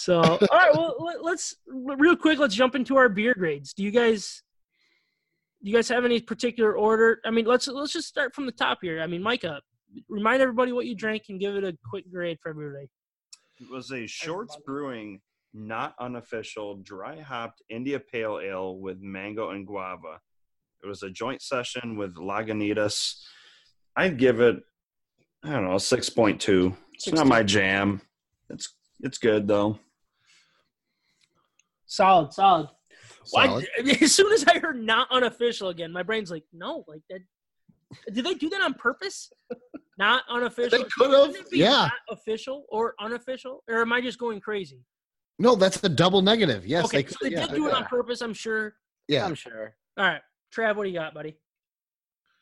[0.00, 0.72] So, all right.
[0.72, 2.38] Well, let- let's real quick.
[2.38, 3.74] Let's jump into our beer grades.
[3.74, 4.42] Do you guys,
[5.62, 7.20] do you guys have any particular order?
[7.26, 9.02] I mean, let's let's just start from the top here.
[9.02, 9.60] I mean, Micah,
[10.08, 12.88] remind everybody what you drank and give it a quick grade for everybody.
[13.60, 15.20] It was a Shorts Brewing,
[15.52, 20.18] not unofficial, dry hopped India Pale Ale with mango and guava.
[20.82, 23.20] It was a joint session with Lagunitas.
[23.96, 24.56] I'd give it,
[25.44, 26.74] I don't know, six point two.
[26.94, 28.00] It's not my jam.
[28.48, 29.78] It's it's good though.
[31.90, 32.68] Solid, solid.
[33.32, 33.66] Why- Solid.
[34.02, 37.20] as soon as I heard not unofficial again, my brain's like, no, like that.
[38.12, 39.32] Did they do that on purpose?
[39.98, 40.78] Not unofficial.
[40.78, 41.26] They could have.
[41.32, 41.70] Shouldn't it be Yeah.
[41.70, 44.84] Not official or unofficial, or am I just going crazy?
[45.40, 46.64] No, that's a double negative.
[46.64, 47.32] Yes, okay, they so could.
[47.32, 48.20] they yeah, did do it on purpose.
[48.20, 48.74] I'm sure.
[49.08, 49.24] yeah.
[49.26, 49.74] I'm sure.
[49.98, 50.20] All right,
[50.54, 51.36] Trav, what do you got, buddy?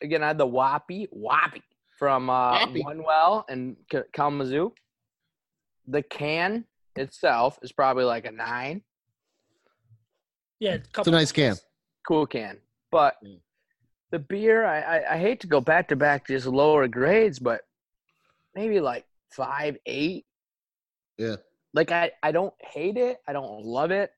[0.03, 1.63] Again, I had the Whoppy Whoppy
[1.99, 2.83] from uh, Whoppy.
[2.83, 4.75] One Well and K- Kalamazoo.
[5.87, 6.67] The can
[6.97, 8.83] itself is probably like a nine.
[10.61, 11.57] Yeah, It's a nice can.
[12.07, 12.59] Cool can.
[12.91, 13.41] But Mm.
[14.11, 17.39] the beer, I, I, I hate to go back to back to just lower grades,
[17.39, 17.63] but
[18.55, 20.27] maybe like five, eight.
[21.17, 21.37] Yeah.
[21.75, 23.19] Like I, I don't hate it.
[23.29, 24.11] I don't love it.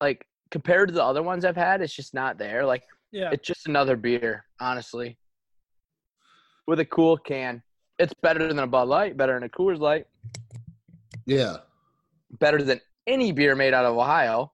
[0.00, 2.64] Like compared to the other ones I've had, it's just not there.
[2.64, 5.18] Like Yeah, it's just another beer, honestly.
[6.66, 7.62] With a cool can.
[7.98, 10.06] It's better than a Bud Light, better than a Coors Light,
[11.26, 11.58] Yeah.
[12.40, 14.52] better than any beer made out of Ohio.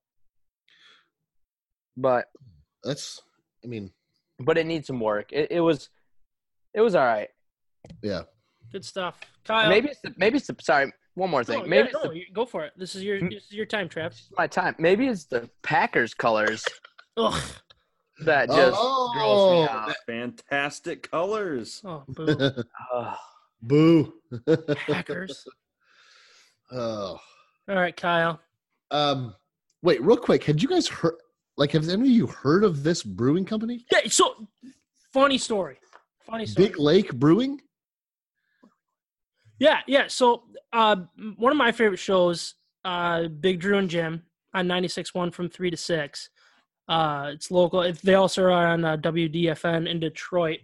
[1.97, 2.27] But
[2.83, 3.23] That's.
[3.65, 3.91] I mean,
[4.41, 5.33] but it needs some work.
[5.33, 5.89] It, it was
[6.75, 7.29] it was all right.
[8.03, 8.23] yeah.
[8.73, 9.19] good stuff.
[9.45, 11.61] Kyle, Maybe it's the, maybe it's the, sorry, one more thing.
[11.61, 12.73] No, maybe yeah, it's no, the, you- go for it.
[12.77, 13.29] This is your Hmm.
[13.29, 14.21] this is your time, Trav.
[14.37, 14.75] my time.
[14.79, 16.65] Maybe it's the Packers colors.
[17.16, 17.41] Ugh,
[18.25, 19.12] that just Oh.
[19.16, 19.97] grossed me out.
[20.07, 21.81] Fantastic colors.
[21.85, 22.51] Oh, boo.
[22.95, 23.16] Ugh.
[23.62, 24.12] Boo.
[24.89, 25.47] Packers.
[26.73, 27.19] oh.
[27.69, 28.41] All right, Kyle.
[28.91, 29.35] Um,
[29.83, 30.45] wait, real quick.
[30.45, 31.15] Had you guys heard?
[31.56, 33.85] Like, have any of you heard of this brewing company?
[33.93, 34.48] Yeah, so
[35.12, 35.78] funny story.
[36.26, 36.68] Funny story.
[36.68, 37.60] Big Lake Brewing.
[39.59, 40.05] Yeah, yeah.
[40.09, 40.97] So uh,
[41.36, 42.55] one of my favorite shows,
[42.85, 46.31] uh, Big Drew and Jim on 96.1 from 3 to 6.
[46.89, 47.90] Uh, it's local.
[48.02, 50.60] They also are on uh, WDFN in Detroit.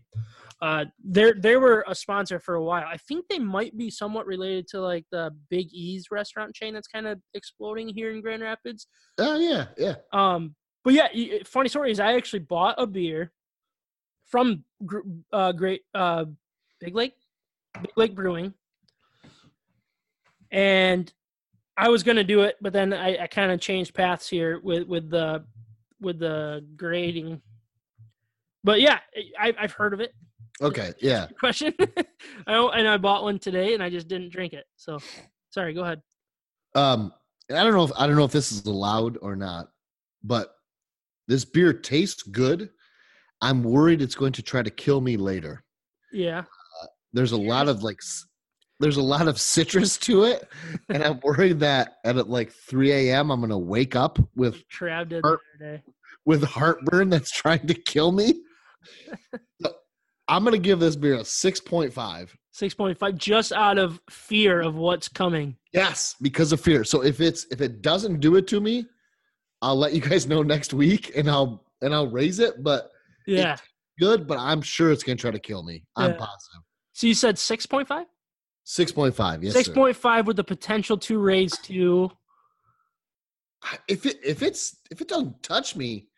[0.61, 2.85] Uh, they they were a sponsor for a while.
[2.87, 6.87] I think they might be somewhat related to like the Big E's restaurant chain that's
[6.87, 8.87] kind of exploding here in Grand Rapids.
[9.17, 9.95] Oh yeah, yeah.
[10.13, 10.55] Um,
[10.85, 11.09] but yeah,
[11.45, 13.33] funny story is I actually bought a beer
[14.27, 14.65] from
[15.33, 16.25] uh, Great uh,
[16.81, 17.15] Big Lake,
[17.83, 18.55] Big Lake Brewing,
[20.51, 21.13] and
[21.77, 24.87] I was gonna do it, but then I, I kind of changed paths here with
[24.87, 25.45] with the
[26.01, 27.43] with the grading.
[28.65, 28.99] But yeah,
[29.39, 30.15] I, I've heard of it.
[30.63, 31.27] Okay, yeah.
[31.39, 31.75] Question,
[32.47, 34.65] I and I bought one today, and I just didn't drink it.
[34.77, 34.99] So,
[35.51, 35.73] sorry.
[35.73, 36.03] Go ahead.
[36.75, 37.13] Um,
[37.49, 39.71] and I don't know if I don't know if this is allowed or not,
[40.23, 40.55] but
[41.31, 42.71] this beer tastes good.
[43.41, 45.63] I'm worried it's going to try to kill me later.
[46.13, 46.43] Yeah.
[47.13, 48.01] There's a lot of like,
[48.81, 50.49] there's a lot of citrus to it,
[50.89, 53.31] and I'm worried that at uh, like 3 a.m.
[53.31, 55.83] I'm gonna wake up with Trav did Or- day.
[56.27, 58.35] with heartburn that's trying to kill me.
[59.63, 59.73] So,
[60.29, 62.29] I'm gonna give this beer a 6.5.
[62.53, 65.57] Six point five, just out of fear of what's coming.
[65.73, 66.83] Yes, because of fear.
[66.83, 68.87] So if it's if it doesn't do it to me,
[69.63, 72.63] I'll let you guys know next week, and I'll and I'll raise it.
[72.63, 72.91] But
[73.27, 73.57] Yeah.
[73.99, 75.85] good, but I'm sure it's gonna try to kill me.
[75.97, 76.17] I'm Yeah.
[76.17, 76.63] positive.
[76.93, 78.07] So you said six point five?
[78.65, 79.43] Six point five.
[79.43, 82.11] Yes, Six point five with the potential to raise to
[83.89, 86.09] If it if it's if it doesn't touch me,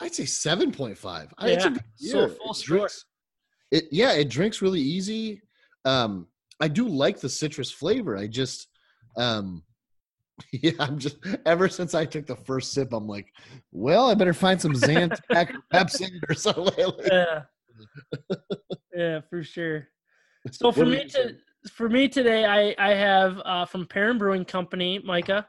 [0.00, 1.32] I'd say seven point five.
[1.40, 2.76] Yeah, so full score.
[2.78, 3.04] drinks,
[3.70, 5.42] it yeah, it drinks really easy.
[5.84, 6.26] Um,
[6.60, 8.16] I do like the citrus flavor.
[8.16, 8.68] I just
[9.16, 9.64] um.
[10.52, 13.32] Yeah, I'm just ever since I took the first sip, I'm like,
[13.70, 16.92] well, I better find some Zantac or Pepsi or something.
[17.10, 17.42] Yeah.
[18.94, 19.88] yeah, for sure.
[20.50, 21.36] So for me to
[21.70, 25.46] for me today I I have uh from Perrin Brewing Company, Micah.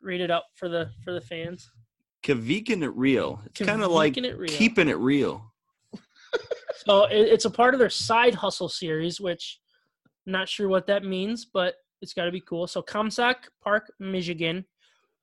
[0.00, 1.70] Read it up for the for the fans.
[2.22, 3.42] Keeping it real.
[3.46, 4.48] It's kind of like Keeping it real.
[4.48, 5.52] keeping it real.
[6.86, 9.60] So it, it's a part of their side hustle series, which
[10.26, 12.66] I'm not sure what that means, but it's got to be cool.
[12.66, 14.64] So Comstock Park, Michigan,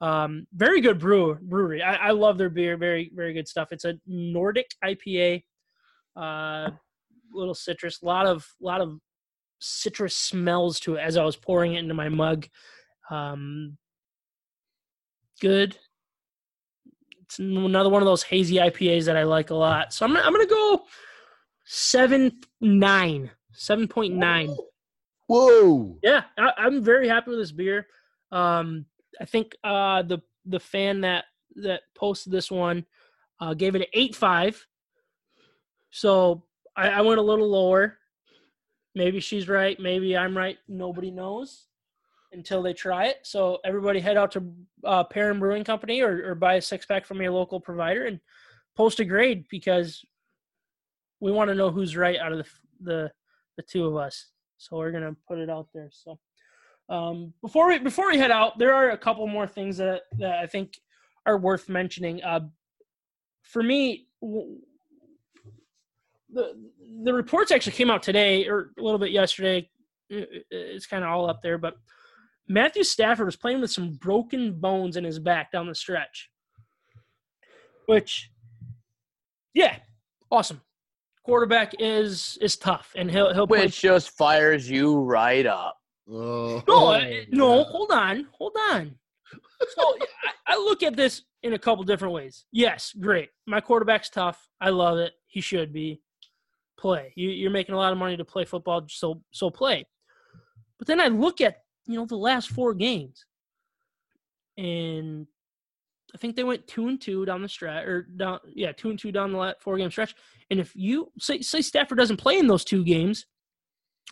[0.01, 1.81] um, very good brewer brewery.
[1.81, 2.77] I, I love their beer.
[2.77, 3.69] Very very good stuff.
[3.71, 5.43] It's a Nordic IPA,
[6.15, 6.71] uh,
[7.31, 8.99] little citrus, a lot of lot of
[9.59, 12.47] citrus smells to it as I was pouring it into my mug.
[13.09, 13.77] Um,
[15.39, 15.77] good.
[17.21, 19.93] It's another one of those hazy IPAs that I like a lot.
[19.93, 20.83] So I'm gonna, I'm gonna go
[21.65, 24.55] seven nine, seven point nine.
[25.33, 25.97] Whoa!
[26.03, 27.87] Yeah, I, I'm very happy with this beer.
[28.31, 28.85] Um,
[29.19, 32.85] I think uh, the the fan that that posted this one
[33.39, 34.63] uh, gave it an eight five.
[35.89, 36.43] So
[36.75, 37.97] I, I went a little lower.
[38.93, 39.79] Maybe she's right.
[39.79, 40.59] Maybe I'm right.
[40.67, 41.65] Nobody knows
[42.31, 43.17] until they try it.
[43.23, 44.53] So everybody head out to
[44.83, 48.19] uh, Perrin Brewing Company or, or buy a six pack from your local provider and
[48.75, 50.05] post a grade because
[51.19, 52.45] we want to know who's right out of the
[52.81, 53.11] the,
[53.57, 54.27] the two of us.
[54.63, 55.89] So we're gonna put it out there.
[55.91, 56.19] So
[56.89, 60.39] um, before we before we head out, there are a couple more things that that
[60.39, 60.79] I think
[61.25, 62.23] are worth mentioning.
[62.23, 62.41] Uh,
[63.41, 64.57] for me, w-
[66.31, 66.55] the
[67.03, 69.69] the reports actually came out today or a little bit yesterday.
[70.09, 71.75] It's kind of all up there, but
[72.47, 76.29] Matthew Stafford was playing with some broken bones in his back down the stretch.
[77.85, 78.29] Which,
[79.53, 79.77] yeah,
[80.29, 80.61] awesome.
[81.23, 85.77] Quarterback is is tough, and he'll he'll play Which just fires you right up.
[86.09, 88.95] Oh, No, oh I- no, hold on, hold on.
[89.75, 89.95] So
[90.47, 92.45] I, I look at this in a couple different ways.
[92.51, 93.29] Yes, great.
[93.47, 94.49] My quarterback's tough.
[94.59, 95.13] I love it.
[95.27, 96.01] He should be.
[96.77, 97.13] Play.
[97.15, 99.85] You, you're making a lot of money to play football, so so play.
[100.77, 103.25] But then I look at you know the last four games,
[104.57, 105.27] and
[106.13, 108.99] I think they went two and two down the stretch, or down yeah two and
[108.99, 110.15] two down the four game stretch.
[110.51, 113.25] And if you say say Stafford doesn't play in those two games,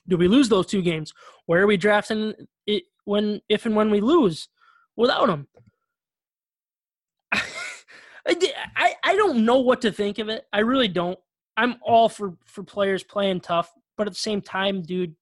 [0.07, 1.13] do we lose those two games?
[1.45, 2.33] Where are we drafting
[2.65, 4.49] it when if and when we lose
[4.95, 5.47] without him?
[7.33, 10.45] I, I I don't know what to think of it.
[10.51, 11.19] I really don't.
[11.55, 15.15] I'm all for for players playing tough, but at the same time, dude,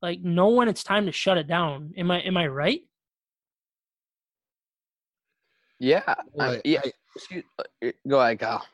[0.00, 1.92] like know when it's time to shut it down.
[1.98, 2.80] Am I am I right?
[5.78, 6.02] Yeah.
[6.06, 6.60] I- Right.
[6.64, 6.80] yeah.
[7.16, 8.64] Excuse, uh, go ahead, Kyle.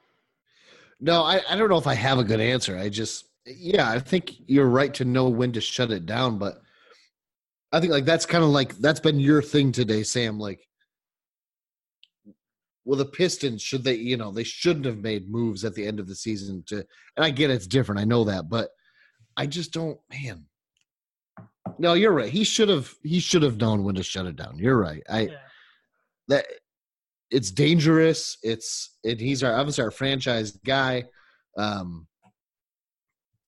[1.00, 2.76] No, I, I don't know if I have a good answer.
[2.76, 6.60] I just yeah, I think you're right to know when to shut it down, but
[7.72, 10.38] I think like that's kind of like that's been your thing today, Sam.
[10.38, 10.60] Like,
[12.84, 16.00] well, the Pistons should they, you know, they shouldn't have made moves at the end
[16.00, 16.76] of the season to,
[17.16, 18.70] and I get it's different, I know that, but
[19.36, 20.44] I just don't, man.
[21.78, 22.30] No, you're right.
[22.30, 22.92] He should have.
[23.02, 24.58] He should have known when to shut it down.
[24.58, 25.02] You're right.
[25.08, 25.36] I Yeah.
[26.28, 26.46] that
[27.34, 28.38] it's dangerous.
[28.42, 31.04] It's and he's our obviously our franchise guy.
[31.58, 32.06] Um,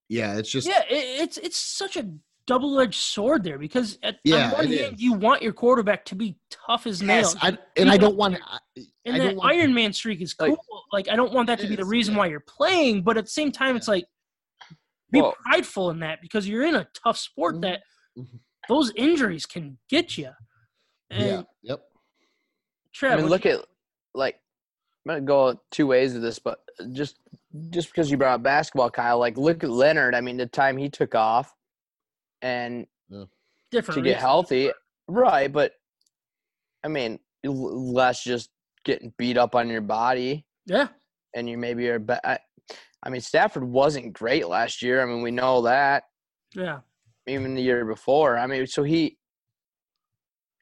[0.09, 2.09] yeah, it's just yeah, it, it's it's such a
[2.47, 5.03] double edged sword there because at, Yeah, on one it hand is.
[5.03, 7.35] you want your quarterback to be tough as nails.
[7.35, 8.37] yes, I, and I don't want.
[8.45, 8.59] I,
[9.05, 10.51] and I that want- Iron Man streak is cool.
[10.51, 10.59] like-
[10.93, 12.19] Like, I don't want that to It be the reason yeah.
[12.21, 14.05] why you're playing, but at the same time, it's like
[15.11, 17.63] be Well- prideful in that because you're in a tough sport Mhm.
[17.63, 17.83] that
[18.17, 18.39] Mhm.
[18.69, 20.31] those injuries can get you.
[21.11, 21.81] And yeah, yep.
[22.95, 23.67] Trev, I mean, look you- at
[24.17, 24.37] like
[25.07, 26.59] I'm gonna go two ways with this, but
[26.93, 27.19] just
[27.71, 30.15] just because you brought up basketball, Kyle, like look at Leonard.
[30.15, 31.55] I mean, the time he took off
[32.43, 32.87] and
[33.71, 34.71] different to get healthy,
[35.09, 35.53] right?
[35.53, 35.73] But
[36.85, 38.51] I mean, less just
[38.85, 40.89] getting beat up on your body, Yeah,
[41.35, 41.99] and you maybe are.
[41.99, 42.39] Be- I,
[43.03, 45.01] I mean, Stafford wasn't great last year.
[45.03, 46.05] I mean, we know that.
[46.55, 46.81] yeah,
[47.29, 48.37] even the year before.
[48.37, 49.17] I mean, so he,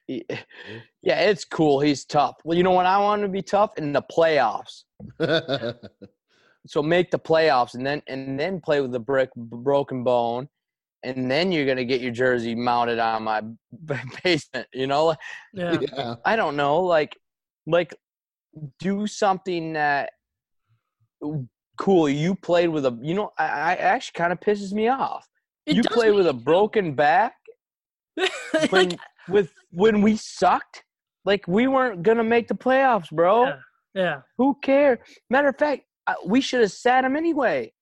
[0.07, 0.25] he
[1.01, 1.79] yeah, it's cool.
[1.79, 2.35] He's tough.
[2.43, 4.83] Well, you know what I want him to be tough in the playoffs.
[6.67, 10.49] So make the playoffs and then and then play with the brick broken bone,
[11.03, 13.41] and then you're gonna get your jersey mounted on my
[14.23, 14.67] basement.
[14.73, 15.15] You know,
[15.53, 15.77] yeah.
[15.79, 16.15] yeah.
[16.25, 17.17] I don't know, like
[17.67, 17.95] like
[18.79, 20.11] do something that
[21.77, 22.09] cool.
[22.09, 25.27] You played with a, you know, I, I actually kind of pisses me off.
[25.65, 27.35] It you play with a broken back
[28.69, 28.99] when like,
[29.29, 30.83] with when we sucked,
[31.23, 33.45] like we weren't gonna make the playoffs, bro.
[33.45, 33.55] Yeah.
[33.93, 34.99] yeah, Who cares?
[35.29, 37.73] Matter of fact, I, we should have sat him anyway.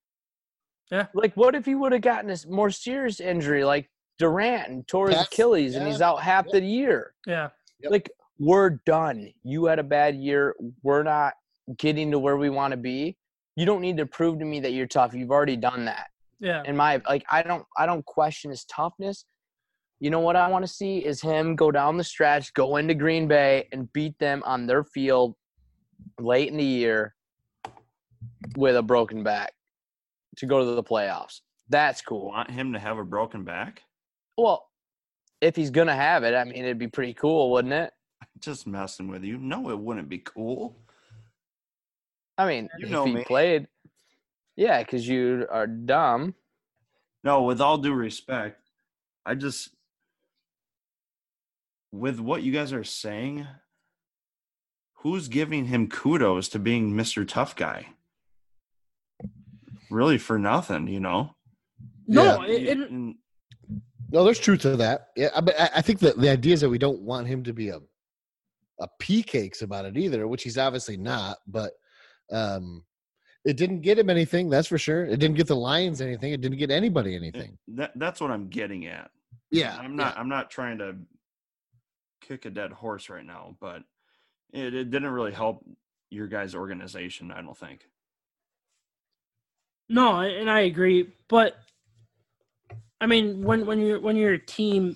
[0.92, 1.08] Yeah.
[1.14, 3.90] Like, what if he would have gotten a more serious injury, like
[4.20, 7.14] Durant and tore his That's- Achilles, and he's out half the year?
[7.26, 7.50] yeah,
[7.80, 7.92] Yep.
[7.92, 9.32] Like, we're done.
[9.44, 10.56] You had a bad year.
[10.84, 11.34] We're not
[11.78, 13.18] getting to where we want to be.
[13.56, 15.14] You don't need to prove to me that you're tough.
[15.14, 16.08] You've already done that
[16.44, 16.62] yeah.
[16.66, 19.26] in my like I don't I don't question his toughness.
[20.04, 22.94] You know what I want to see is him go down the stretch, go into
[22.94, 25.34] Green Bay and beat them on their field
[26.20, 27.16] late in the year
[28.58, 29.54] with a broken back
[30.36, 31.40] to go to the playoffs.
[31.70, 32.28] That's cool.
[32.28, 33.84] Want him to have a broken back?
[34.38, 34.68] Well,
[35.40, 37.94] if he's gonna have it, I mean it'd be pretty cool, wouldn't it?
[38.40, 39.38] Just messing with you.
[39.38, 40.76] No, it wouldn't be cool.
[42.38, 43.24] I mean, You if know he me.
[43.24, 43.70] played,
[44.58, 46.36] yeah, because you are dumb.
[47.24, 48.60] No, with all due respect,
[49.26, 49.70] I just
[51.94, 53.48] with what you guys are saying,
[54.96, 57.26] who's giving him kudos to being Mr.
[57.26, 57.88] Tough Guy?
[59.92, 61.36] Really for nothing, you know.
[62.08, 62.48] No, Yeah.
[62.54, 63.16] it, it, And-
[64.10, 65.10] No, there's truth to that.
[65.16, 67.44] Yeah, I- but I, I think that the idea is that we don't want him
[67.44, 67.80] to be a
[68.80, 71.38] a pea cakes about it either, which he's obviously not.
[71.48, 71.74] But
[72.32, 72.84] um,
[73.46, 75.06] it didn't get him anything, that's for sure.
[75.06, 76.34] It didn't get the Lions anything.
[76.34, 77.58] It didn't get anybody anything.
[77.70, 79.12] that, that's what I'm getting at.
[79.52, 80.96] Yeah, I'm not I'm not trying to
[82.28, 83.84] kick a dead horse right now, but
[84.52, 85.66] it, it didn't really help
[86.10, 87.88] your guys' organization, I don't think.
[89.90, 91.58] No, and I agree, but
[93.02, 94.96] I mean, when when you're when you're a team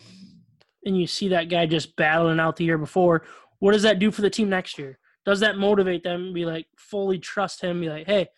[0.86, 3.24] and you see that guy just battling out the year before,
[3.60, 4.98] what does that do for the team next year?
[5.26, 6.34] Does that motivate them?
[6.34, 7.82] Be like fully trust him.
[7.82, 8.30] Be like, hey,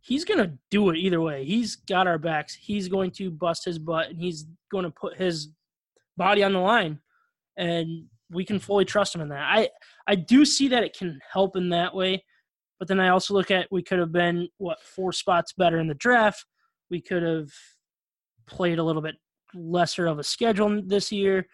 [0.00, 1.44] he's gonna do it either way.
[1.44, 2.54] He's got our backs.
[2.54, 5.50] He's going to bust his butt, and he's going to put his
[6.16, 6.98] body on the line,
[7.56, 9.42] and we can fully trust him in that.
[9.42, 9.68] I
[10.06, 12.24] I do see that it can help in that way.
[12.78, 15.86] But then I also look at we could have been what four spots better in
[15.86, 16.44] the draft.
[16.90, 17.50] We could have
[18.46, 19.16] played a little bit
[19.54, 21.46] lesser of a schedule this year.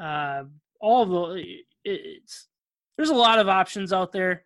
[0.00, 0.44] Uh,
[0.80, 2.48] all the it, it's
[2.96, 4.44] there's a lot of options out there.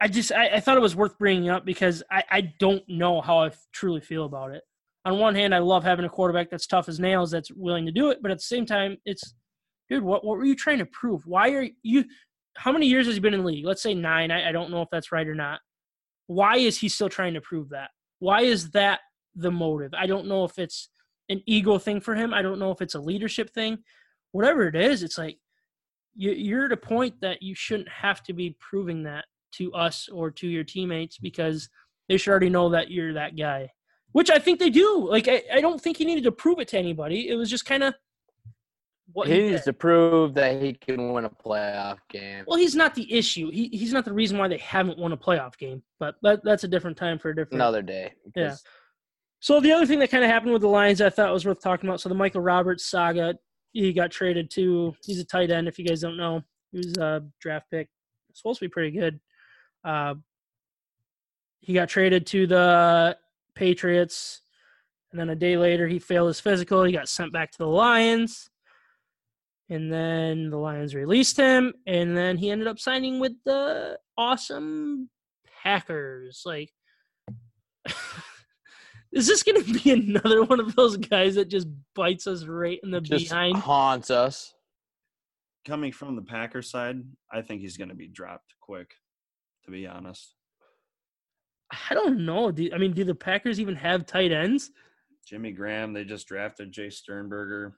[0.00, 3.20] I just I, I thought it was worth bringing up because I, I don't know
[3.20, 4.62] how I truly feel about it.
[5.04, 7.92] On one hand, I love having a quarterback that's tough as nails, that's willing to
[7.92, 9.34] do it, but at the same time, it's
[9.88, 11.26] dude, what what were you trying to prove?
[11.26, 12.04] Why are you?
[12.56, 13.66] How many years has he been in the league?
[13.66, 14.30] Let's say nine.
[14.30, 15.60] I, I don't know if that's right or not.
[16.26, 17.90] Why is he still trying to prove that?
[18.18, 19.00] Why is that
[19.34, 19.92] the motive?
[19.94, 20.88] I don't know if it's
[21.28, 22.32] an ego thing for him.
[22.32, 23.78] I don't know if it's a leadership thing.
[24.32, 25.38] Whatever it is, it's like
[26.14, 30.08] you, you're at a point that you shouldn't have to be proving that to us
[30.08, 31.68] or to your teammates because
[32.08, 33.70] they should already know that you're that guy.
[34.12, 35.06] Which I think they do.
[35.10, 37.28] Like I, I don't think he needed to prove it to anybody.
[37.28, 37.94] It was just kind of
[39.16, 42.44] what he he needs to prove that he can win a playoff game.
[42.46, 43.50] Well, he's not the issue.
[43.50, 45.82] He he's not the reason why they haven't won a playoff game.
[45.98, 47.54] But that, that's a different time for a different.
[47.54, 48.12] Another day.
[48.34, 48.56] Yeah.
[49.40, 51.62] So the other thing that kind of happened with the Lions, I thought was worth
[51.62, 52.02] talking about.
[52.02, 53.36] So the Michael Roberts saga,
[53.72, 54.94] he got traded to.
[55.02, 55.66] He's a tight end.
[55.66, 57.88] If you guys don't know, he was a draft pick.
[58.34, 59.18] Supposed to be pretty good.
[59.82, 60.16] Uh,
[61.60, 63.16] he got traded to the
[63.54, 64.42] Patriots,
[65.10, 66.84] and then a day later he failed his physical.
[66.84, 68.50] He got sent back to the Lions,
[69.68, 75.10] and then the Lions released him, and then he ended up signing with the awesome
[75.62, 76.42] Packers.
[76.44, 76.70] Like.
[79.12, 82.78] Is this going to be another one of those guys that just bites us right
[82.82, 83.56] in the just behind?
[83.56, 84.52] haunts us.
[85.66, 87.02] Coming from the Packers side,
[87.32, 88.90] I think he's going to be dropped quick.
[89.64, 90.34] To be honest,
[91.72, 92.52] I don't know.
[92.52, 94.70] Do, I mean, do the Packers even have tight ends?
[95.26, 97.74] Jimmy Graham, they just drafted Jace Sternberger.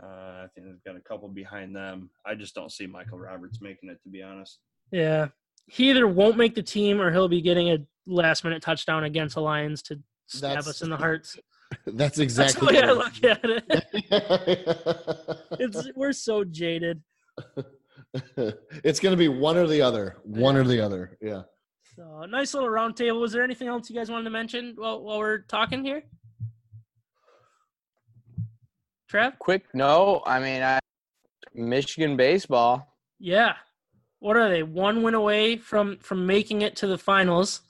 [0.00, 2.10] Uh, I think they've got a couple behind them.
[2.24, 3.98] I just don't see Michael Roberts making it.
[4.04, 4.58] To be honest,
[4.90, 5.28] Yeah.
[5.68, 9.36] He either won't make the team or he'll be getting a last minute touchdown against
[9.36, 11.36] the Lions to stab That's- us in the hearts.
[11.86, 13.64] That's That's exactly the way I look at it.
[13.92, 17.02] it- It's we're so jaded.
[18.36, 20.16] it's going to be one or the other.
[20.24, 21.16] One or the other.
[21.20, 21.42] Yeah.
[21.96, 23.20] So nice little round table.
[23.20, 26.02] Was there anything else you guys wanted to mention while, while we're talking here?
[29.12, 29.38] Trev?
[29.38, 30.78] Quick no, I mean, I,
[31.52, 32.96] Michigan baseball.
[33.20, 33.56] Yeah.
[34.20, 34.62] What are they?
[34.62, 37.60] One win away from from making it to the finals.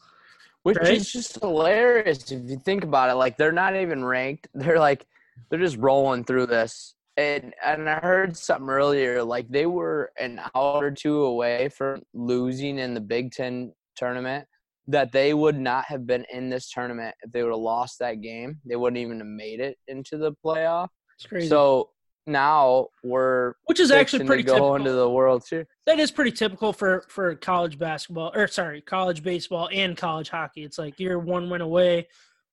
[0.63, 0.93] which Right?
[0.93, 3.15] is just hilarious if you think about it.
[3.15, 5.05] Like they're not even ranked; they're like
[5.51, 6.95] they're just rolling through this.
[7.17, 12.03] And and I heard something earlier, like they were an hour or two away from
[12.15, 14.47] losing in the Big Ten tournament.
[14.87, 18.21] That they would not have been in this tournament if they would have lost that
[18.21, 18.61] game.
[18.65, 20.89] They wouldn't even have made it into the playoff.
[21.23, 21.49] It's crazy.
[21.49, 21.91] So
[22.27, 24.75] now we're Which is actually pretty to go typical.
[24.77, 25.67] into the World Series.
[25.87, 30.63] that is pretty typical for for college basketball or sorry, college baseball and college hockey.
[30.65, 32.09] It's like you're one win away.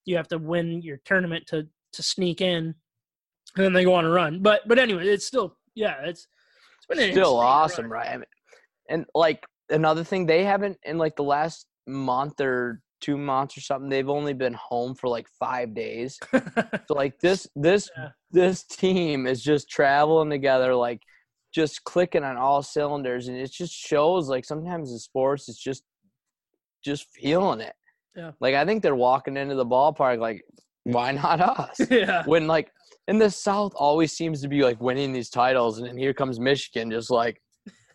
[0.06, 2.74] You have to win your tournament to to sneak in,
[3.56, 4.42] and then they go on a run.
[4.42, 6.28] But but anyway, it's still yeah, it's
[6.90, 7.92] it's been still awesome, run.
[7.92, 8.10] right?
[8.10, 8.26] I mean,
[8.90, 13.62] and like another thing, they haven't in like the last month or two months or
[13.62, 13.90] something.
[13.90, 16.20] They've only been home for like five days.
[16.88, 18.10] So like this this Yeah.
[18.32, 21.02] this team is just traveling together, like
[21.54, 25.84] just clicking on all cylinders, and it just shows like sometimes in sports, it's just
[26.84, 27.74] just feeling it.
[28.16, 28.32] Yeah.
[28.40, 30.44] Like I think they're walking into the ballpark like,
[30.84, 31.80] why not us?
[31.92, 32.72] yeah, when like
[33.08, 36.40] in the South always seems to be like winning these titles, and then here comes
[36.40, 37.42] Michigan, just like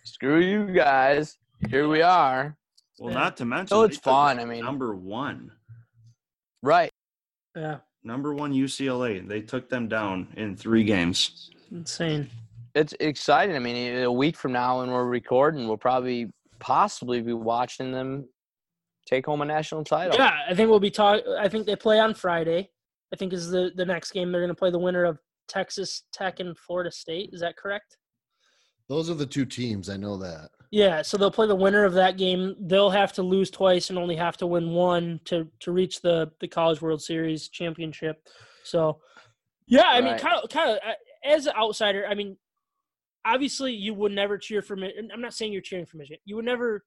[0.05, 1.37] screw you guys,
[1.69, 2.57] here we are.
[2.99, 3.19] Well, Yeah.
[3.19, 4.39] not to mention, So it's fun.
[4.39, 5.53] I mean, number one,
[6.63, 6.91] right?
[7.57, 9.21] yeah, number one UCLA.
[9.27, 11.51] They took them down in three games.
[11.71, 12.31] insane.
[12.75, 13.55] It's exciting.
[13.57, 18.29] I mean, a week from now, when we're recording, we'll probably possibly be watching them
[19.07, 20.17] take home a national title.
[20.17, 21.21] Yeah, I think we'll be talk.
[21.39, 22.71] I think they play on Friday.
[23.13, 24.33] I think is the the next game.
[24.33, 27.31] They're going to play the winner of Texas Tech and Florida State.
[27.33, 27.97] Is that correct?
[28.89, 29.89] Those are the two teams.
[29.89, 30.51] I know that.
[30.75, 32.57] Yeah, so they'll play the winner of that game.
[32.59, 36.33] They'll have to lose twice and only have to win one to to reach the
[36.41, 38.27] the College World Series championship.
[38.65, 38.99] So,
[39.69, 40.79] yeah, I mean, kind of, kind of,
[41.25, 42.37] as an outsider, I mean,
[43.25, 44.77] obviously, you would never cheer for.
[44.77, 46.19] I'm not saying you're cheering for Michigan.
[46.25, 46.85] You would never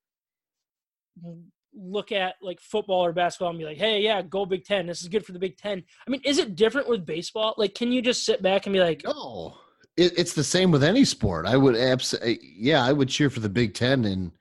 [1.73, 4.85] look at like football or basketball and be like, "Hey, yeah, go Big Ten.
[4.85, 5.81] This is good for the Big Ten.
[6.05, 7.55] I mean, is it different with baseball?
[7.57, 9.57] Like, can you just sit back and be like, No,
[9.98, 11.45] it, it's the same with any sport.
[11.45, 14.32] I would absolutely, yeah, I would cheer for the Big Ten in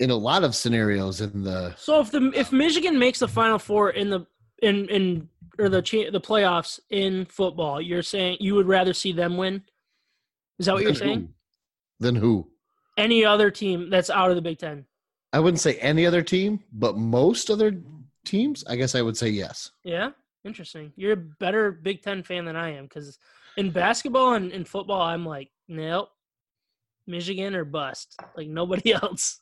[0.00, 1.20] in a lot of scenarios.
[1.20, 4.26] In the So if the if Michigan makes the Final Four in the
[4.62, 5.28] in in
[5.58, 5.80] or the
[6.10, 9.62] the playoffs in football, you're saying you would rather see them win?
[10.58, 11.20] Is that what you're saying?
[11.20, 11.28] who?
[12.00, 12.50] Then who?
[12.96, 14.86] Any other team that's out of the Big Ten?
[15.32, 17.82] I wouldn't say any other team, but most other
[18.24, 18.64] teams.
[18.68, 19.72] I guess I would say yes.
[19.82, 20.10] Yeah,
[20.44, 20.92] interesting.
[20.96, 23.18] You're a better Big Ten fan than I am because
[23.56, 26.08] in basketball and in football, I'm like, nope,
[27.06, 28.16] Michigan or bust.
[28.36, 29.40] Like nobody else.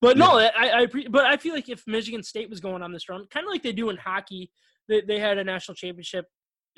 [0.00, 2.92] But no, I, I appre- but I feel like if Michigan State was going on
[2.92, 4.50] this run, kind of like they do in hockey,
[4.88, 6.26] they they had a national championship.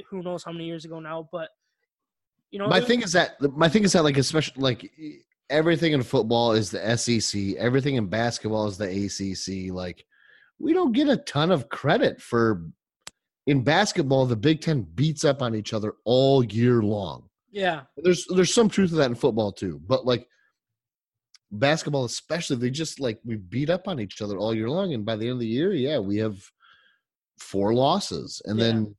[0.08, 1.28] Who knows how many years ago now?
[1.30, 1.48] But
[2.50, 4.90] you know, My thing is that my thing is that like especially like
[5.50, 9.72] everything in football is the SEC, everything in basketball is the ACC.
[9.74, 10.04] Like
[10.58, 12.64] we don't get a ton of credit for
[13.50, 14.26] in basketball.
[14.26, 17.28] The Big Ten beats up on each other all year long.
[17.50, 20.26] yeah, There's there's some truth to that in football too, but like
[21.50, 25.04] basketball especially, they just like we beat up on each other all year long, and
[25.04, 26.38] by the end of the year, yeah, we have
[27.40, 28.64] four losses, and Yeah.
[28.66, 28.96] then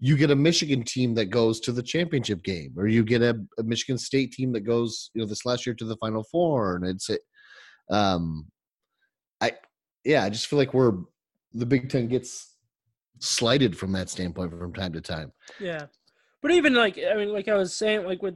[0.00, 3.38] you get a Michigan team that goes to the championship game, or you get a,
[3.58, 6.76] a Michigan State team that goes, you know, this last year to the Final Four,
[6.76, 7.20] and it's, it,
[7.90, 8.46] um,
[9.40, 9.52] I,
[10.04, 10.94] yeah, I just feel like we're
[11.52, 12.53] the Big Ten gets
[13.18, 15.32] slighted from that standpoint from time to time.
[15.60, 15.86] Yeah,
[16.42, 18.34] but even like I mean, like I was saying, like with,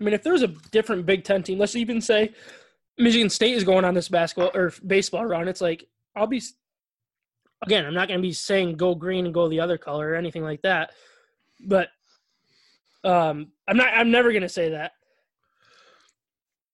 [0.00, 2.32] I mean, if there was a different Big Ten team, let's even say
[2.98, 6.42] Michigan State is going on this basketball or baseball run, it's like I'll be
[7.64, 10.14] again, I'm not going to be saying go green and go the other color or
[10.14, 10.92] anything like that,
[11.66, 11.88] but
[13.04, 13.88] um, I'm not.
[13.94, 14.92] I'm never going to say that.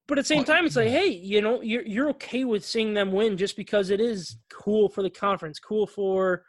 [0.07, 2.93] But at the same time, it's like, hey, you know, you're you're okay with seeing
[2.93, 6.45] them win just because it is cool for the conference, cool for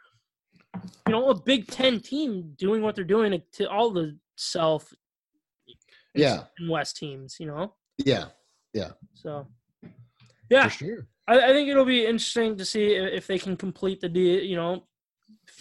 [1.06, 4.92] you know a Big Ten team doing what they're doing to, to all the South,
[6.14, 7.36] Yeah, and West teams.
[7.38, 8.26] You know, yeah,
[8.72, 8.90] yeah.
[9.14, 9.46] so
[10.50, 11.06] yeah, for sure.
[11.28, 14.42] I, I think it'll be interesting to see if they can complete the deal.
[14.42, 14.82] You know, Go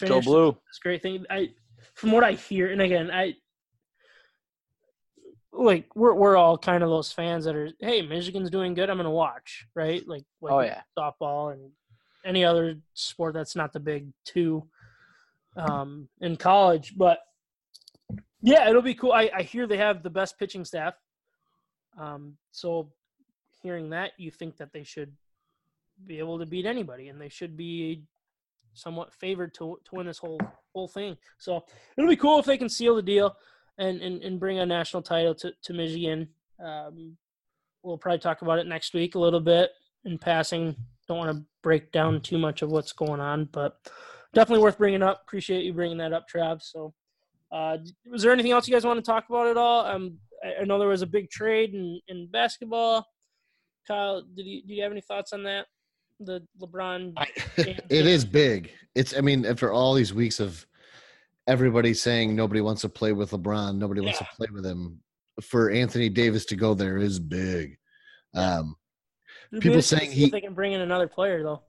[0.07, 0.51] finish blue.
[0.51, 1.25] this great thing.
[1.29, 1.49] I,
[1.95, 3.35] from what I hear, and again, I
[5.51, 8.89] like we're we're all kind of those fans that are, hey, Michigan's doing good.
[8.89, 10.05] I'm gonna watch, right?
[10.07, 10.81] Like, like Oh yeah.
[10.97, 11.71] softball and
[12.25, 14.67] any other sport that's not the big two
[15.55, 16.93] um, in college.
[16.97, 17.19] But
[18.41, 19.11] yeah, it'll be cool.
[19.11, 20.95] I, I hear they have the best pitching staff.
[21.97, 22.91] Um, so
[23.61, 25.13] hearing that, you think that they should
[26.05, 28.03] be able to beat anybody, and they should be
[28.73, 30.39] somewhat favored to to win this whole
[30.73, 31.17] whole thing.
[31.37, 31.63] So
[31.97, 33.35] it'll be cool if they can seal the deal
[33.77, 36.27] and and, and bring a national title to to Michigan.
[36.63, 37.17] Um,
[37.83, 39.71] we'll probably talk about it next week a little bit
[40.03, 40.75] in passing.
[41.07, 43.79] Don't want to break down too much of what's going on, but
[44.35, 45.21] definitely worth bringing up.
[45.23, 46.61] Appreciate you bringing that up, Trav.
[46.61, 46.93] So,
[47.51, 47.77] uh,
[48.11, 49.85] was there anything else you guys want to talk about at all?
[49.85, 50.17] Um,
[50.61, 53.07] I, know there was a big trade in, in basketball.
[53.87, 55.65] Kyle, did you do you have any thoughts on that?
[56.19, 57.13] The LeBron.
[57.17, 58.71] I, it is big.
[58.93, 60.65] It's I mean, after all these weeks of
[61.47, 64.99] everybody saying nobody wants to play with LeBron, nobody wants to play with him,
[65.41, 67.77] for Anthony Davis to go there is big.
[68.33, 68.75] Um,
[69.59, 71.63] people saying he- they can bring in another player though.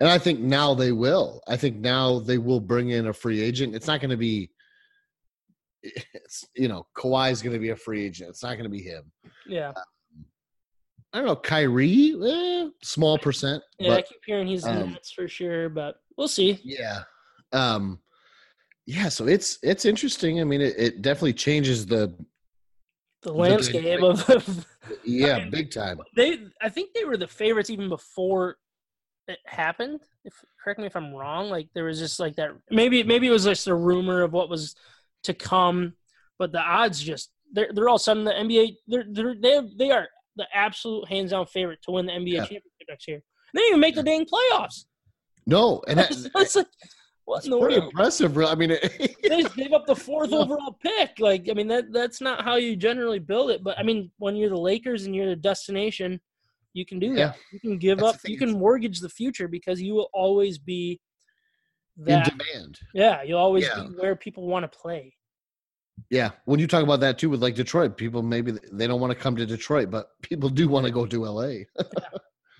[0.00, 1.42] And I think now they will.
[1.48, 3.74] I think now they will bring in a free agent.
[3.74, 4.50] It's not going to be.
[5.82, 8.30] It's you know Kawhi's going to be a free agent.
[8.30, 9.10] It's not going to be him.
[9.46, 9.72] Yeah,
[11.12, 13.94] I don't know Kyrie, eh, small percent, yeah.
[13.94, 16.58] I keep hearing he's um, nuts for sure, but we'll see.
[16.62, 17.00] yeah,
[17.52, 17.98] um,
[18.86, 19.08] yeah.
[19.08, 20.40] So it's it's interesting.
[20.40, 22.14] I mean, it, it definitely changes the
[23.22, 24.28] The the landscape dynamic.
[24.28, 24.66] of,
[25.04, 26.00] yeah mean, big time.
[26.14, 26.40] they.
[26.60, 28.56] I think they were the favorites even before
[29.28, 30.00] it happened.
[30.24, 31.50] If correct me if I'm wrong.
[31.50, 32.50] Like there was just like that.
[32.70, 34.74] Maybe maybe it was just a rumor of what was
[35.24, 35.94] to come,
[36.38, 39.90] but the odds just they're they're all sudden the NBA they're they're they have, they
[39.90, 42.40] are the absolute hands down favorite to win the NBA Yeah.
[42.40, 43.22] championship next year.
[43.54, 44.84] They didn't even make the dang playoffs.
[45.46, 46.66] No, and that, It's like,
[47.24, 47.90] what that's in the pretty world?
[47.92, 48.36] impressive.
[48.36, 50.38] real- I mean, it, they just gave up the fourth Yeah.
[50.38, 51.18] overall pick.
[51.18, 53.64] Like, I mean, that that's not how you generally build it.
[53.64, 56.20] But I mean, when you're the Lakers and you're the destination,
[56.72, 57.14] you can do Yeah.
[57.28, 57.36] that.
[57.52, 58.28] You can give That's up.
[58.28, 61.00] You can mortgage the future because you will always be
[61.98, 62.78] in demand.
[62.94, 63.82] yeah, you'll always Yeah.
[63.84, 65.14] be where people want to play.
[66.10, 69.10] Yeah, when you talk about that too with like Detroit, people maybe they don't want
[69.12, 71.64] to come to Detroit, but people do want to go to LA.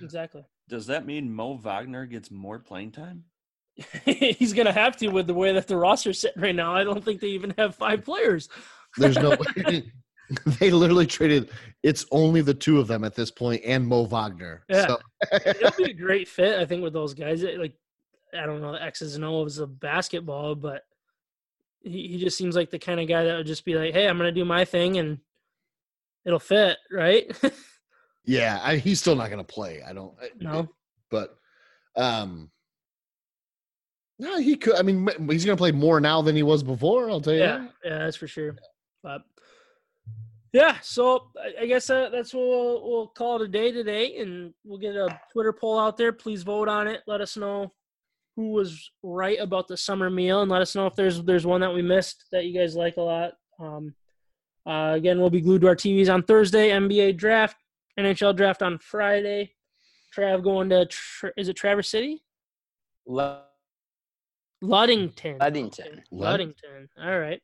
[0.00, 0.44] Exactly.
[0.68, 3.24] Does that mean Mo Wagner gets more playing time?
[4.04, 6.72] He's gonna have to with the way that the roster's sitting right now.
[6.72, 8.48] I don't think they even have five players.
[8.96, 9.90] There's no way.
[10.58, 11.50] they literally traded.
[11.82, 14.64] It's only the two of them at this point, and Mo Wagner.
[14.68, 14.86] Yeah.
[14.86, 14.98] So,
[15.46, 17.42] It'll be a great fit, I think, with those guys.
[17.42, 17.74] Like,
[18.34, 20.82] I don't know the X's and O's of basketball, but
[21.80, 24.06] he, he just seems like the kind of guy that would just be like, "Hey,
[24.06, 25.18] I'm gonna do my thing and
[26.24, 27.30] it'll fit," right?
[28.24, 29.82] yeah, I, he's still not to play.
[29.82, 30.14] I don't.
[30.20, 30.68] I- no,
[31.10, 31.38] but
[31.96, 32.50] um,
[34.18, 34.74] no, he could.
[34.74, 37.08] I mean, he's to play more now than he was before.
[37.10, 37.40] I'll tell you.
[37.40, 37.72] yeah, that.
[37.84, 38.56] yeah, that's for sure.
[39.02, 39.22] But
[40.52, 41.30] yeah, so
[41.60, 44.96] I, guess uh, that's what we'll, we'll call it a day today, and we'll get
[44.96, 46.12] a Twitter poll out there.
[46.12, 47.02] Please vote on it.
[47.06, 47.72] Let us know
[48.36, 51.60] who was right about the summer meal, and let us know if there's there's one
[51.60, 53.32] that we missed that you guys like a lot.
[53.60, 53.94] Um,
[54.66, 56.70] uh, again, we'll be glued to our TVs on Thursday.
[56.70, 57.56] NBA draft,
[57.98, 59.54] NHL draft on Friday.
[60.16, 62.22] Trav going to Tra- is it Traverse City?
[63.06, 63.44] Le-
[64.62, 65.38] Ludington.
[65.38, 66.02] Ludington.
[66.10, 66.88] Ludington.
[67.00, 67.40] All right.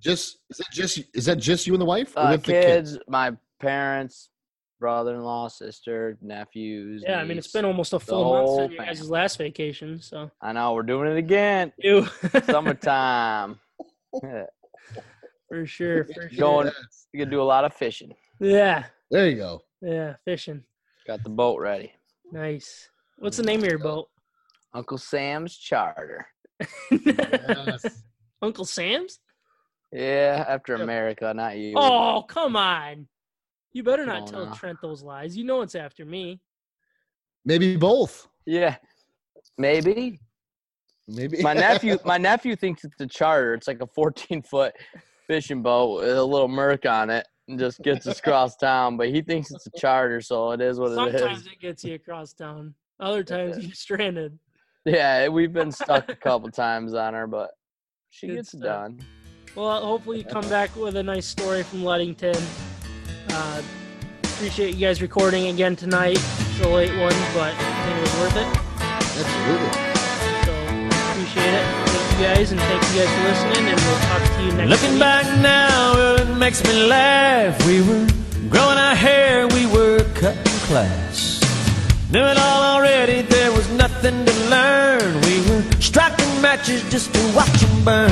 [0.00, 2.16] Just is that just is that just you and the wife?
[2.16, 4.30] Or Uh, with the kids, my parents,
[4.78, 7.04] brother-in-law, sister, nephews.
[7.06, 10.00] Yeah, I mean it's been almost a full month whole since your guys' last vacation,
[10.00, 11.72] so I know we're doing it again.
[11.78, 12.06] you
[12.44, 13.60] Summertime.
[14.24, 14.46] Yeah,
[15.48, 16.36] for sure, for sure.
[16.36, 16.70] Going,
[17.14, 18.12] we can do a lot of fishing.
[18.40, 19.62] Yeah, There you go.
[19.80, 20.64] yeah, fishing.
[21.06, 21.92] Got the boat ready.
[22.32, 22.88] Nice.
[23.18, 24.08] What's the name of your boat?
[24.74, 26.26] Uncle Sam's charter.
[28.42, 29.20] Uncle Sam's?
[29.92, 31.74] Yeah, after America, not you.
[31.76, 33.06] Oh, come on.
[33.72, 34.52] You better not Oh, tell no.
[34.54, 35.36] Trent those lies.
[35.36, 36.40] You know it's after me.
[37.44, 38.28] Maybe both.
[38.46, 38.76] Yeah,
[39.58, 40.20] maybe.
[41.08, 43.54] Maybe My nephew, my nephew thinks it's a charter.
[43.54, 44.74] It's like a 14 foot
[45.26, 48.96] fishing boat with a little Merc on it, and just gets us across town.
[48.96, 51.20] But he thinks it's a charter, so it is what it is.
[51.20, 52.74] Sometimes it gets you across town.
[53.00, 54.38] Other times you're stranded.
[54.84, 57.50] Yeah, we've been stuck a couple times on her, but
[58.10, 58.62] she Good gets stuff.
[58.62, 59.00] done.
[59.54, 62.36] Well, hopefully you come back with a nice story from Ludington.
[63.30, 63.62] Uh,
[64.22, 66.16] appreciate you guys recording again tonight.
[66.16, 68.48] It's a late one, but I think it was worth it.
[69.20, 69.72] absolutely.
[70.46, 70.52] So
[71.10, 71.64] appreciate it.
[71.88, 73.68] Thank you guys, and thank you guys for listening.
[73.68, 75.00] And we'll talk to you next Looking week.
[75.00, 77.66] back now, well, it makes me laugh.
[77.66, 78.06] We were
[78.48, 81.40] growing our hair, we were cutting class.
[82.10, 85.20] Knew it all already, there was nothing to learn.
[85.22, 88.10] We were striking matches just to watch them burn.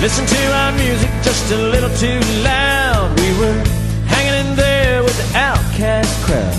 [0.00, 3.20] Listen to our music just a little too loud.
[3.20, 3.52] We were
[4.06, 6.54] hanging in there with the outcast crowd.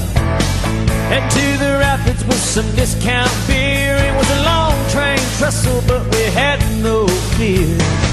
[1.09, 3.97] Head to the rapids with some discount beer.
[3.97, 8.10] It was a long train trestle, but we had no fear.